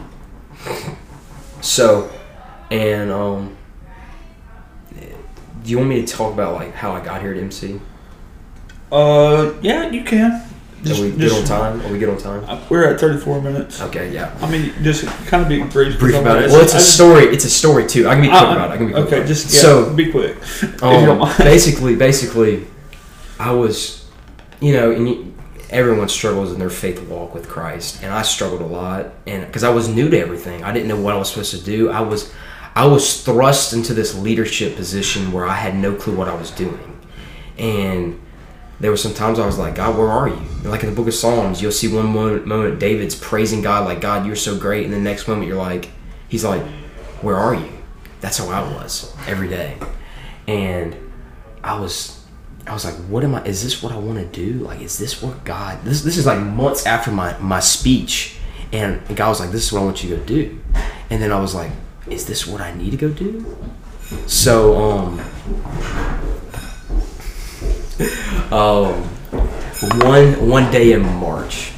So, 1.62 2.12
and 2.70 3.12
um, 3.12 3.57
do 5.68 5.72
you 5.72 5.78
want 5.80 5.90
me 5.90 6.00
to 6.02 6.08
talk 6.08 6.34
about 6.34 6.54
like 6.54 6.74
how 6.74 6.94
I 6.94 7.04
got 7.04 7.22
here 7.22 7.32
at 7.34 7.38
MC? 7.38 7.82
Uh, 8.90 9.54
yeah, 9.62 9.90
you 9.92 10.02
can. 10.06 10.32
Are 10.32 11.02
we 11.02 11.12
good 11.12 11.34
on 11.34 11.44
time? 11.44 11.86
Are 11.86 11.92
we 11.92 12.00
good 12.00 12.08
on 12.08 12.18
time? 12.18 12.46
Uh, 12.48 12.64
We're 12.70 12.94
at 12.94 13.02
34 13.02 13.42
minutes. 13.42 13.82
Okay, 13.82 14.14
yeah. 14.14 14.34
I 14.42 14.50
mean, 14.50 14.72
just 14.82 15.06
kind 15.28 15.44
of 15.44 15.50
be 15.50 15.62
brief. 15.62 16.00
Brief 16.00 16.16
about 16.16 16.42
it. 16.42 16.50
Well, 16.52 16.62
it's 16.62 16.72
a 16.72 16.78
just- 16.78 16.96
story. 16.96 17.26
It's 17.26 17.44
a 17.44 17.50
story 17.50 17.86
too. 17.86 18.08
I 18.08 18.14
can 18.14 18.22
be 18.22 18.30
quick 18.30 18.42
Uh, 18.42 18.46
about 18.54 18.70
it. 18.70 18.74
I 18.74 18.78
can 18.78 18.88
be 18.88 18.94
quick 18.94 19.06
okay, 19.08 19.28
just 19.28 19.54
yeah, 19.54 19.60
so 19.60 19.94
be 19.94 20.10
quick. 20.10 20.38
um, 20.82 21.20
basically, 21.40 21.98
basically, 21.98 22.66
I 23.38 23.52
was, 23.52 24.10
you 24.62 24.72
know, 24.72 24.92
and 24.92 25.10
you, 25.10 25.34
everyone 25.70 26.08
struggles 26.08 26.54
in 26.54 26.60
their 26.60 26.70
faith 26.70 27.02
walk 27.10 27.34
with 27.34 27.50
Christ, 27.50 28.02
and 28.04 28.14
I 28.14 28.22
struggled 28.22 28.62
a 28.62 28.66
lot, 28.68 29.08
and 29.26 29.46
because 29.46 29.66
I 29.66 29.70
was 29.72 29.90
new 29.90 30.10
to 30.10 30.18
everything, 30.18 30.64
I 30.64 30.72
didn't 30.72 30.88
know 30.88 31.02
what 31.02 31.14
I 31.14 31.18
was 31.18 31.28
supposed 31.28 31.52
to 31.52 31.62
do. 31.62 31.90
I 31.90 32.00
was, 32.00 32.32
I 32.78 32.86
was 32.86 33.24
thrust 33.24 33.74
into 33.74 33.96
this 33.96 34.14
leadership 34.14 34.76
position 34.76 35.32
where 35.32 35.48
I 35.48 35.56
had 35.56 35.76
no 35.76 35.96
clue 35.96 36.16
what 36.16 36.28
I 36.28 36.36
was 36.36 36.52
doing, 36.52 37.02
and 37.58 38.22
there 38.80 38.92
were 38.92 38.98
some 38.98 39.16
times 39.16 39.40
I 39.40 39.48
was 39.48 39.58
like, 39.58 39.74
God, 39.74 39.98
where 39.98 40.10
are 40.10 40.30
you? 40.30 40.40
Like 40.64 40.84
in 40.84 40.90
the 40.92 40.96
book 40.96 41.08
of 41.08 41.16
Psalms, 41.16 41.60
you'll 41.60 41.72
see 41.72 41.88
one 41.88 42.06
moment, 42.06 42.46
moment 42.46 42.80
David's 42.80 43.16
praising 43.16 43.64
God, 43.64 43.86
like, 43.86 44.00
God, 44.00 44.28
you're 44.28 44.36
so 44.36 44.56
great. 44.60 44.86
And 44.86 44.94
the 44.94 45.00
next 45.00 45.28
moment, 45.28 45.48
you're 45.48 45.58
like, 45.58 45.90
He's 46.30 46.46
like, 46.46 46.62
Where 47.24 47.36
are 47.36 47.56
you? 47.56 47.68
That's 48.22 48.38
how 48.38 48.48
I 48.50 48.62
was 48.72 49.12
every 49.26 49.48
day. 49.48 49.76
And 50.48 50.96
I 51.64 51.80
was, 51.80 52.24
I 52.68 52.74
was 52.74 52.86
like, 52.86 52.94
What 53.10 53.24
am 53.24 53.34
I? 53.34 53.44
Is 53.44 53.64
this 53.64 53.82
what 53.82 53.92
I 53.92 53.98
want 53.98 54.20
to 54.20 54.26
do? 54.26 54.60
Like, 54.60 54.82
is 54.82 55.00
this 55.00 55.20
what 55.20 55.44
God? 55.44 55.84
This 55.84 56.04
this 56.04 56.16
is 56.16 56.28
like 56.28 56.40
months 56.40 56.86
after 56.86 57.10
my 57.10 57.36
my 57.40 57.60
speech, 57.60 58.38
and 58.72 59.02
God 59.16 59.30
was 59.30 59.40
like, 59.40 59.50
This 59.50 59.66
is 59.66 59.74
what 59.74 59.82
I 59.82 59.86
want 59.86 60.04
you 60.04 60.16
to 60.16 60.24
do. 60.24 60.60
And 61.10 61.24
then 61.24 61.32
I 61.32 61.40
was 61.40 61.56
like, 61.56 61.72
Is 62.10 62.26
this 62.26 62.48
what 62.48 62.62
I 62.62 62.74
need 62.74 62.92
to 62.92 62.98
go 62.98 63.10
do? 63.10 63.46
So 64.28 64.76
um, 64.78 65.20
um, 68.52 69.04
one 70.00 70.50
one 70.50 70.72
day 70.72 70.94
in 70.94 71.02
March. 71.02 71.74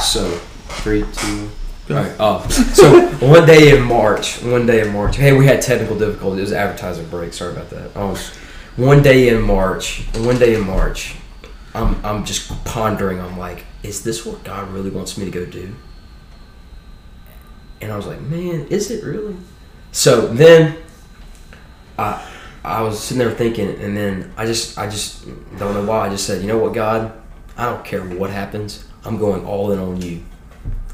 So 0.00 0.30
three, 0.68 1.04
two. 1.12 1.50
All 1.90 1.96
right. 1.96 2.12
Oh, 2.20 2.46
so 2.48 3.08
one 3.26 3.46
day 3.46 3.76
in 3.76 3.82
March. 3.82 4.40
One 4.42 4.66
day 4.66 4.86
in 4.86 4.92
March. 4.92 5.16
Hey, 5.16 5.36
we 5.36 5.46
had 5.46 5.60
technical 5.60 5.98
difficulties. 5.98 6.38
It 6.38 6.42
was 6.42 6.52
advertising 6.52 7.08
break. 7.08 7.32
Sorry 7.32 7.52
about 7.52 7.70
that. 7.70 7.96
Um, 7.96 8.16
one 8.76 9.02
day 9.02 9.28
in 9.28 9.42
March. 9.42 10.04
One 10.16 10.38
day 10.38 10.54
in 10.54 10.66
March. 10.66 11.16
I'm 11.74 12.02
I'm 12.04 12.24
just 12.24 12.64
pondering. 12.64 13.20
I'm 13.20 13.36
like, 13.36 13.64
is 13.82 14.04
this 14.04 14.24
what 14.24 14.44
God 14.44 14.70
really 14.70 14.90
wants 14.90 15.18
me 15.18 15.24
to 15.24 15.30
go 15.30 15.44
do? 15.44 15.74
And 17.80 17.92
I 17.92 17.96
was 17.96 18.06
like, 18.06 18.20
man, 18.20 18.66
is 18.68 18.90
it 18.90 19.04
really? 19.04 19.36
So 19.94 20.26
then, 20.26 20.76
I 21.96 22.20
I 22.64 22.82
was 22.82 22.98
sitting 22.98 23.20
there 23.20 23.30
thinking, 23.30 23.80
and 23.80 23.96
then 23.96 24.34
I 24.36 24.44
just 24.44 24.76
I 24.76 24.90
just 24.90 25.24
don't 25.56 25.72
know 25.72 25.84
why 25.84 26.08
I 26.08 26.10
just 26.10 26.26
said, 26.26 26.42
you 26.42 26.48
know 26.48 26.58
what, 26.58 26.74
God, 26.74 27.12
I 27.56 27.66
don't 27.66 27.84
care 27.84 28.02
what 28.02 28.30
happens. 28.30 28.84
I'm 29.04 29.18
going 29.18 29.46
all 29.46 29.70
in 29.70 29.78
on 29.78 30.02
you. 30.02 30.24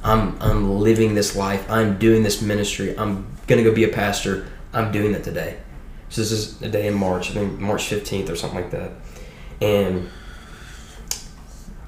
I'm 0.05 0.37
I'm 0.43 0.79
living 0.81 1.15
this 1.15 1.35
life. 1.35 1.65
I'm 1.71 1.99
doing 1.99 2.23
this 2.23 2.43
ministry. 2.43 2.95
I'm 2.99 3.27
gonna 3.47 3.63
go 3.63 3.73
be 3.73 3.85
a 3.85 3.89
pastor. 3.89 4.47
I'm 4.75 4.93
doing 4.93 5.13
that 5.13 5.25
today. 5.25 5.57
So 6.11 6.21
this 6.21 6.31
is 6.31 6.61
a 6.61 6.69
day 6.69 6.87
in 6.87 6.93
March, 6.93 7.31
I 7.31 7.35
think 7.35 7.59
March 7.59 7.85
fifteenth 7.87 8.29
or 8.29 8.37
something 8.37 8.61
like 8.61 8.71
that. 8.73 8.93
And 9.63 10.11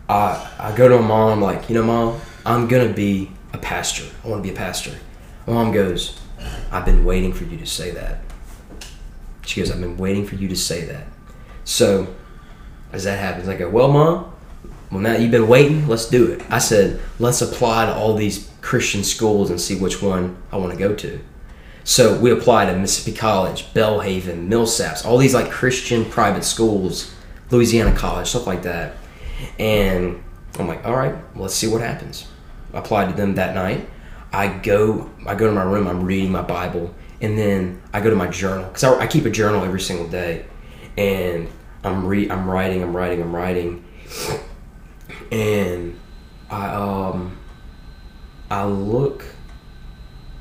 I 0.09 0.51
I 0.59 0.75
go 0.75 0.89
to 0.89 0.97
my 0.97 1.09
mom, 1.09 1.33
I'm 1.33 1.41
like, 1.43 1.69
you 1.69 1.75
know, 1.75 1.85
mom, 1.85 2.21
I'm 2.47 2.69
gonna 2.69 2.95
be 2.95 3.31
a 3.53 3.59
pastor. 3.59 4.05
I 4.25 4.29
want 4.29 4.43
to 4.43 4.49
be 4.49 4.55
a 4.55 4.57
pastor. 4.57 4.93
My 5.47 5.53
mom 5.53 5.73
goes, 5.73 6.19
I've 6.71 6.85
been 6.85 7.05
waiting 7.05 7.33
for 7.33 7.45
you 7.45 7.59
to 7.59 7.67
say 7.67 7.91
that. 7.93 8.21
She 9.45 9.61
goes, 9.61 9.71
I've 9.71 9.81
been 9.81 9.97
waiting 9.97 10.27
for 10.27 10.37
you 10.37 10.49
to 10.49 10.57
say 10.57 10.85
that. 10.87 11.07
So 11.65 12.15
as 12.93 13.05
that 13.05 13.19
happens, 13.19 13.49
I 13.49 13.57
go, 13.57 13.69
well, 13.69 13.89
mom, 13.89 14.33
well 14.91 15.01
now 15.01 15.17
you've 15.17 15.31
been 15.31 15.49
waiting, 15.49 15.89
let's 15.89 16.09
do 16.09 16.31
it. 16.31 16.43
I 16.51 16.59
said, 16.59 17.01
let's 17.19 17.43
apply 17.43 17.87
to 17.87 17.95
all 17.95 18.15
these 18.15 18.51
Christian 18.61 19.03
schools 19.05 19.51
and 19.51 19.61
see 19.61 19.77
which 19.77 20.03
one 20.03 20.37
I 20.53 20.57
want 20.57 20.73
to 20.73 20.79
go 20.79 20.95
to. 20.95 21.21
So 21.85 22.19
we 22.19 22.31
applied 22.31 22.67
to 22.67 22.77
Mississippi 22.77 23.17
College, 23.17 23.73
Belhaven, 23.75 24.49
Millsaps, 24.49 25.05
all 25.05 25.19
these 25.19 25.35
like 25.35 25.51
Christian 25.51 26.05
private 26.05 26.45
schools, 26.45 27.13
Louisiana 27.51 27.97
College, 27.97 28.29
stuff 28.29 28.47
like 28.47 28.63
that. 28.63 28.97
And 29.59 30.23
I'm 30.59 30.69
like, 30.69 30.85
all 30.87 30.95
right, 30.95 31.15
let's 31.35 31.55
see 31.55 31.67
what 31.67 31.81
happens. 31.81 32.29
I 32.73 32.79
applied 32.79 33.11
to 33.11 33.17
them 33.17 33.35
that 33.35 33.55
night. 33.55 33.89
I 34.33 34.49
go, 34.49 35.11
I 35.27 35.35
go 35.35 35.47
to 35.47 35.53
my 35.53 35.63
room. 35.63 35.87
I'm 35.87 36.05
reading 36.05 36.33
my 36.33 36.43
Bible, 36.43 36.95
and 37.21 37.37
then 37.37 37.83
I 37.93 38.01
go 38.01 38.11
to 38.11 38.17
my 38.17 38.29
journal 38.29 38.67
because 38.67 38.85
I, 38.85 39.01
I 39.01 39.07
keep 39.07 39.27
a 39.27 39.31
journal 39.31 39.65
every 39.65 39.81
single 39.81 40.09
day, 40.09 40.47
and 40.97 41.49
I'm 41.85 42.07
re, 42.07 42.31
I'm 42.31 42.49
writing, 42.49 42.83
I'm 42.83 42.97
writing, 42.97 43.21
I'm 43.21 43.35
writing, 43.35 43.85
and 45.31 45.99
I 46.51 46.69
um, 46.69 47.37
I 48.51 48.65
look 48.65 49.25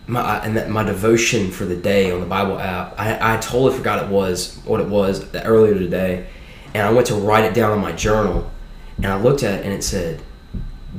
my 0.08 0.40
and 0.40 0.56
that 0.58 0.70
my 0.70 0.84
devotion 0.84 1.52
for 1.52 1.66
the 1.66 1.76
day 1.76 2.12
on 2.12 2.20
the 2.20 2.26
Bible 2.26 2.60
app. 2.60 2.98
I, 2.98 3.36
I 3.36 3.38
totally 3.38 3.76
forgot 3.78 4.04
it 4.04 4.10
was 4.10 4.58
what 4.66 4.80
it 4.80 4.88
was 4.88 5.34
earlier 5.36 5.74
today, 5.74 6.28
and 6.74 6.84
I 6.84 6.92
went 6.92 7.08
to 7.08 7.16
write 7.16 7.46
it 7.46 7.54
down 7.54 7.72
on 7.72 7.80
my 7.80 7.92
journal, 7.92 8.50
and 8.98 9.08
I 9.08 9.20
looked 9.22 9.44
at 9.44 9.60
it 9.60 9.66
and 9.66 9.74
it 9.74 9.84
said, 9.84 10.22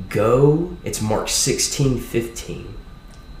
"Go." 0.09 0.77
It's 0.83 1.01
Mark 1.01 1.29
sixteen 1.29 1.99
fifteen. 1.99 2.75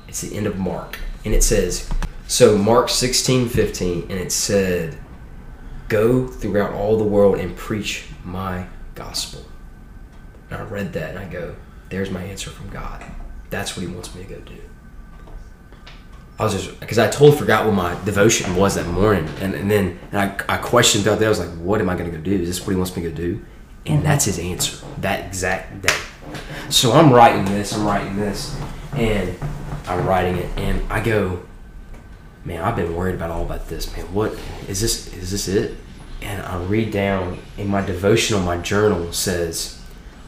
It's 0.07 0.21
the 0.21 0.35
end 0.35 0.47
of 0.47 0.57
Mark, 0.57 0.99
and 1.25 1.33
it 1.33 1.43
says, 1.43 1.89
so 2.27 2.57
Mark 2.57 2.89
sixteen 2.89 3.49
fifteen, 3.49 4.03
and 4.03 4.19
it 4.19 4.31
said, 4.31 4.97
"Go 5.89 6.27
throughout 6.27 6.73
all 6.73 6.97
the 6.97 7.03
world 7.03 7.37
and 7.37 7.55
preach 7.55 8.05
my 8.23 8.67
gospel." 8.95 9.45
And 10.49 10.61
I 10.61 10.65
read 10.65 10.93
that 10.93 11.11
and 11.11 11.19
I 11.19 11.25
go, 11.25 11.55
"There's 11.89 12.09
my 12.09 12.23
answer 12.23 12.49
from 12.49 12.69
God. 12.69 13.03
That's 13.49 13.75
what 13.75 13.85
He 13.85 13.91
wants 13.91 14.15
me 14.15 14.23
to 14.23 14.29
go 14.29 14.39
do." 14.39 14.61
I 16.39 16.45
was 16.45 16.53
just 16.53 16.79
because 16.79 16.97
I 16.97 17.09
totally 17.09 17.37
forgot 17.37 17.65
what 17.65 17.75
my 17.75 17.95
devotion 18.05 18.55
was 18.55 18.75
that 18.75 18.87
morning, 18.87 19.29
and, 19.39 19.53
and 19.53 19.69
then 19.69 19.99
and 20.11 20.19
I, 20.19 20.55
I 20.55 20.57
questioned 20.57 21.07
out 21.07 21.19
there. 21.19 21.27
I 21.27 21.29
was 21.29 21.39
like, 21.39 21.55
"What 21.57 21.81
am 21.81 21.89
I 21.89 21.95
going 21.95 22.09
to 22.09 22.17
go 22.17 22.23
do? 22.23 22.33
Is 22.33 22.47
this 22.47 22.61
what 22.61 22.71
he 22.71 22.75
wants 22.75 22.95
me 22.95 23.03
to 23.03 23.09
go 23.09 23.15
do?" 23.15 23.45
And 23.85 24.03
that's 24.03 24.25
his 24.25 24.39
answer 24.39 24.85
that 24.99 25.25
exact 25.25 25.81
day. 25.81 25.93
So 26.69 26.91
I'm 26.93 27.11
writing 27.11 27.45
this, 27.45 27.73
I'm 27.73 27.85
writing 27.85 28.15
this, 28.15 28.55
and 28.95 29.35
I'm 29.87 30.05
writing 30.05 30.37
it, 30.37 30.49
and 30.57 30.81
I 30.91 31.01
go, 31.03 31.43
"Man, 32.45 32.63
I've 32.63 32.75
been 32.75 32.95
worried 32.95 33.15
about 33.15 33.31
all 33.31 33.43
about 33.43 33.67
this, 33.67 33.95
man. 33.95 34.05
What 34.13 34.37
is 34.67 34.81
this? 34.81 35.13
Is 35.13 35.31
this 35.31 35.47
it?" 35.47 35.77
And 36.21 36.41
I 36.41 36.57
read 36.63 36.91
down 36.91 37.39
in 37.57 37.67
my 37.67 37.81
devotional, 37.85 38.41
my 38.41 38.57
journal 38.57 39.11
says, 39.11 39.79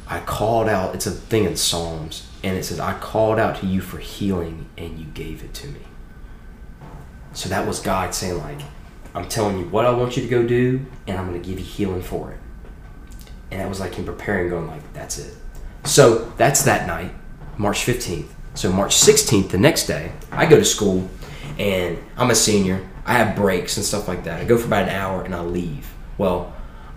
"I 0.08 0.20
called 0.20 0.68
out." 0.68 0.93
It's 0.93 1.08
a 1.08 1.12
thing 1.12 1.45
in 1.45 1.56
Psalms, 1.56 2.28
and 2.43 2.58
it 2.58 2.66
says, 2.66 2.80
"I 2.80 2.93
called 2.93 3.39
out 3.39 3.60
to 3.62 3.66
you 3.66 3.82
for 3.82 3.97
healing, 3.97 4.66
and 4.78 4.99
you 4.99 5.06
gave 5.06 5.43
it 5.43 5.53
to 5.56 5.68
me." 5.68 5.80
So 7.34 7.49
that 7.49 7.68
was 7.68 7.80
God 7.80 8.16
saying, 8.16 8.38
like, 8.38 8.60
I'm 9.14 9.28
telling 9.28 9.58
you 9.58 9.66
what 9.66 9.86
I 9.86 9.91
want 9.91 10.16
you 10.16 10.24
to 10.24 10.30
go 10.30 10.43
do, 10.45 10.86
and 11.08 11.18
I'm 11.18 11.30
going 11.30 11.41
to 11.41 11.47
give 11.47 11.60
you 11.60 11.66
healing 11.66 12.01
for 12.01 12.32
it. 12.32 12.39
And 13.51 13.60
that 13.60 13.68
was 13.70 13.80
like 13.80 13.95
him 13.95 14.06
preparing, 14.06 14.49
going 14.49 14.68
like, 14.68 14.93
that's 14.93 15.20
it. 15.20 15.36
So 15.86 16.32
that's 16.38 16.64
that 16.64 16.88
night, 16.88 17.14
March 17.58 17.86
15th. 17.86 18.28
So 18.56 18.72
March 18.72 18.96
16th, 18.96 19.50
the 19.50 19.58
next 19.58 19.86
day, 19.86 20.12
I 20.32 20.46
go 20.46 20.58
to 20.58 20.66
school, 20.66 21.10
and 21.60 21.98
I'm 22.18 22.32
a 22.32 22.36
senior. 22.36 22.88
I 23.06 23.14
have 23.14 23.36
breaks 23.36 23.78
and 23.78 23.86
stuff 23.86 24.08
like 24.08 24.24
that. 24.24 24.42
I 24.42 24.46
go 24.46 24.58
for 24.58 24.66
about 24.66 24.84
an 24.84 24.96
hour, 24.96 25.24
and 25.24 25.36
I 25.36 25.42
leave. 25.42 25.94
Well, 26.18 26.54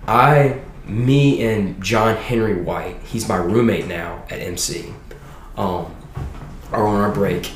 I, 0.06 0.60
me 0.86 1.42
and 1.42 1.82
John 1.82 2.16
Henry 2.16 2.60
White, 2.60 3.02
he's 3.02 3.28
my 3.28 3.36
roommate 3.36 3.86
now 3.86 4.24
at 4.30 4.40
MC, 4.40 4.94
um, 5.56 5.94
are 6.72 6.86
on 6.86 7.00
our 7.00 7.12
break 7.12 7.50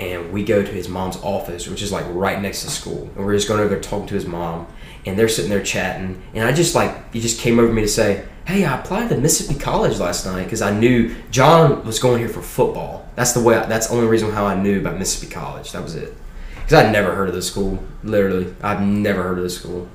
and 0.00 0.32
we 0.32 0.42
go 0.42 0.62
to 0.62 0.72
his 0.72 0.88
mom's 0.88 1.18
office, 1.18 1.68
which 1.68 1.82
is 1.82 1.92
like 1.92 2.06
right 2.08 2.40
next 2.40 2.62
to 2.62 2.70
school, 2.70 3.10
and 3.14 3.24
we're 3.24 3.34
just 3.34 3.46
going 3.46 3.62
to 3.62 3.72
go 3.72 3.80
talk 3.80 4.06
to 4.08 4.14
his 4.14 4.24
mom, 4.24 4.66
and 5.06 5.18
they're 5.18 5.28
sitting 5.28 5.50
there 5.50 5.62
chatting, 5.62 6.22
and 6.34 6.44
I 6.44 6.52
just 6.52 6.74
like 6.74 7.12
he 7.12 7.20
just 7.20 7.40
came 7.40 7.58
over 7.58 7.68
to 7.68 7.74
me 7.74 7.82
to 7.82 7.88
say, 7.88 8.26
"Hey, 8.46 8.64
I 8.64 8.78
applied 8.78 9.08
to 9.10 9.16
Mississippi 9.16 9.58
College 9.58 9.98
last 9.98 10.26
night 10.26 10.44
because 10.44 10.62
I 10.62 10.78
knew 10.78 11.14
John 11.30 11.84
was 11.84 11.98
going 11.98 12.18
here 12.18 12.28
for 12.28 12.42
football. 12.42 13.08
That's 13.16 13.32
the 13.32 13.40
way. 13.40 13.56
I, 13.56 13.66
that's 13.66 13.88
the 13.88 13.94
only 13.94 14.06
reason 14.08 14.30
how 14.30 14.46
I 14.46 14.60
knew 14.60 14.80
about 14.80 14.98
Mississippi 14.98 15.32
College. 15.32 15.72
That 15.72 15.82
was 15.82 15.94
it, 15.94 16.14
because 16.54 16.74
I'd 16.74 16.92
never 16.92 17.14
heard 17.14 17.28
of 17.28 17.34
the 17.34 17.42
school. 17.42 17.82
Literally, 18.02 18.54
I've 18.62 18.82
never 18.82 19.22
heard 19.22 19.38
of 19.38 19.44
the 19.44 19.50
school. 19.50 19.88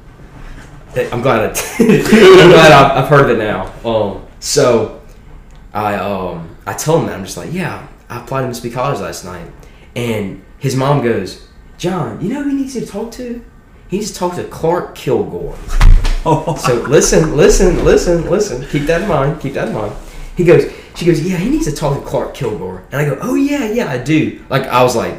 I'm 0.96 1.22
glad. 1.22 1.40
I, 1.40 1.50
I'm 1.80 2.50
glad 2.52 2.72
I've, 2.72 3.04
I've 3.04 3.10
heard 3.10 3.30
of 3.30 3.38
it 3.38 3.40
now. 3.40 3.74
Um, 3.90 4.26
so 4.40 5.02
I 5.74 5.96
um 5.96 6.56
I 6.66 6.74
told 6.74 7.02
him 7.02 7.08
that 7.08 7.18
I'm 7.18 7.26
just 7.26 7.38
like, 7.38 7.52
yeah, 7.54 7.88
I 8.10 8.22
applied 8.22 8.42
to 8.42 8.48
Mississippi 8.48 8.74
College 8.74 9.00
last 9.00 9.26
night, 9.26 9.52
and 9.96 10.44
his 10.58 10.76
mom 10.76 11.04
goes, 11.04 11.48
John, 11.78 12.22
you 12.22 12.30
know 12.34 12.44
who 12.44 12.50
he 12.50 12.56
needs 12.56 12.76
you 12.76 12.82
to 12.82 12.88
talk 12.88 13.12
to? 13.14 13.44
He 13.96 14.00
needs 14.00 14.12
to 14.12 14.20
talk 14.20 14.36
to 14.36 14.44
Clark 14.44 14.94
Kilgore. 14.94 15.56
So 16.26 16.84
listen, 16.90 17.38
listen, 17.38 17.86
listen, 17.86 18.30
listen. 18.30 18.68
Keep 18.68 18.88
that 18.88 19.04
in 19.04 19.08
mind. 19.08 19.40
Keep 19.40 19.54
that 19.54 19.70
in 19.70 19.74
mind. 19.74 19.96
He 20.36 20.44
goes. 20.44 20.70
She 20.96 21.06
goes. 21.06 21.24
Yeah, 21.26 21.38
he 21.38 21.50
needs 21.50 21.64
to 21.64 21.72
talk 21.72 21.98
to 21.98 22.06
Clark 22.06 22.34
Kilgore. 22.34 22.84
And 22.92 22.96
I 22.96 23.06
go. 23.06 23.18
Oh 23.22 23.36
yeah, 23.36 23.72
yeah, 23.72 23.90
I 23.90 23.98
do. 23.98 24.44
Like 24.50 24.64
I 24.64 24.84
was 24.84 24.98
like, 24.98 25.16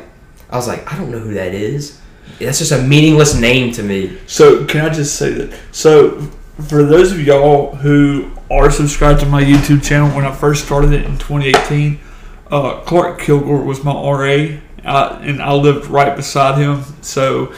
I 0.50 0.56
was 0.56 0.68
like, 0.68 0.92
I 0.92 0.98
don't 0.98 1.10
know 1.10 1.20
who 1.20 1.32
that 1.32 1.54
is. 1.54 2.02
That's 2.38 2.58
just 2.58 2.70
a 2.70 2.82
meaningless 2.82 3.34
name 3.34 3.72
to 3.72 3.82
me. 3.82 4.18
So 4.26 4.66
can 4.66 4.84
I 4.84 4.90
just 4.90 5.14
say 5.14 5.30
that? 5.30 5.58
So 5.72 6.20
for 6.68 6.82
those 6.82 7.12
of 7.12 7.20
y'all 7.22 7.74
who 7.76 8.30
are 8.50 8.70
subscribed 8.70 9.20
to 9.20 9.26
my 9.26 9.42
YouTube 9.42 9.82
channel, 9.82 10.14
when 10.14 10.26
I 10.26 10.34
first 10.34 10.66
started 10.66 10.92
it 10.92 11.06
in 11.06 11.12
2018, 11.12 11.98
uh, 12.50 12.80
Clark 12.82 13.20
Kilgore 13.20 13.62
was 13.62 13.82
my 13.82 13.94
RA, 13.94 14.58
uh, 14.84 15.18
and 15.22 15.40
I 15.40 15.54
lived 15.54 15.86
right 15.86 16.14
beside 16.14 16.58
him. 16.58 16.84
So 17.00 17.54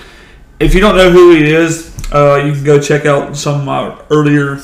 if 0.61 0.75
you 0.75 0.81
don't 0.81 0.97
know 0.97 1.11
who 1.11 1.33
he 1.33 1.53
is, 1.53 1.95
uh, 2.13 2.43
you 2.45 2.53
can 2.53 2.65
go 2.65 2.81
check 2.81 3.07
out 3.07 3.37
some 3.37 3.61
of 3.61 3.67
my 3.67 4.01
earlier 4.11 4.57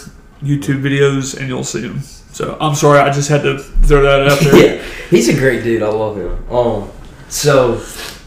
YouTube 0.42 0.82
videos, 0.82 1.38
and 1.38 1.48
you'll 1.48 1.64
see 1.64 1.82
him. 1.82 2.00
So 2.00 2.56
I'm 2.60 2.74
sorry, 2.74 2.98
I 2.98 3.12
just 3.12 3.28
had 3.28 3.42
to 3.42 3.58
throw 3.58 4.02
that 4.02 4.28
out 4.28 4.40
there. 4.40 4.76
yeah, 4.76 4.82
he's 5.08 5.28
a 5.28 5.34
great 5.34 5.62
dude. 5.62 5.82
I 5.82 5.88
love 5.88 6.16
him. 6.16 6.52
Um, 6.52 6.90
so 7.28 7.80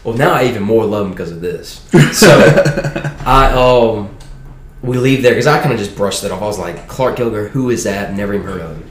well 0.04 0.16
now 0.16 0.32
I 0.32 0.44
even 0.44 0.62
more 0.62 0.84
love 0.84 1.06
him 1.06 1.12
because 1.12 1.30
of 1.30 1.40
this. 1.40 1.86
So 2.12 2.28
I 3.26 3.52
um 3.52 4.16
we 4.82 4.96
leave 4.96 5.22
there 5.22 5.32
because 5.32 5.46
I 5.46 5.60
kind 5.60 5.72
of 5.72 5.78
just 5.78 5.96
brushed 5.96 6.24
it 6.24 6.30
off. 6.30 6.40
I 6.40 6.46
was 6.46 6.58
like 6.58 6.88
Clark 6.88 7.16
Kilgore, 7.16 7.48
who 7.48 7.70
is 7.70 7.84
that? 7.84 8.14
Never 8.14 8.34
even 8.34 8.46
heard 8.46 8.60
of 8.60 8.76
him. 8.76 8.90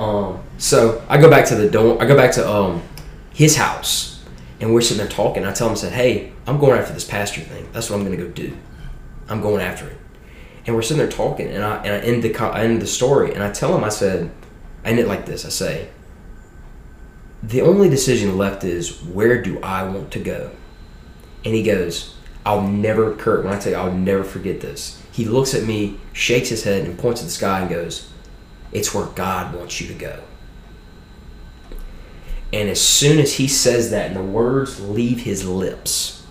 Um, 0.00 0.42
so 0.58 1.04
I 1.08 1.18
go 1.18 1.30
back 1.30 1.46
to 1.46 1.54
the 1.54 1.70
dorm. 1.70 2.00
I 2.00 2.06
go 2.06 2.16
back 2.16 2.32
to 2.32 2.50
um 2.50 2.82
his 3.32 3.56
house, 3.56 4.15
and 4.60 4.72
we're 4.72 4.80
sitting 4.80 4.98
there 4.98 5.08
talking. 5.08 5.44
I 5.44 5.52
tell 5.52 5.68
him, 5.68 5.72
I 5.72 5.76
said, 5.76 5.92
"Hey, 5.92 6.32
I'm 6.46 6.58
going 6.58 6.78
after 6.78 6.94
this 6.94 7.04
pastor 7.04 7.40
thing. 7.40 7.68
That's 7.72 7.90
what 7.90 7.96
I'm 7.96 8.04
going 8.04 8.16
to 8.18 8.24
go 8.24 8.30
do. 8.30 8.56
I'm 9.28 9.40
going 9.40 9.62
after 9.62 9.88
it." 9.88 9.98
And 10.66 10.74
we're 10.74 10.82
sitting 10.82 10.98
there 10.98 11.08
talking, 11.08 11.48
and 11.48 11.64
I 11.64 11.76
and 11.84 11.94
I 11.94 11.98
end 11.98 12.22
the 12.22 12.34
I 12.42 12.64
end 12.64 12.82
the 12.82 12.86
story, 12.86 13.32
and 13.32 13.42
I 13.42 13.52
tell 13.52 13.76
him, 13.76 13.84
I 13.84 13.88
said, 13.88 14.30
I 14.84 14.90
end 14.90 14.98
it 14.98 15.08
like 15.08 15.26
this. 15.26 15.44
I 15.44 15.48
say, 15.48 15.88
the 17.42 17.60
only 17.60 17.88
decision 17.88 18.38
left 18.38 18.64
is 18.64 19.02
where 19.02 19.40
do 19.42 19.60
I 19.60 19.84
want 19.84 20.10
to 20.12 20.18
go? 20.18 20.50
And 21.44 21.54
he 21.54 21.62
goes, 21.62 22.14
I'll 22.44 22.62
never, 22.62 23.14
Kurt, 23.14 23.44
when 23.44 23.52
I 23.52 23.58
tell 23.58 23.72
you, 23.72 23.78
I'll 23.78 23.92
never 23.92 24.24
forget 24.24 24.60
this. 24.60 25.02
He 25.10 25.24
looks 25.24 25.54
at 25.54 25.64
me, 25.64 25.98
shakes 26.12 26.48
his 26.48 26.64
head, 26.64 26.84
and 26.84 26.98
points 26.98 27.20
at 27.20 27.26
the 27.26 27.32
sky 27.32 27.60
and 27.60 27.70
goes, 27.70 28.10
It's 28.72 28.94
where 28.94 29.06
God 29.06 29.54
wants 29.54 29.80
you 29.80 29.88
to 29.88 29.94
go. 29.94 30.22
And 32.52 32.68
as 32.68 32.80
soon 32.80 33.18
as 33.18 33.34
he 33.34 33.48
says 33.48 33.90
that 33.90 34.06
and 34.08 34.16
the 34.16 34.22
words 34.22 34.80
leave 34.80 35.20
his 35.20 35.46
lips, 35.46 36.24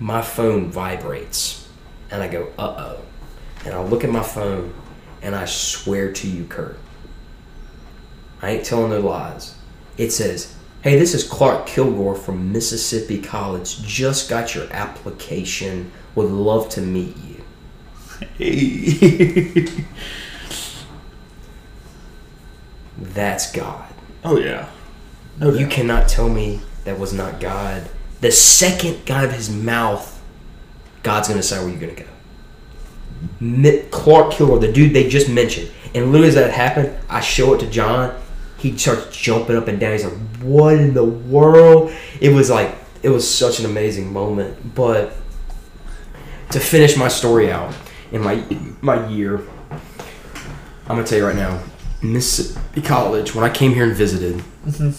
my 0.00 0.22
phone 0.22 0.70
vibrates. 0.70 1.68
And 2.10 2.22
I 2.22 2.28
go, 2.28 2.48
uh 2.58 2.74
oh. 2.78 3.00
And 3.64 3.74
I 3.74 3.82
look 3.82 4.04
at 4.04 4.10
my 4.10 4.22
phone 4.22 4.72
and 5.20 5.34
I 5.34 5.44
swear 5.44 6.12
to 6.12 6.28
you, 6.28 6.44
Kurt, 6.44 6.78
I 8.40 8.50
ain't 8.50 8.64
telling 8.64 8.90
no 8.90 9.00
lies. 9.00 9.56
It 9.96 10.10
says, 10.10 10.54
Hey, 10.80 10.96
this 10.96 11.12
is 11.12 11.24
Clark 11.24 11.66
Kilgore 11.66 12.14
from 12.14 12.52
Mississippi 12.52 13.20
College. 13.20 13.82
Just 13.82 14.30
got 14.30 14.54
your 14.54 14.72
application. 14.72 15.90
Would 16.14 16.30
love 16.30 16.68
to 16.70 16.80
meet 16.80 17.16
you. 17.16 17.44
Hey. 18.38 19.66
That's 22.98 23.52
God. 23.52 23.92
oh 24.24 24.38
yeah. 24.38 24.68
No 25.38 25.52
You 25.52 25.60
doubt. 25.60 25.70
cannot 25.70 26.08
tell 26.08 26.28
me 26.28 26.60
that 26.84 26.98
was 26.98 27.12
not 27.12 27.40
God. 27.40 27.88
The 28.20 28.32
second 28.32 29.10
out 29.10 29.24
of 29.24 29.32
his 29.32 29.50
mouth, 29.50 30.20
God's 31.02 31.28
going 31.28 31.40
to 31.40 31.42
decide 31.42 31.60
where 31.60 31.70
you're 31.70 31.80
going 31.80 31.94
to 31.94 32.02
go. 32.02 32.08
Clark 33.90 34.32
Kilgore, 34.32 34.58
the 34.58 34.72
dude 34.72 34.92
they 34.94 35.08
just 35.08 35.28
mentioned. 35.28 35.70
And 35.94 36.06
literally 36.06 36.28
as 36.28 36.34
that 36.34 36.52
happened, 36.52 36.96
I 37.08 37.20
show 37.20 37.54
it 37.54 37.60
to 37.60 37.70
John. 37.70 38.20
He 38.58 38.76
starts 38.76 39.16
jumping 39.16 39.56
up 39.56 39.68
and 39.68 39.78
down. 39.78 39.92
He's 39.92 40.04
like, 40.04 40.16
what 40.40 40.74
in 40.74 40.94
the 40.94 41.04
world? 41.04 41.92
It 42.20 42.30
was 42.30 42.50
like, 42.50 42.74
it 43.02 43.08
was 43.10 43.28
such 43.28 43.60
an 43.60 43.66
amazing 43.66 44.12
moment. 44.12 44.74
But 44.74 45.12
to 46.50 46.60
finish 46.60 46.96
my 46.96 47.08
story 47.08 47.52
out 47.52 47.74
in 48.10 48.22
my 48.22 48.42
my 48.80 49.06
year, 49.08 49.40
I'm 49.70 50.96
gonna 50.96 51.04
tell 51.04 51.18
you 51.18 51.26
right 51.26 51.36
now, 51.36 51.62
Mississippi 52.02 52.82
College. 52.82 53.34
When 53.34 53.44
I 53.44 53.50
came 53.50 53.74
here 53.74 53.84
and 53.84 53.94
visited, 53.94 54.42
mm-hmm. 54.66 54.90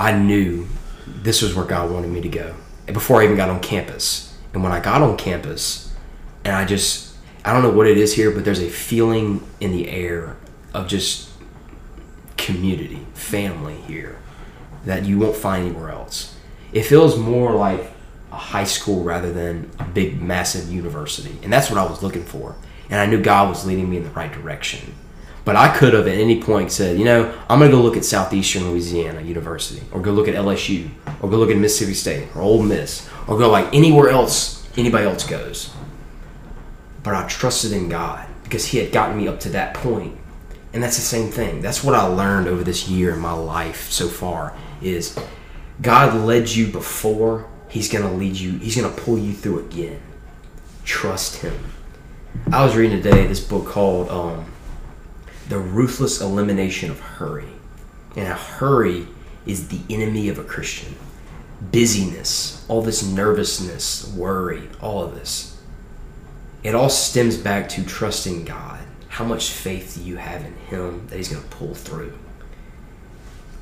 I 0.00 0.16
knew 0.16 0.66
this 1.06 1.42
was 1.42 1.54
where 1.54 1.66
God 1.66 1.90
wanted 1.90 2.10
me 2.10 2.22
to 2.22 2.28
go. 2.28 2.54
Before 2.86 3.20
I 3.20 3.24
even 3.24 3.36
got 3.36 3.50
on 3.50 3.60
campus, 3.60 4.34
and 4.54 4.62
when 4.62 4.72
I 4.72 4.80
got 4.80 5.02
on 5.02 5.18
campus, 5.18 5.94
and 6.42 6.56
I 6.56 6.64
just 6.64 7.14
I 7.44 7.52
don't 7.52 7.62
know 7.62 7.70
what 7.70 7.86
it 7.86 7.98
is 7.98 8.14
here, 8.14 8.30
but 8.30 8.46
there's 8.46 8.62
a 8.62 8.70
feeling 8.70 9.46
in 9.60 9.72
the 9.72 9.90
air 9.90 10.38
of 10.72 10.88
just 10.88 11.28
community, 12.38 13.06
family 13.12 13.76
here 13.82 14.18
that 14.86 15.04
you 15.04 15.18
won't 15.18 15.36
find 15.36 15.66
anywhere 15.66 15.90
else. 15.90 16.34
It 16.72 16.84
feels 16.84 17.18
more 17.18 17.52
like 17.52 17.92
a 18.32 18.36
high 18.36 18.64
school 18.64 19.04
rather 19.04 19.30
than 19.30 19.70
a 19.78 19.84
big, 19.84 20.22
massive 20.22 20.72
university. 20.72 21.38
And 21.42 21.52
that's 21.52 21.68
what 21.68 21.78
I 21.78 21.84
was 21.84 22.02
looking 22.02 22.24
for. 22.24 22.56
And 22.88 22.98
I 22.98 23.04
knew 23.04 23.20
God 23.20 23.50
was 23.50 23.66
leading 23.66 23.90
me 23.90 23.98
in 23.98 24.04
the 24.04 24.10
right 24.10 24.32
direction. 24.32 24.94
But 25.44 25.56
I 25.56 25.74
could 25.76 25.94
have 25.94 26.06
at 26.06 26.18
any 26.18 26.42
point 26.42 26.70
said, 26.70 26.98
you 26.98 27.04
know, 27.04 27.34
I'm 27.48 27.58
going 27.58 27.70
to 27.70 27.76
go 27.76 27.82
look 27.82 27.96
at 27.96 28.04
Southeastern 28.04 28.70
Louisiana 28.70 29.22
University, 29.22 29.82
or 29.90 30.00
go 30.00 30.12
look 30.12 30.28
at 30.28 30.34
LSU, 30.34 30.90
or 31.20 31.30
go 31.30 31.38
look 31.38 31.50
at 31.50 31.56
Mississippi 31.56 31.94
State, 31.94 32.28
or 32.34 32.42
Ole 32.42 32.62
Miss, 32.62 33.08
or 33.26 33.38
go 33.38 33.50
like 33.50 33.74
anywhere 33.74 34.10
else 34.10 34.68
anybody 34.76 35.06
else 35.06 35.26
goes. 35.26 35.70
But 37.02 37.14
I 37.14 37.26
trusted 37.26 37.72
in 37.72 37.88
God 37.88 38.26
because 38.44 38.66
He 38.66 38.78
had 38.78 38.92
gotten 38.92 39.16
me 39.16 39.28
up 39.28 39.40
to 39.40 39.48
that 39.50 39.74
point. 39.74 40.16
And 40.72 40.82
that's 40.82 40.96
the 40.96 41.02
same 41.02 41.30
thing. 41.30 41.62
That's 41.62 41.82
what 41.82 41.94
I 41.94 42.02
learned 42.02 42.46
over 42.46 42.62
this 42.62 42.88
year 42.88 43.12
in 43.12 43.18
my 43.18 43.32
life 43.32 43.90
so 43.90 44.08
far 44.08 44.56
is 44.80 45.18
God 45.82 46.14
led 46.14 46.48
you 46.50 46.66
before, 46.68 47.48
He's 47.68 47.90
gonna 47.90 48.12
lead 48.12 48.36
you, 48.36 48.58
He's 48.58 48.76
gonna 48.76 48.94
pull 48.94 49.18
you 49.18 49.32
through 49.32 49.60
again. 49.60 50.00
Trust 50.84 51.36
Him. 51.36 51.54
I 52.52 52.64
was 52.64 52.76
reading 52.76 53.02
today 53.02 53.26
this 53.26 53.40
book 53.40 53.66
called 53.66 54.08
um, 54.10 54.44
The 55.50 55.58
Ruthless 55.58 56.20
Elimination 56.20 56.92
of 56.92 57.00
Hurry. 57.00 57.48
And 58.14 58.28
a 58.28 58.34
hurry 58.34 59.08
is 59.44 59.66
the 59.66 59.80
enemy 59.92 60.28
of 60.28 60.38
a 60.38 60.44
Christian. 60.44 60.94
Busyness, 61.72 62.64
all 62.68 62.82
this 62.82 63.02
nervousness, 63.02 64.14
worry, 64.14 64.68
all 64.80 65.02
of 65.02 65.16
this. 65.16 65.60
It 66.62 66.76
all 66.76 66.88
stems 66.88 67.36
back 67.36 67.68
to 67.70 67.84
trusting 67.84 68.44
God. 68.44 68.78
How 69.08 69.24
much 69.24 69.50
faith 69.50 69.96
do 69.96 70.04
you 70.04 70.18
have 70.18 70.44
in 70.44 70.54
Him 70.68 71.08
that 71.08 71.16
He's 71.16 71.30
going 71.30 71.42
to 71.42 71.48
pull 71.48 71.74
through? 71.74 72.16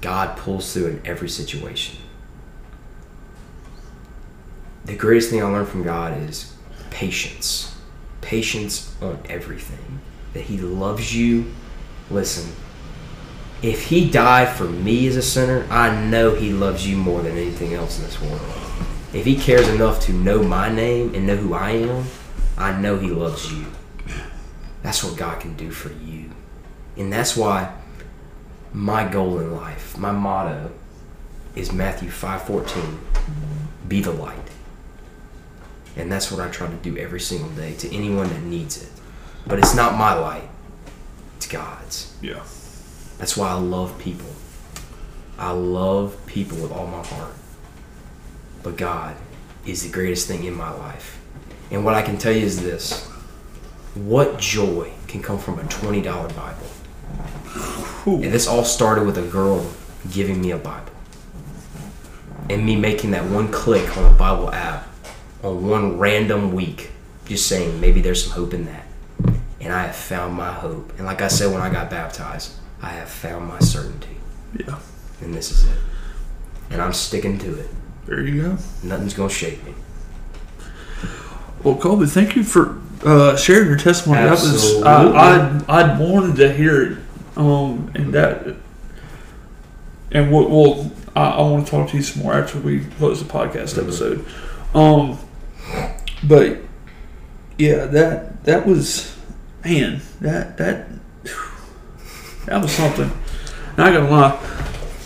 God 0.03 0.37
pulls 0.37 0.71
through 0.75 0.89
in 0.89 1.01
every 1.07 1.31
situation. 1.31 1.99
The 4.85 4.95
greatest 4.95 5.31
thing 5.31 5.43
I 5.43 5.47
learned 5.47 5.69
from 5.69 5.85
God 5.85 6.21
is 6.21 6.53
patience. 6.91 7.75
Patience 8.21 8.95
on 9.01 9.19
everything. 9.31 10.01
That 10.35 10.43
He 10.43 10.59
loves 10.59 11.17
you. 11.17 11.51
Listen, 12.11 12.53
if 13.63 13.85
He 13.85 14.11
died 14.11 14.49
for 14.57 14.65
me 14.65 15.07
as 15.09 15.17
a 15.17 15.23
sinner, 15.23 15.67
I 15.71 16.05
know 16.07 16.35
He 16.35 16.53
loves 16.53 16.89
you 16.89 16.97
more 16.97 17.23
than 17.23 17.37
anything 17.37 17.75
else 17.75 17.99
in 17.99 18.05
this 18.05 18.21
world. 18.21 18.41
If 19.13 19.25
He 19.25 19.37
cares 19.37 19.69
enough 19.69 20.01
to 20.03 20.13
know 20.13 20.43
my 20.43 20.71
name 20.73 21.15
and 21.15 21.27
know 21.27 21.37
who 21.37 21.55
I 21.55 21.71
am, 21.71 22.05
I 22.57 22.79
know 22.81 22.99
He 22.99 23.09
loves 23.09 23.53
you. 23.53 23.67
That's 24.83 25.03
what 25.03 25.17
God 25.17 25.41
can 25.41 25.57
do 25.57 25.71
for 25.71 25.93
you. 25.93 26.31
And 26.97 27.13
that's 27.13 27.37
why 27.37 27.73
my 28.73 29.09
goal 29.09 29.39
in 29.39 29.55
life, 29.55 29.97
my 29.99 30.13
motto 30.13 30.71
is 31.55 31.73
Matthew 31.73 32.11
5:14, 32.11 32.99
be 33.89 34.01
the 34.01 34.13
light. 34.13 34.37
And 35.97 36.13
that's 36.13 36.31
what 36.31 36.41
I 36.41 36.49
try 36.49 36.69
to 36.69 36.77
do 36.77 36.97
every 36.97 37.21
single 37.21 37.51
day 37.51 37.75
to 37.75 37.95
anyone 37.95 38.29
that 38.29 38.43
needs 38.43 38.81
it. 38.83 38.91
But 39.47 39.59
it's 39.59 39.75
not 39.75 39.99
my 39.99 40.15
light. 40.15 40.48
It's 41.39 41.47
God's. 41.47 42.13
Yeah. 42.21 42.43
That's 43.19 43.37
why 43.37 43.51
I 43.51 43.55
love 43.55 43.97
people. 44.01 44.27
I 45.39 45.53
love 45.53 46.17
people 46.27 46.59
with 46.59 46.73
all 46.73 46.89
my 46.89 47.05
heart. 47.07 47.33
But 48.65 48.77
God 48.77 49.15
is 49.65 49.85
the 49.85 49.89
greatest 49.89 50.27
thing 50.27 50.43
in 50.43 50.55
my 50.55 50.73
life. 50.73 51.21
And 51.71 51.85
what 51.85 51.95
I 51.95 52.03
can 52.03 52.19
tell 52.19 52.33
you 52.33 52.45
is 52.45 52.61
this 52.61 53.07
what 53.95 54.41
joy 54.41 54.91
can 55.07 55.23
come 55.23 55.39
from 55.39 55.61
a 55.61 55.63
$20 55.63 56.03
Bible? 56.03 56.67
Whew. 58.03 58.15
And 58.17 58.33
this 58.33 58.49
all 58.49 58.65
started 58.65 59.07
with 59.07 59.17
a 59.17 59.29
girl 59.29 59.65
giving 60.11 60.41
me 60.41 60.51
a 60.51 60.59
Bible. 60.59 60.91
And 62.51 62.67
me 62.67 62.75
making 62.75 63.13
that 63.13 63.31
one 63.31 63.53
click 63.53 63.97
on 63.97 64.13
a 64.13 64.17
Bible 64.17 64.53
app 64.53 64.89
on 65.45 65.69
one 65.69 65.99
random 65.99 66.53
week, 66.53 66.91
just 67.27 67.47
saying 67.47 67.81
maybe 67.81 68.01
there's 68.01 68.25
some 68.25 68.33
hope 68.33 68.55
in 68.55 68.65
that. 68.65 68.88
And 69.61 69.67
and 69.69 69.73
I 69.73 69.87
have 69.87 69.97
found 69.97 70.35
my 70.35 70.53
hope. 70.53 70.93
And 70.99 71.07
like 71.07 71.21
I 71.21 71.29
said 71.29 71.53
when 71.53 71.61
I 71.61 71.69
got 71.71 71.91
baptized, 71.91 72.53
I 72.81 72.91
have 72.91 73.09
found 73.09 73.49
my 73.49 73.59
certainty, 73.59 74.17
Yeah. 74.55 74.79
and 75.21 75.35
this 75.35 75.51
is 75.51 75.65
it. 75.65 75.77
And 76.71 76.81
I'm 76.81 76.93
sticking 76.93 77.39
to 77.39 77.59
it. 77.59 77.69
There 78.07 78.21
you 78.23 78.43
go. 78.43 78.59
Nothing's 78.85 79.15
gonna 79.15 79.29
shake 79.31 79.65
me. 79.65 79.75
Well, 81.65 81.75
Colby, 81.77 82.07
thank 82.07 82.37
you 82.37 82.45
for 82.45 82.79
uh, 83.05 83.37
sharing 83.37 83.69
your 83.69 83.77
testimony. 83.79 84.23
That 84.23 84.31
was 84.31 84.83
I, 84.83 85.05
Absolutely. 85.05 85.69
I 85.69 85.81
I 85.83 85.99
wanted 85.99 86.37
to 86.37 86.53
hear 86.53 86.83
it, 86.93 86.99
um, 87.37 87.91
and 87.95 88.15
that, 88.15 88.47
and 90.13 90.31
we'll, 90.33 90.49
we'll 90.49 90.93
I, 91.17 91.31
I 91.31 91.41
want 91.43 91.67
to 91.67 91.71
talk 91.71 91.91
to 91.91 91.97
you 91.97 92.03
some 92.03 92.23
more 92.23 92.35
after 92.35 92.59
we 92.61 92.85
close 92.99 93.23
the 93.23 93.31
podcast 93.31 93.75
Mhm. 93.75 93.83
episode. 93.83 94.25
Um, 94.75 95.19
but 96.23 96.59
yeah, 97.59 97.87
that 97.87 98.45
that 98.45 98.65
was 98.67 99.17
man, 99.65 100.01
that 100.21 100.57
that 100.59 100.87
that 102.47 102.63
was 102.63 102.73
something. 102.73 103.11
Not 103.77 103.93
gonna 103.93 104.11
lie. 104.11 104.55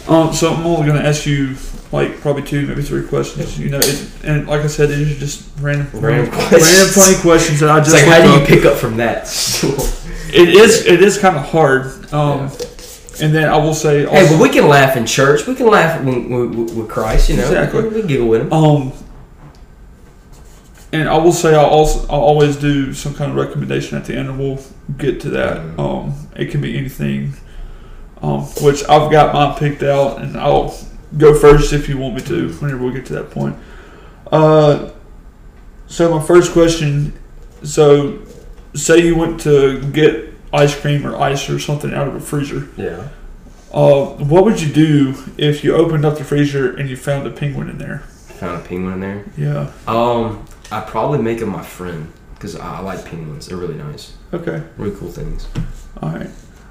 Um, 0.09 0.33
so 0.33 0.53
I'm 0.53 0.67
only 0.67 0.87
gonna 0.87 1.01
ask 1.07 1.27
you 1.27 1.57
like 1.93 2.21
probably 2.21 2.43
two, 2.43 2.67
maybe 2.67 2.83
three 2.83 3.07
questions. 3.07 3.59
You 3.59 3.69
know, 3.71 3.79
it, 3.81 4.11
and 4.25 4.47
like 4.49 4.63
I 4.63 4.67
said, 4.67 4.89
these 4.89 5.17
are 5.17 5.21
just 5.21 5.49
random, 5.61 5.89
Random 6.01 6.31
questions. 6.33 6.63
random, 6.63 6.93
questions. 6.93 6.95
funny 6.95 7.21
questions 7.23 7.61
that 7.61 7.71
I 7.71 7.79
It's 7.79 7.91
just. 7.93 8.07
like, 8.07 8.13
how 8.15 8.23
do 8.23 8.29
you 8.31 8.41
up. 8.43 8.49
pick 8.49 8.65
up 8.65 8.77
from 8.79 8.97
that? 8.99 9.27
It 10.35 10.49
is. 10.49 10.87
It 10.87 11.03
is 11.03 11.19
kind 11.19 11.37
of 11.37 11.45
hard. 11.45 12.11
Um, 12.11 12.51
and 13.21 13.35
then 13.35 13.51
I 13.51 13.59
will 13.59 13.75
say. 13.75 14.07
Also, 14.07 14.17
hey, 14.19 14.33
but 14.33 14.41
we 14.41 14.49
can 14.49 14.67
laugh 14.67 14.97
in 14.97 15.05
church. 15.05 15.47
We 15.47 15.55
can 15.55 15.67
laugh 15.67 16.03
with, 16.03 16.27
with, 16.27 16.75
with 16.75 16.89
Christ. 16.89 17.29
You 17.29 17.37
know, 17.37 17.43
Exactly. 17.43 17.83
We 17.87 18.01
can 18.01 18.07
giggle 18.07 18.29
with 18.29 18.41
him. 18.41 18.51
Um, 18.51 18.93
and 20.93 21.09
I 21.09 21.16
will 21.18 21.32
say 21.32 21.55
I'll 21.55 21.66
also 21.66 22.07
I'll 22.09 22.20
always 22.20 22.57
do 22.57 22.93
some 22.93 23.14
kind 23.14 23.30
of 23.30 23.36
recommendation 23.36 23.97
at 23.97 24.05
the 24.05 24.14
end, 24.14 24.28
and 24.28 24.38
we'll 24.38 24.61
get 24.99 25.20
to 25.22 25.30
that. 25.30 25.59
Mhm. 25.59 25.78
Um, 25.78 26.14
it 26.36 26.51
can 26.51 26.61
be 26.61 26.76
anything, 26.76 27.34
um, 28.22 28.43
which 28.61 28.82
I've 28.88 29.11
got 29.11 29.32
mine 29.34 29.55
picked 29.57 29.82
out, 29.82 30.20
and 30.20 30.36
I'll 30.36 30.74
go 31.16 31.34
first 31.34 31.72
if 31.72 31.88
you 31.88 31.99
want 31.99 32.14
me 32.14 32.20
to. 32.22 32.49
Whenever 32.55 32.84
we 32.84 32.93
get 32.93 33.07
to 33.07 33.12
that 33.14 33.30
point. 33.30 33.57
Uh, 34.30 34.88
so 35.86 36.16
my 36.18 36.24
first 36.24 36.53
question, 36.53 37.12
so 37.62 38.18
say 38.74 38.99
you 38.99 39.14
went 39.16 39.40
to 39.43 39.80
get 39.93 40.32
ice 40.53 40.78
cream 40.78 41.07
or 41.07 41.16
ice 41.16 41.49
or 41.51 41.59
something 41.59 41.93
out 41.93 42.09
of 42.09 42.14
a 42.14 42.20
freezer. 42.20 42.68
Yeah. 42.76 43.09
Uh, 43.72 44.05
what 44.05 44.45
would 44.45 44.61
you 44.61 44.70
do 44.72 45.14
if 45.38 45.64
you 45.64 45.74
opened 45.74 46.05
up 46.05 46.18
the 46.18 46.24
freezer 46.24 46.74
and 46.76 46.88
you 46.90 46.97
found 46.97 47.26
a 47.26 47.30
penguin 47.30 47.70
in 47.70 47.78
there? 47.78 48.01
Found 48.40 48.62
a 48.62 48.64
penguin 48.68 48.95
in 48.95 49.01
there. 49.01 49.24
Yeah. 49.36 49.70
Um, 49.86 50.45
I'd 50.73 50.87
probably 50.87 51.20
make 51.20 51.39
him 51.41 51.51
my 51.51 51.62
friend 51.62 52.12
because 52.35 52.57
I, 52.57 52.79
I 52.79 52.81
like 52.81 53.05
penguins. 53.05 53.47
They're 53.47 53.57
really 53.59 53.75
nice, 53.77 54.14
Okay. 54.33 54.62
really 54.77 54.97
cool 54.97 55.11
things. 55.11 55.47
All 56.03 56.11
right. 56.11 56.31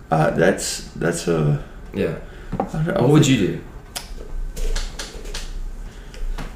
Uh, 0.09 0.31
that's 0.31 0.85
that's 0.95 1.27
a. 1.27 1.63
Yeah. 1.93 2.15
I 2.59 2.63
What 3.01 3.09
would 3.09 3.27
you 3.27 3.37
do? 3.47 3.61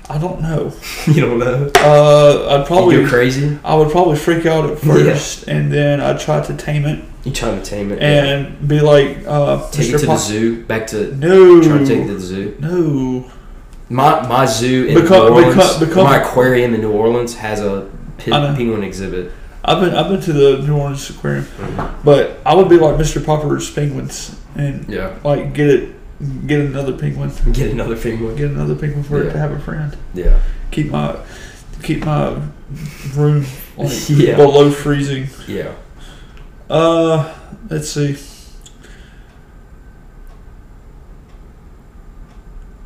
I 0.08 0.18
don't 0.20 0.42
know. 0.42 0.72
you 1.08 1.22
don't 1.22 1.40
know. 1.40 1.72
Uh, 1.76 2.58
I'd 2.60 2.68
probably. 2.68 2.98
go 3.04 3.08
crazy. 3.10 3.58
I 3.64 3.76
would 3.76 3.90
probably 3.92 4.18
freak 4.18 4.46
out 4.46 4.66
at 4.70 4.84
Yeah. 4.84 4.94
first, 4.94 5.48
and 5.48 5.72
then 5.72 6.00
I'd 6.00 6.20
try 6.20 6.42
to 6.42 6.56
tame 6.56 6.86
it 6.86 7.04
You 7.24 7.32
trying 7.32 7.60
to 7.62 7.66
tame 7.68 7.92
it? 7.92 8.02
and 8.04 8.68
be 8.68 8.82
like, 8.82 9.24
uh, 9.26 9.68
take 9.72 9.88
Mr. 9.88 9.96
it 9.96 10.00
to 10.02 10.06
the 10.06 10.18
zoo. 10.18 10.64
Back 10.66 10.88
to 10.88 11.16
No. 11.16 11.62
trying 11.62 11.80
to 11.80 11.86
take 11.86 12.04
it 12.04 12.08
to 12.08 12.14
the 12.14 12.20
zoo. 12.20 12.56
No. 12.60 13.32
My 13.90 14.28
my 14.28 14.46
zoo 14.46 14.86
in 14.86 14.96
Become- 15.02 15.28
New 15.28 15.34
Orleans, 15.34 15.56
become- 15.56 15.80
become- 15.90 16.04
my 16.06 16.18
aquarium 16.18 16.74
in 16.74 16.82
New 16.82 16.92
Orleans 16.92 17.36
has 17.36 17.62
a 17.62 17.88
pe- 18.18 18.32
penguin 18.32 18.84
exhibit. 18.84 19.32
I've 19.64 19.80
been 19.80 19.94
I've 19.96 20.10
been 20.10 20.22
to 20.22 20.34
the 20.34 20.58
New 20.62 20.76
Orleans 20.76 21.10
Aquarium, 21.10 21.46
but 22.04 22.40
I 22.46 22.54
would 22.56 22.70
be 22.70 22.78
like 22.78 22.96
Mr. 22.98 23.24
Popper's 23.24 23.70
penguins 23.70 24.36
and 24.56 24.86
Yeah, 24.88 25.12
like 25.24 25.54
get 25.54 25.68
it, 25.70 25.90
get 26.48 26.62
another 26.62 26.94
penguin, 26.94 27.32
get 27.52 27.72
another 27.72 27.96
penguin. 27.96 28.36
get 28.36 28.52
another 28.52 28.76
penguin 28.76 29.04
for 29.04 29.22
it 29.22 29.32
to 29.32 29.38
have 29.38 29.52
a 29.52 29.60
friend. 29.60 29.96
Yeah, 30.14 30.38
Keep 30.72 30.92
my 30.92 31.16
keep 31.84 32.06
my 32.06 32.36
room 33.16 33.46
like 33.78 33.92
Yeah. 34.10 34.36
below 34.36 34.72
freezing. 34.72 35.28
yeah. 35.48 35.72
Uh, 36.70 37.32
let's 37.70 37.90
see. 37.90 38.18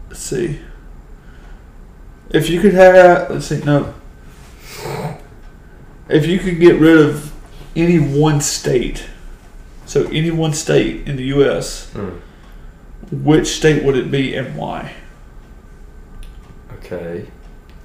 Let's 0.09 0.19
see. 0.21 0.59
If 2.31 2.49
you 2.49 2.59
could 2.61 2.73
have, 2.73 3.29
let's 3.31 3.47
see, 3.47 3.59
no. 3.63 3.93
If 6.07 6.25
you 6.27 6.39
could 6.39 6.59
get 6.59 6.79
rid 6.79 6.97
of 6.97 7.31
any 7.75 7.97
one 7.99 8.41
state, 8.41 9.05
so 9.85 10.05
any 10.07 10.31
one 10.31 10.53
state 10.53 11.07
in 11.07 11.15
the 11.15 11.23
U.S., 11.25 11.91
Mm. 11.93 12.19
which 13.11 13.47
state 13.47 13.83
would 13.83 13.95
it 13.97 14.11
be 14.11 14.35
and 14.35 14.55
why? 14.55 14.93
Okay. 16.79 17.25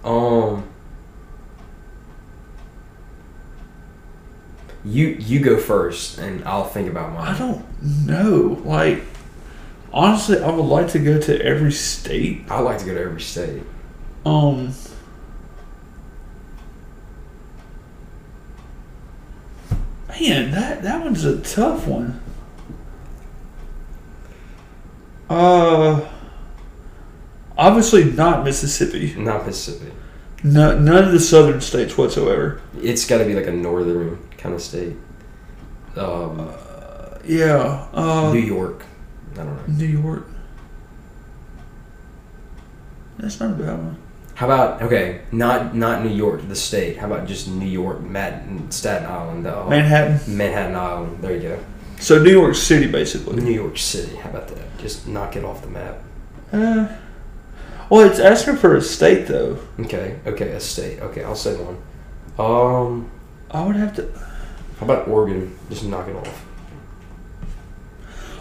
Um. 0.05 0.65
You 4.85 5.09
you 5.19 5.41
go 5.41 5.57
first, 5.59 6.19
and 6.19 6.45
I'll 6.45 6.65
think 6.67 6.91
about 6.91 7.15
mine. 7.15 7.35
I 7.35 7.39
don't 7.39 7.65
know. 8.07 8.61
Like, 8.65 9.03
honestly, 9.93 10.39
I 10.43 10.51
would 10.51 10.63
like 10.63 10.89
to 10.89 10.99
go 10.99 11.19
to 11.19 11.43
every 11.43 11.73
state. 11.73 12.45
I 12.51 12.61
like 12.61 12.79
to 12.81 12.85
go 12.85 12.93
to 12.95 13.01
every 13.01 13.21
state. 13.23 13.63
Um. 14.25 14.73
Man, 20.09 20.53
that 20.53 20.83
that 20.83 21.03
one's 21.05 21.25
a 21.25 21.41
tough 21.41 21.87
one. 21.87 22.21
Uh, 25.29 26.09
obviously 27.59 28.05
not 28.05 28.45
Mississippi. 28.45 29.15
Not 29.17 29.47
Mississippi. 29.47 29.93
No, 30.43 30.79
none 30.79 31.05
of 31.05 31.13
the 31.13 31.19
southern 31.21 31.61
states 31.61 31.97
whatsoever. 31.97 32.61
It's 32.81 33.07
got 33.07 33.19
to 33.19 33.25
be 33.25 33.35
like 33.35 33.47
a 33.47 33.53
northern 33.53 34.19
kind 34.37 34.55
of 34.55 34.61
state. 34.61 34.95
Um, 35.97 36.53
Yeah. 37.25 37.89
Uh, 37.93 38.31
New 38.33 38.41
York. 38.41 38.85
I 39.33 39.37
don't 39.37 39.47
know. 39.57 39.75
New 39.75 39.87
York. 39.87 40.27
That's 43.19 43.41
not 43.41 43.53
a 43.53 43.55
bad 43.55 43.79
one. 43.79 43.97
How 44.35 44.47
about 44.47 44.83
okay? 44.83 45.21
Not 45.31 45.75
not 45.77 46.05
New 46.05 46.11
York, 46.11 46.47
the 46.49 46.57
state. 46.57 46.99
How 46.99 47.07
about 47.07 47.27
just 47.29 47.49
New 47.49 47.67
York, 47.69 48.01
Matt, 48.01 48.45
Staten 48.73 49.07
Island, 49.07 49.47
uh, 49.47 49.69
Manhattan. 49.69 50.37
Manhattan 50.37 50.75
Island. 50.75 51.19
There 51.23 51.35
you 51.35 51.41
go. 51.41 51.65
So 52.01 52.21
New 52.21 52.33
York 52.33 52.57
City, 52.57 52.91
basically. 52.91 53.41
New 53.41 53.53
York 53.53 53.79
City. 53.79 54.17
How 54.17 54.31
about 54.31 54.49
that? 54.49 54.79
Just 54.79 55.07
knock 55.07 55.37
it 55.37 55.45
off 55.45 55.63
the 55.63 55.69
map. 55.69 56.03
Uh, 56.53 56.89
well, 57.89 58.09
it's 58.09 58.19
asking 58.19 58.57
for 58.57 58.75
a 58.75 58.83
state 58.83 59.29
though. 59.29 59.59
Okay. 59.79 60.19
Okay. 60.27 60.51
A 60.51 60.61
state. 60.61 61.01
Okay. 61.01 61.23
I'll 61.23 61.37
say 61.37 61.55
one. 61.57 61.79
Um. 62.39 63.11
I 63.51 63.65
would 63.65 63.77
have 63.77 63.95
to. 63.97 64.11
How 64.81 64.87
about 64.87 65.07
Oregon? 65.07 65.57
Just 65.71 65.85
knock 65.85 66.09
it 66.09 66.17
off. 66.17 66.47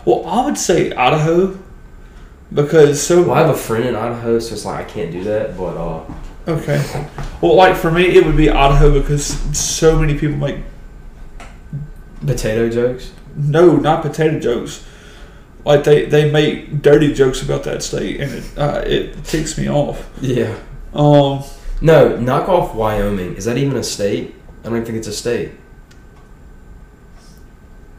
Well, 0.06 0.26
I 0.26 0.44
would 0.44 0.58
say 0.58 0.92
Idaho 0.92 1.60
because 2.54 3.02
so 3.02 3.22
Well, 3.24 3.32
I 3.34 3.40
have 3.40 3.50
a 3.50 3.58
friend 3.58 3.86
in 3.86 3.96
Idaho, 3.96 4.40
so 4.40 4.54
it's 4.54 4.66
like 4.66 4.86
I 4.86 4.90
can't 4.90 5.12
do 5.12 5.24
that. 5.26 5.58
But 5.58 5.78
uh, 5.78 6.04
okay. 6.48 7.10
Well, 7.42 7.56
like 7.56 7.76
for 7.76 7.92
me, 7.92 8.04
it 8.04 8.26
would 8.26 8.38
be 8.38 8.50
Idaho 8.50 9.00
because 9.00 9.26
so 9.58 10.00
many 10.00 10.18
people 10.18 10.38
make 10.38 10.58
potato 12.26 12.70
jokes. 12.70 13.12
no, 13.36 13.76
not 13.76 14.02
potato 14.02 14.40
jokes. 14.40 14.86
Like 15.66 15.84
they, 15.86 16.06
they 16.06 16.30
make 16.30 16.82
dirty 16.82 17.14
jokes 17.14 17.42
about 17.42 17.64
that 17.64 17.84
state, 17.84 18.20
and 18.20 18.32
it 18.34 18.58
uh, 18.58 18.84
it 18.86 19.24
ticks 19.24 19.58
me 19.58 19.70
off. 19.70 20.10
Yeah. 20.22 20.58
Um, 20.94 21.44
No, 21.82 22.18
knock 22.18 22.48
off 22.50 22.76
Wyoming. 22.76 23.36
Is 23.36 23.46
that 23.46 23.58
even 23.58 23.78
a 23.78 23.84
state? 23.84 24.36
I 24.62 24.64
don't 24.66 24.76
even 24.76 24.86
think 24.86 24.98
it's 24.98 25.08
a 25.08 25.14
state. 25.14 25.52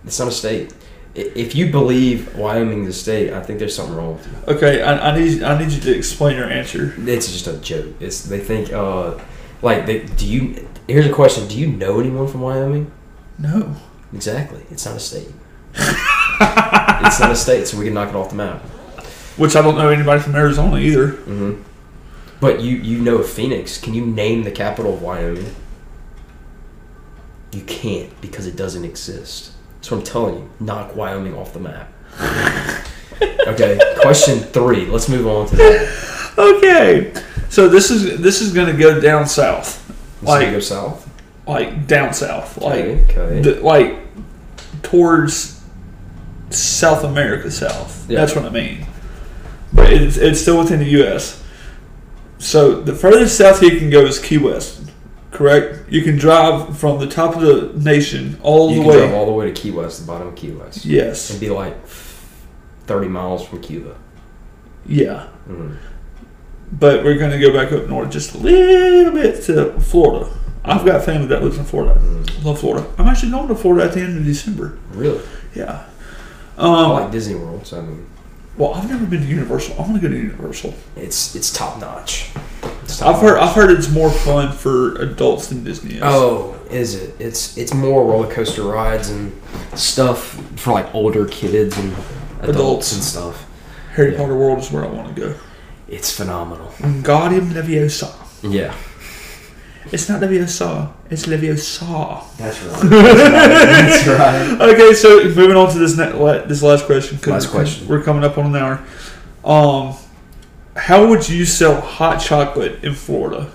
It's 0.04 0.18
not 0.18 0.28
a 0.28 0.32
state. 0.32 0.72
If 1.14 1.54
you 1.54 1.70
believe 1.70 2.36
Wyoming's 2.36 2.88
a 2.88 2.92
state, 2.92 3.32
I 3.32 3.40
think 3.40 3.60
there's 3.60 3.74
something 3.76 3.94
wrong 3.96 4.14
with 4.14 4.26
you. 4.26 4.54
okay, 4.56 4.82
I, 4.82 5.10
I 5.10 5.18
need 5.18 5.42
I 5.44 5.56
need 5.58 5.70
you 5.70 5.80
to 5.82 5.96
explain 5.96 6.36
your 6.36 6.50
answer. 6.50 6.92
It's 6.98 7.30
just 7.30 7.46
a 7.46 7.56
joke. 7.58 7.94
It's 8.00 8.22
they 8.22 8.40
think 8.40 8.72
uh 8.72 9.18
like 9.62 9.86
they 9.86 10.00
do 10.00 10.26
you 10.26 10.68
here's 10.88 11.06
a 11.06 11.12
question, 11.12 11.46
do 11.46 11.56
you 11.58 11.68
know 11.68 12.00
anyone 12.00 12.26
from 12.26 12.40
Wyoming? 12.40 12.90
No. 13.38 13.76
Exactly. 14.12 14.62
It's 14.70 14.84
not 14.86 14.96
a 14.96 15.00
state. 15.00 15.28
it's 15.76 17.20
not 17.20 17.30
a 17.30 17.36
state, 17.36 17.66
so 17.66 17.78
we 17.78 17.84
can 17.86 17.94
knock 17.94 18.08
it 18.10 18.14
off 18.16 18.30
the 18.30 18.36
map. 18.36 18.60
Which 19.36 19.56
I 19.56 19.62
don't 19.62 19.76
know 19.76 19.88
anybody 19.88 20.20
from 20.20 20.34
Arizona 20.36 20.78
either. 20.78 21.08
hmm 21.08 21.62
But 22.40 22.60
you 22.60 22.76
you 22.76 22.98
know 22.98 23.22
Phoenix. 23.22 23.78
Can 23.78 23.94
you 23.94 24.04
name 24.04 24.42
the 24.44 24.50
capital 24.52 24.94
of 24.94 25.02
Wyoming? 25.02 25.54
You 27.52 27.62
can't 27.62 28.20
because 28.20 28.46
it 28.46 28.56
doesn't 28.56 28.84
exist. 28.84 29.52
That's 29.84 29.90
what 29.90 29.98
I'm 29.98 30.04
telling 30.04 30.34
you. 30.36 30.50
Knock 30.60 30.96
Wyoming 30.96 31.34
off 31.34 31.52
the 31.52 31.60
map. 31.60 31.92
okay. 33.46 33.78
Question 34.00 34.38
three. 34.38 34.86
Let's 34.86 35.10
move 35.10 35.26
on 35.26 35.46
to 35.48 35.56
that. 35.56 36.34
Okay, 36.38 37.12
so 37.50 37.68
this 37.68 37.90
is 37.90 38.18
this 38.18 38.40
is 38.40 38.54
gonna 38.54 38.72
go 38.72 38.98
down 38.98 39.26
south. 39.26 39.86
Let's 40.22 40.26
Like- 40.26 40.50
go 40.52 40.60
south. 40.60 41.06
like 41.46 41.86
down 41.86 42.14
south, 42.14 42.56
like 42.62 42.76
Okay, 42.76 43.04
okay. 43.10 43.40
the, 43.42 43.60
like 43.60 43.98
towards 44.82 45.60
South 46.48 47.04
America 47.04 47.50
South. 47.50 48.08
Yeah. 48.08 48.20
That's 48.20 48.34
what 48.34 48.46
I 48.46 48.48
mean. 48.48 48.86
But 49.74 49.92
it's, 49.92 50.16
it's 50.16 50.40
still 50.40 50.60
within 50.60 50.78
the 50.78 50.88
U.S. 51.02 51.42
So 52.38 52.80
the 52.80 52.94
furthest 52.94 53.36
south 53.36 53.62
you 53.62 53.78
can 53.78 53.90
go 53.90 54.06
is 54.06 54.18
Key 54.18 54.38
West. 54.38 54.80
Correct. 55.34 55.90
You 55.92 56.02
can 56.02 56.16
drive 56.16 56.78
from 56.78 56.98
the 56.98 57.06
top 57.06 57.36
of 57.36 57.42
the 57.42 57.72
nation 57.78 58.38
all 58.42 58.70
you 58.70 58.76
the 58.76 58.80
can 58.82 58.88
way. 58.90 58.98
drive 59.00 59.14
all 59.14 59.26
the 59.26 59.32
way 59.32 59.46
to 59.46 59.52
Key 59.52 59.70
West, 59.72 60.00
the 60.00 60.06
bottom 60.06 60.28
of 60.28 60.34
Key 60.36 60.52
West. 60.52 60.84
yes. 60.84 61.28
It'd 61.30 61.40
be 61.40 61.50
like 61.50 61.76
30 62.86 63.08
miles 63.08 63.46
from 63.46 63.60
Cuba. 63.60 63.96
Yeah. 64.86 65.26
Mhm. 65.50 65.76
But 66.72 67.04
we're 67.04 67.18
going 67.18 67.30
to 67.30 67.38
go 67.38 67.52
back 67.52 67.72
up 67.72 67.88
north 67.88 68.10
just 68.10 68.34
a 68.34 68.38
little 68.38 69.12
bit 69.12 69.42
to 69.44 69.78
Florida. 69.80 70.30
I've 70.64 70.84
got 70.84 71.04
family 71.04 71.26
that 71.28 71.42
lives 71.42 71.58
in 71.58 71.64
Florida. 71.64 72.00
Mhm. 72.00 72.44
Love 72.44 72.58
Florida. 72.60 72.86
I'm 72.98 73.06
actually 73.06 73.30
going 73.32 73.48
to 73.48 73.54
Florida 73.54 73.84
at 73.84 73.92
the 73.92 74.00
end 74.00 74.16
of 74.16 74.24
December. 74.24 74.78
Really? 74.94 75.20
Yeah. 75.54 75.80
I 76.56 76.62
Um, 76.84 76.90
like 76.92 77.10
Disney 77.10 77.34
World, 77.34 77.66
so 77.66 77.78
I 77.78 77.80
mean, 77.82 78.06
well, 78.56 78.74
I've 78.74 78.88
never 78.88 79.04
been 79.04 79.20
to 79.22 79.26
Universal. 79.26 79.74
I 79.78 79.82
want 79.82 79.94
to 79.96 80.00
go 80.00 80.08
to 80.08 80.16
Universal. 80.16 80.74
it's 80.96 81.34
it's 81.34 81.52
top 81.52 81.80
notch. 81.80 82.30
I've 83.02 83.20
heard. 83.20 83.38
I've 83.38 83.54
heard 83.54 83.70
it's 83.70 83.90
more 83.90 84.10
fun 84.10 84.52
for 84.52 84.96
adults 84.96 85.48
than 85.48 85.64
Disney 85.64 85.94
is. 85.96 86.00
Oh, 86.02 86.54
is 86.70 86.94
it? 86.94 87.14
It's 87.18 87.56
it's 87.56 87.72
more 87.74 88.04
roller 88.04 88.30
coaster 88.32 88.62
rides 88.62 89.10
and 89.10 89.32
stuff 89.74 90.34
for 90.56 90.72
like 90.72 90.94
older 90.94 91.26
kids 91.26 91.76
and 91.78 91.92
adults, 92.40 92.48
Adults. 92.48 92.92
and 92.94 93.02
stuff. 93.02 93.46
Harry 93.94 94.12
yeah. 94.12 94.18
Potter 94.18 94.36
World 94.36 94.58
is 94.58 94.70
where 94.72 94.84
I 94.84 94.88
want 94.88 95.14
to 95.14 95.20
go. 95.20 95.34
It's 95.88 96.10
phenomenal. 96.16 96.68
Wingardium 96.78 97.52
Leviosa. 97.52 98.12
Yeah, 98.42 98.74
It's 99.92 100.08
not 100.08 100.20
Leviosa. 100.20 100.92
It's 101.10 101.26
Leviosa. 101.26 102.24
that's 102.36 102.60
right. 102.62 102.90
That's 102.90 104.06
right. 104.08 104.60
Okay, 104.72 104.94
so 104.94 105.22
moving 105.24 105.56
on 105.56 105.70
to 105.72 105.78
this 105.78 105.96
ne- 105.96 106.12
la- 106.12 106.44
this 106.44 106.62
last 106.62 106.86
question. 106.86 107.18
Last 107.30 107.48
question. 107.50 107.86
We're 107.86 108.02
coming 108.02 108.24
up 108.24 108.36
on 108.38 108.46
an 108.46 108.56
hour. 108.56 108.84
Um, 109.44 109.94
how 110.86 111.06
would 111.06 111.28
you 111.28 111.44
sell 111.44 111.80
hot 111.80 112.20
chocolate 112.20 112.82
in 112.84 112.94
Florida? 112.94 113.50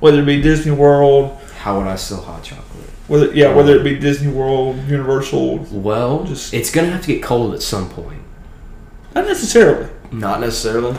Whether 0.00 0.20
it 0.22 0.26
be 0.26 0.42
Disney 0.42 0.72
World, 0.72 1.38
How 1.60 1.78
would 1.78 1.86
I 1.86 1.96
sell 1.96 2.20
hot 2.20 2.42
chocolate? 2.42 2.66
whether 3.08 3.32
yeah, 3.34 3.54
whether 3.54 3.76
it 3.76 3.84
be 3.84 3.98
Disney 3.98 4.32
World, 4.32 4.76
Universal, 4.88 5.58
Well, 5.70 6.24
Just- 6.24 6.52
it's 6.54 6.70
gonna 6.70 6.88
have 6.90 7.02
to 7.02 7.06
get 7.08 7.22
cold 7.22 7.54
at 7.54 7.62
some 7.62 7.88
point. 7.88 8.20
not 9.14 9.26
necessarily. 9.26 9.88
Not 10.10 10.40
necessarily. 10.40 10.96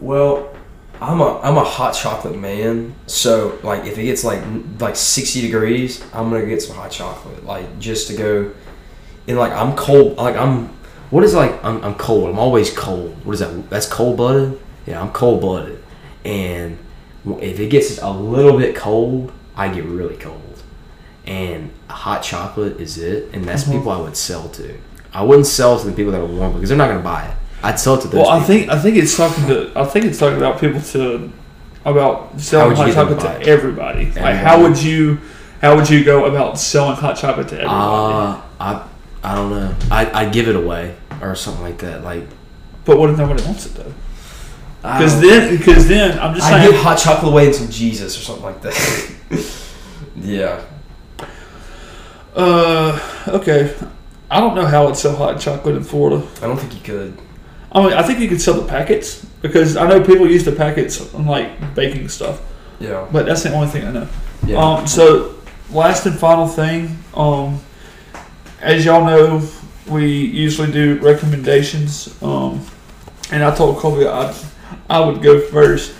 Well, 0.00 0.48
I'm 1.00 1.20
a 1.20 1.38
I'm 1.40 1.56
a 1.56 1.64
hot 1.64 1.92
chocolate 1.94 2.36
man. 2.38 2.94
So 3.06 3.58
like 3.62 3.84
if 3.84 3.98
it 3.98 4.04
gets 4.04 4.24
like 4.24 4.40
like 4.80 4.96
60 4.96 5.40
degrees, 5.42 6.02
I'm 6.12 6.30
gonna 6.30 6.46
get 6.46 6.62
some 6.62 6.76
hot 6.76 6.90
chocolate. 6.90 7.44
Like 7.44 7.78
just 7.78 8.08
to 8.08 8.16
go. 8.16 8.50
And 9.28 9.36
like 9.38 9.52
I'm 9.52 9.76
cold. 9.76 10.16
Like 10.16 10.36
I'm. 10.36 10.70
What 11.10 11.24
is 11.24 11.34
like 11.34 11.62
I'm, 11.64 11.82
I'm 11.84 11.94
cold. 11.94 12.28
I'm 12.30 12.38
always 12.38 12.70
cold. 12.70 13.16
What 13.24 13.32
is 13.32 13.40
that? 13.40 13.70
That's 13.70 13.86
cold 13.86 14.16
blooded. 14.16 14.58
Yeah, 14.86 15.00
I'm 15.00 15.10
cold 15.12 15.40
blooded. 15.40 15.82
And 16.24 16.78
if 17.40 17.58
it 17.60 17.68
gets 17.70 17.98
a 17.98 18.10
little 18.10 18.58
bit 18.58 18.74
cold, 18.76 19.32
I 19.56 19.68
get 19.68 19.84
really 19.84 20.16
cold. 20.16 20.62
And 21.26 21.70
hot 21.88 22.22
chocolate 22.22 22.80
is 22.80 22.96
it, 22.98 23.28
and 23.32 23.44
that's 23.44 23.64
Mhm. 23.64 23.72
people 23.72 23.92
I 23.92 23.98
would 23.98 24.16
sell 24.16 24.48
to. 24.50 24.74
I 25.12 25.22
wouldn't 25.22 25.46
sell 25.46 25.78
to 25.78 25.86
the 25.86 25.92
people 25.92 26.12
that 26.12 26.20
are 26.20 26.24
warm 26.26 26.52
because 26.54 26.68
they're 26.68 26.78
not 26.78 26.88
gonna 26.88 27.00
buy 27.00 27.24
it. 27.24 27.34
I'd 27.62 27.78
sell 27.80 27.94
it 27.94 28.02
to 28.02 28.08
those. 28.08 28.20
Well, 28.20 28.28
I 28.30 28.38
people. 28.40 28.46
think 28.46 28.70
I 28.70 28.78
think 28.78 28.96
it's 28.96 29.16
talking 29.16 29.46
to 29.48 29.70
I 29.76 29.84
think 29.84 30.04
it's 30.06 30.18
talking 30.18 30.36
about 30.38 30.60
people 30.60 30.80
to 30.80 31.30
about 31.84 32.38
selling 32.40 32.76
hot 32.76 32.86
to 32.86 32.92
chocolate 32.94 33.20
to 33.20 33.42
everybody. 33.46 34.06
Like 34.12 34.36
how 34.36 34.62
would 34.62 34.80
you 34.82 35.18
how 35.60 35.74
would 35.76 35.88
you 35.90 36.04
go 36.04 36.26
about 36.26 36.58
selling 36.58 36.96
hot 36.96 37.16
chocolate 37.16 37.48
to 37.48 37.56
everybody? 37.56 37.74
Uh, 37.74 38.36
I 38.60 38.80
I 39.24 39.34
don't 39.34 39.50
know. 39.50 39.74
I 39.90 40.08
I'd 40.22 40.32
give 40.32 40.48
it 40.48 40.54
away 40.56 40.94
or 41.20 41.34
something 41.34 41.62
like 41.62 41.78
that. 41.78 42.02
Like 42.04 42.24
but 42.84 42.98
what 42.98 43.10
if 43.10 43.18
nobody 43.18 43.42
wants 43.44 43.66
it 43.66 43.74
though? 43.74 43.92
I 44.82 44.98
Because 44.98 45.20
then 45.20 45.56
because 45.58 45.88
then 45.88 46.18
I'm 46.18 46.34
just 46.34 46.46
I'd 46.46 46.60
saying 46.60 46.72
give 46.72 46.80
hot 46.80 46.98
chocolate 46.98 47.32
away 47.32 47.52
some 47.52 47.68
Jesus 47.68 48.16
or 48.18 48.22
something 48.22 48.44
like 48.44 48.62
that. 48.62 49.14
yeah. 50.16 50.64
Uh, 52.34 52.98
okay. 53.28 53.74
I 54.30 54.40
don't 54.40 54.54
know 54.54 54.66
how 54.66 54.88
it's 54.88 55.00
so 55.00 55.14
hot 55.14 55.40
chocolate 55.40 55.74
in 55.76 55.84
Florida. 55.84 56.26
I 56.36 56.46
don't 56.46 56.58
think 56.58 56.74
you 56.74 56.80
could. 56.80 57.18
I 57.72 57.82
mean, 57.82 57.92
I 57.92 58.02
think 58.02 58.20
you 58.20 58.28
could 58.28 58.40
sell 58.40 58.54
the 58.54 58.66
packets 58.66 59.24
because 59.42 59.76
I 59.76 59.88
know 59.88 60.02
people 60.02 60.26
use 60.30 60.44
the 60.44 60.52
packets 60.52 61.12
on 61.14 61.26
like 61.26 61.74
baking 61.74 62.08
stuff, 62.08 62.40
Yeah. 62.78 63.06
but 63.12 63.26
that's 63.26 63.42
the 63.42 63.52
only 63.52 63.68
thing 63.68 63.84
I 63.86 63.90
know. 63.90 64.08
Yeah. 64.46 64.56
Um, 64.58 64.86
so 64.86 65.34
last 65.70 66.06
and 66.06 66.18
final 66.18 66.46
thing, 66.46 66.98
um, 67.14 67.60
as 68.60 68.84
y'all 68.84 69.04
know, 69.04 69.40
we 69.88 70.06
usually 70.06 70.70
do 70.70 70.98
recommendations. 71.00 72.20
Um, 72.22 72.64
and 73.30 73.42
I 73.42 73.54
told 73.54 73.78
Colby 73.78 74.06
I, 74.06 74.34
I 74.88 75.00
would 75.00 75.22
go 75.22 75.40
first. 75.40 75.94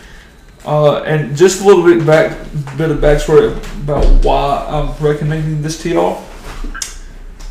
Uh, 0.64 1.02
and 1.02 1.36
just 1.36 1.62
a 1.62 1.66
little 1.66 1.84
bit 1.84 2.04
back, 2.04 2.36
bit 2.76 2.90
of 2.90 2.98
backstory 2.98 3.56
about 3.82 4.04
why 4.24 4.66
I'm 4.68 5.02
recommending 5.02 5.62
this 5.62 5.80
to 5.82 5.90
y'all 5.90 6.24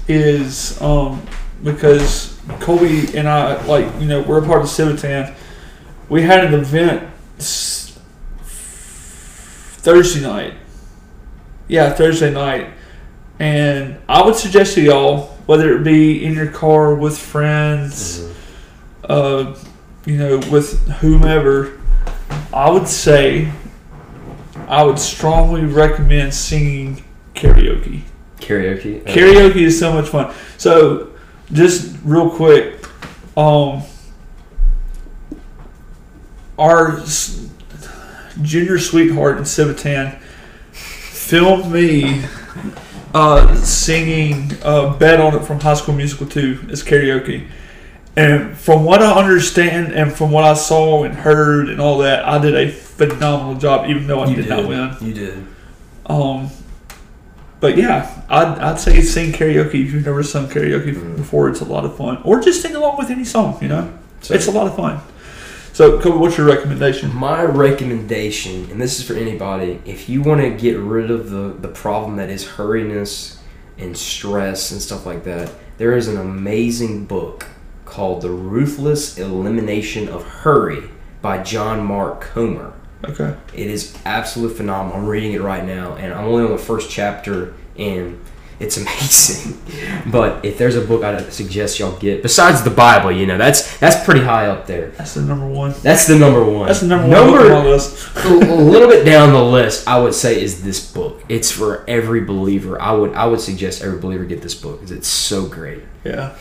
is 0.08 0.80
um, 0.82 1.26
because 1.64 2.40
Colby 2.60 3.18
and 3.18 3.28
I, 3.28 3.64
like 3.66 3.86
you 4.00 4.08
know, 4.08 4.22
we're 4.22 4.44
a 4.44 4.46
part 4.46 4.62
of 4.62 4.68
Civitan. 4.68 5.34
We 6.10 6.22
had 6.22 6.46
an 6.46 6.54
event 6.54 7.10
Thursday 9.88 10.22
night. 10.22 10.54
Yeah, 11.68 11.92
Thursday 11.94 12.32
night. 12.32 12.70
And 13.40 13.98
I 14.08 14.24
would 14.24 14.36
suggest 14.36 14.76
to 14.76 14.82
y'all, 14.82 15.37
whether 15.48 15.76
it 15.76 15.84
be 15.84 16.24
in 16.24 16.34
your 16.36 16.48
car 16.48 16.94
with 16.94 17.18
friends, 17.18 18.20
Mhm. 18.20 18.30
uh, 19.10 19.56
you 20.06 20.18
know, 20.18 20.38
with 20.52 20.88
whomever, 21.00 21.72
I 22.54 22.70
would 22.70 22.88
say 22.88 23.50
I 24.68 24.84
would 24.84 25.00
strongly 25.00 25.62
recommend 25.66 26.34
singing 26.34 27.04
karaoke. 27.34 28.02
Karaoke. 28.42 29.02
Uh, 29.08 29.12
Karaoke 29.12 29.62
is 29.64 29.80
so 29.80 29.94
much 29.94 30.10
fun. 30.10 30.34
So, 30.58 31.08
just 31.52 31.96
real 32.04 32.30
quick, 32.30 32.86
um, 33.38 33.84
our 36.60 37.02
junior 38.42 38.78
sweetheart 38.80 39.38
in 39.38 39.44
Civitan 39.44 40.18
filmed 40.72 41.72
me 41.72 42.24
uh, 43.18 43.56
singing 43.56 44.52
uh, 44.64 44.94
"Bet 44.98 45.20
on 45.20 45.36
It" 45.36 45.44
from 45.44 45.60
High 45.60 45.74
School 45.74 45.96
Musical 45.96 46.28
2 46.28 46.68
as 46.72 46.84
karaoke. 46.84 47.48
And 48.16 48.58
from 48.58 48.84
what 48.84 49.02
I 49.04 49.12
understand, 49.12 49.94
and 49.94 50.12
from 50.12 50.32
what 50.32 50.44
I 50.44 50.54
saw 50.56 51.04
and 51.04 51.14
heard, 51.14 51.70
and 51.70 51.80
all 51.80 52.00
that, 52.00 52.26
I 52.26 52.40
did 52.40 52.56
a 52.56 52.72
phenomenal 52.72 53.56
job, 53.56 53.88
even 53.90 54.08
though 54.08 54.22
I 54.22 54.28
did, 54.28 54.36
did. 54.38 54.50
not 54.50 54.68
win. 54.68 54.96
You 55.02 55.14
did. 55.14 55.48
Um, 56.08 56.50
but 57.60 57.78
yeah, 57.78 58.24
I'd, 58.30 58.58
I'd 58.60 58.80
say 58.80 59.02
sing 59.02 59.34
karaoke 59.34 59.86
if 59.86 59.94
you've 59.94 60.06
never 60.06 60.24
sung 60.24 60.48
karaoke 60.48 60.94
Mhm. 60.96 61.16
before. 61.18 61.50
It's 61.50 61.62
a 61.62 61.66
lot 61.66 61.86
of 61.86 61.96
fun, 61.96 62.20
or 62.24 62.40
just 62.40 62.62
sing 62.62 62.76
along 62.76 62.98
with 62.98 63.10
any 63.12 63.26
song. 63.26 63.58
You 63.62 63.68
know, 63.68 63.94
So 64.22 64.34
it's 64.34 64.48
a 64.48 64.52
lot 64.52 64.68
of 64.68 64.76
fun. 64.76 65.00
So, 65.78 66.02
Colby, 66.02 66.18
what's 66.18 66.38
your 66.40 66.48
recommendation? 66.48 67.16
My 67.16 67.44
recommendation, 67.44 68.68
and 68.72 68.82
this 68.82 69.00
is 69.00 69.06
for 69.06 69.14
anybody, 69.14 69.80
if 69.86 70.10
you 70.10 70.24
want 70.24 70.42
to 70.42 70.50
get 70.50 70.76
rid 70.80 71.12
of 71.12 71.30
the, 71.30 71.50
the 71.50 71.68
problem 71.68 72.16
that 72.16 72.32
is 72.32 72.44
hurriness 72.44 73.38
and 73.78 73.96
stress 73.96 74.72
and 74.72 74.82
stuff 74.82 75.06
like 75.06 75.24
that, 75.26 75.52
there 75.78 75.96
is 75.96 76.08
an 76.08 76.18
amazing 76.18 77.06
book 77.06 77.46
called 77.86 78.24
The 78.24 78.32
Ruthless 78.32 79.20
Elimination 79.20 80.10
of 80.10 80.24
Hurry 80.24 80.90
by 81.22 81.44
John 81.44 81.86
Mark 81.86 82.22
Comer. 82.22 82.74
Okay. 83.08 83.38
It 83.54 83.68
is 83.68 83.96
absolutely 84.04 84.58
phenomenal. 84.58 84.98
I'm 84.98 85.06
reading 85.06 85.34
it 85.34 85.44
right 85.44 85.64
now, 85.64 85.94
and 85.98 86.12
I'm 86.12 86.26
only 86.26 86.44
on 86.44 86.54
the 86.54 86.58
first 86.58 86.90
chapter, 86.90 87.54
and 87.78 88.20
it's 88.60 88.78
amazing. 88.78 89.62
but 90.12 90.44
if 90.44 90.58
there's 90.58 90.76
a 90.76 90.82
book 90.82 91.04
I'd 91.04 91.32
suggest 91.32 91.80
y'all 91.80 91.98
get, 91.98 92.24
besides 92.24 92.64
the 92.64 92.72
Bible, 92.72 93.12
you 93.12 93.28
know, 93.28 93.38
that's 93.38 93.78
that's 93.78 94.04
pretty 94.04 94.22
high 94.22 94.48
up 94.48 94.66
there. 94.66 94.90
That's 94.92 95.14
the 95.14 95.22
number 95.22 95.46
one. 95.46 95.76
That's 95.84 96.08
the 96.08 96.18
number 96.18 96.44
one. 96.44 96.68
That's 96.68 96.82
the 96.82 96.88
number 96.88 97.08
one 97.08 97.28
book 97.28 97.42
on 97.42 97.50
my 97.50 97.66
list. 97.66 98.16
a 98.26 98.30
little 98.30 98.90
bit 98.90 99.06
down 99.06 99.32
the 99.32 99.44
list, 99.44 99.88
I 99.88 100.00
would 100.00 100.16
say, 100.16 100.42
is 100.42 100.64
this 100.64 100.92
book. 100.92 101.24
It's 101.30 101.52
for 101.52 101.86
every 101.88 102.22
believer. 102.22 102.82
I 102.82 102.94
would 102.94 103.14
I 103.14 103.28
would 103.28 103.42
suggest 103.42 103.84
every 103.84 104.00
believer 104.00 104.26
get 104.26 104.42
this 104.42 104.56
book 104.56 104.80
because 104.80 104.92
it's 104.92 105.08
so 105.08 105.46
great. 105.46 105.84
Yeah. 106.04 106.36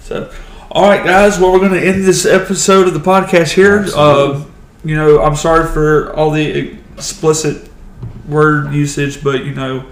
So, 0.00 0.32
all 0.70 0.88
right, 0.88 1.04
guys. 1.04 1.38
Well, 1.38 1.52
we're 1.52 1.58
going 1.58 1.72
to 1.72 1.86
end 1.86 2.04
this 2.04 2.24
episode 2.24 2.86
of 2.86 2.94
the 2.94 3.00
podcast 3.00 3.52
here. 3.52 3.84
Uh, 3.94 4.44
you 4.84 4.96
know, 4.96 5.22
I'm 5.22 5.36
sorry 5.36 5.70
for 5.70 6.14
all 6.14 6.30
the 6.30 6.78
explicit 6.94 7.70
word 8.26 8.72
usage, 8.72 9.22
but 9.22 9.44
you 9.44 9.54
know, 9.54 9.86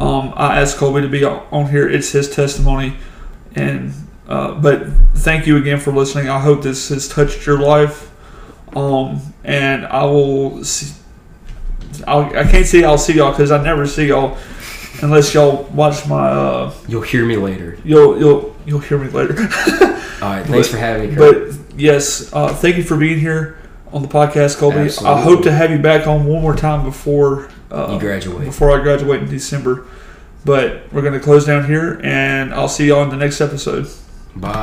um, 0.00 0.32
I 0.36 0.60
asked 0.60 0.78
Colby 0.78 1.02
to 1.02 1.08
be 1.08 1.24
on 1.24 1.68
here. 1.70 1.88
It's 1.88 2.10
his 2.10 2.28
testimony, 2.34 2.96
and 3.54 3.92
uh, 4.28 4.54
but 4.54 4.86
thank 5.14 5.46
you 5.46 5.56
again 5.56 5.78
for 5.78 5.92
listening. 5.92 6.28
I 6.28 6.40
hope 6.40 6.62
this 6.62 6.88
has 6.88 7.06
touched 7.08 7.46
your 7.46 7.58
life, 7.60 8.10
um, 8.76 9.20
and 9.44 9.86
I 9.86 10.04
will 10.04 10.64
see, 10.64 10.94
I'll, 12.06 12.24
I 12.36 12.44
can't 12.44 12.66
say 12.66 12.82
I'll 12.84 12.98
see 12.98 13.14
y'all 13.14 13.30
because 13.32 13.50
I 13.50 13.62
never 13.62 13.86
see 13.86 14.06
y'all 14.08 14.38
unless 15.02 15.34
y'all 15.34 15.64
watch 15.72 16.06
my. 16.08 16.28
Uh, 16.28 16.72
You'll 16.88 17.02
hear 17.02 17.24
me 17.26 17.36
later. 17.36 17.76
you'll 17.84 18.18
you'll 18.18 18.56
you'll 18.66 18.80
hear 18.80 18.98
me 18.98 19.08
later. 19.10 19.34
All 20.22 20.28
right. 20.28 20.44
Thanks 20.46 20.68
But- 20.68 20.72
for 20.72 20.76
having 20.78 21.10
me, 21.10 21.16
Kurt. 21.16 21.50
but 21.52 21.78
yes, 21.80 22.32
uh, 22.32 22.54
thank 22.54 22.76
you 22.76 22.82
for 22.84 22.96
being 22.96 23.18
here 23.18 23.58
on 23.92 24.02
the 24.02 24.08
podcast, 24.08 24.58
Colby. 24.58 24.90
I 25.04 25.20
hope 25.20 25.42
to 25.42 25.52
have 25.52 25.70
you 25.70 25.78
back 25.78 26.06
on 26.06 26.24
one 26.26 26.40
more 26.42 26.54
time 26.54 26.84
before 26.84 27.48
uh, 27.70 27.92
You 27.92 28.00
graduate. 28.00 28.46
Before 28.46 28.70
I 28.70 28.82
graduate 28.82 29.22
in 29.22 29.28
December. 29.28 29.86
But 30.44 30.90
we're 30.90 31.02
going 31.02 31.12
to 31.12 31.20
close 31.20 31.44
down 31.44 31.66
here, 31.66 32.00
and 32.02 32.54
I'll 32.54 32.68
see 32.68 32.88
y'all 32.88 33.02
in 33.02 33.10
the 33.10 33.16
next 33.16 33.42
episode. 33.42 33.88
Bye. 34.34 34.62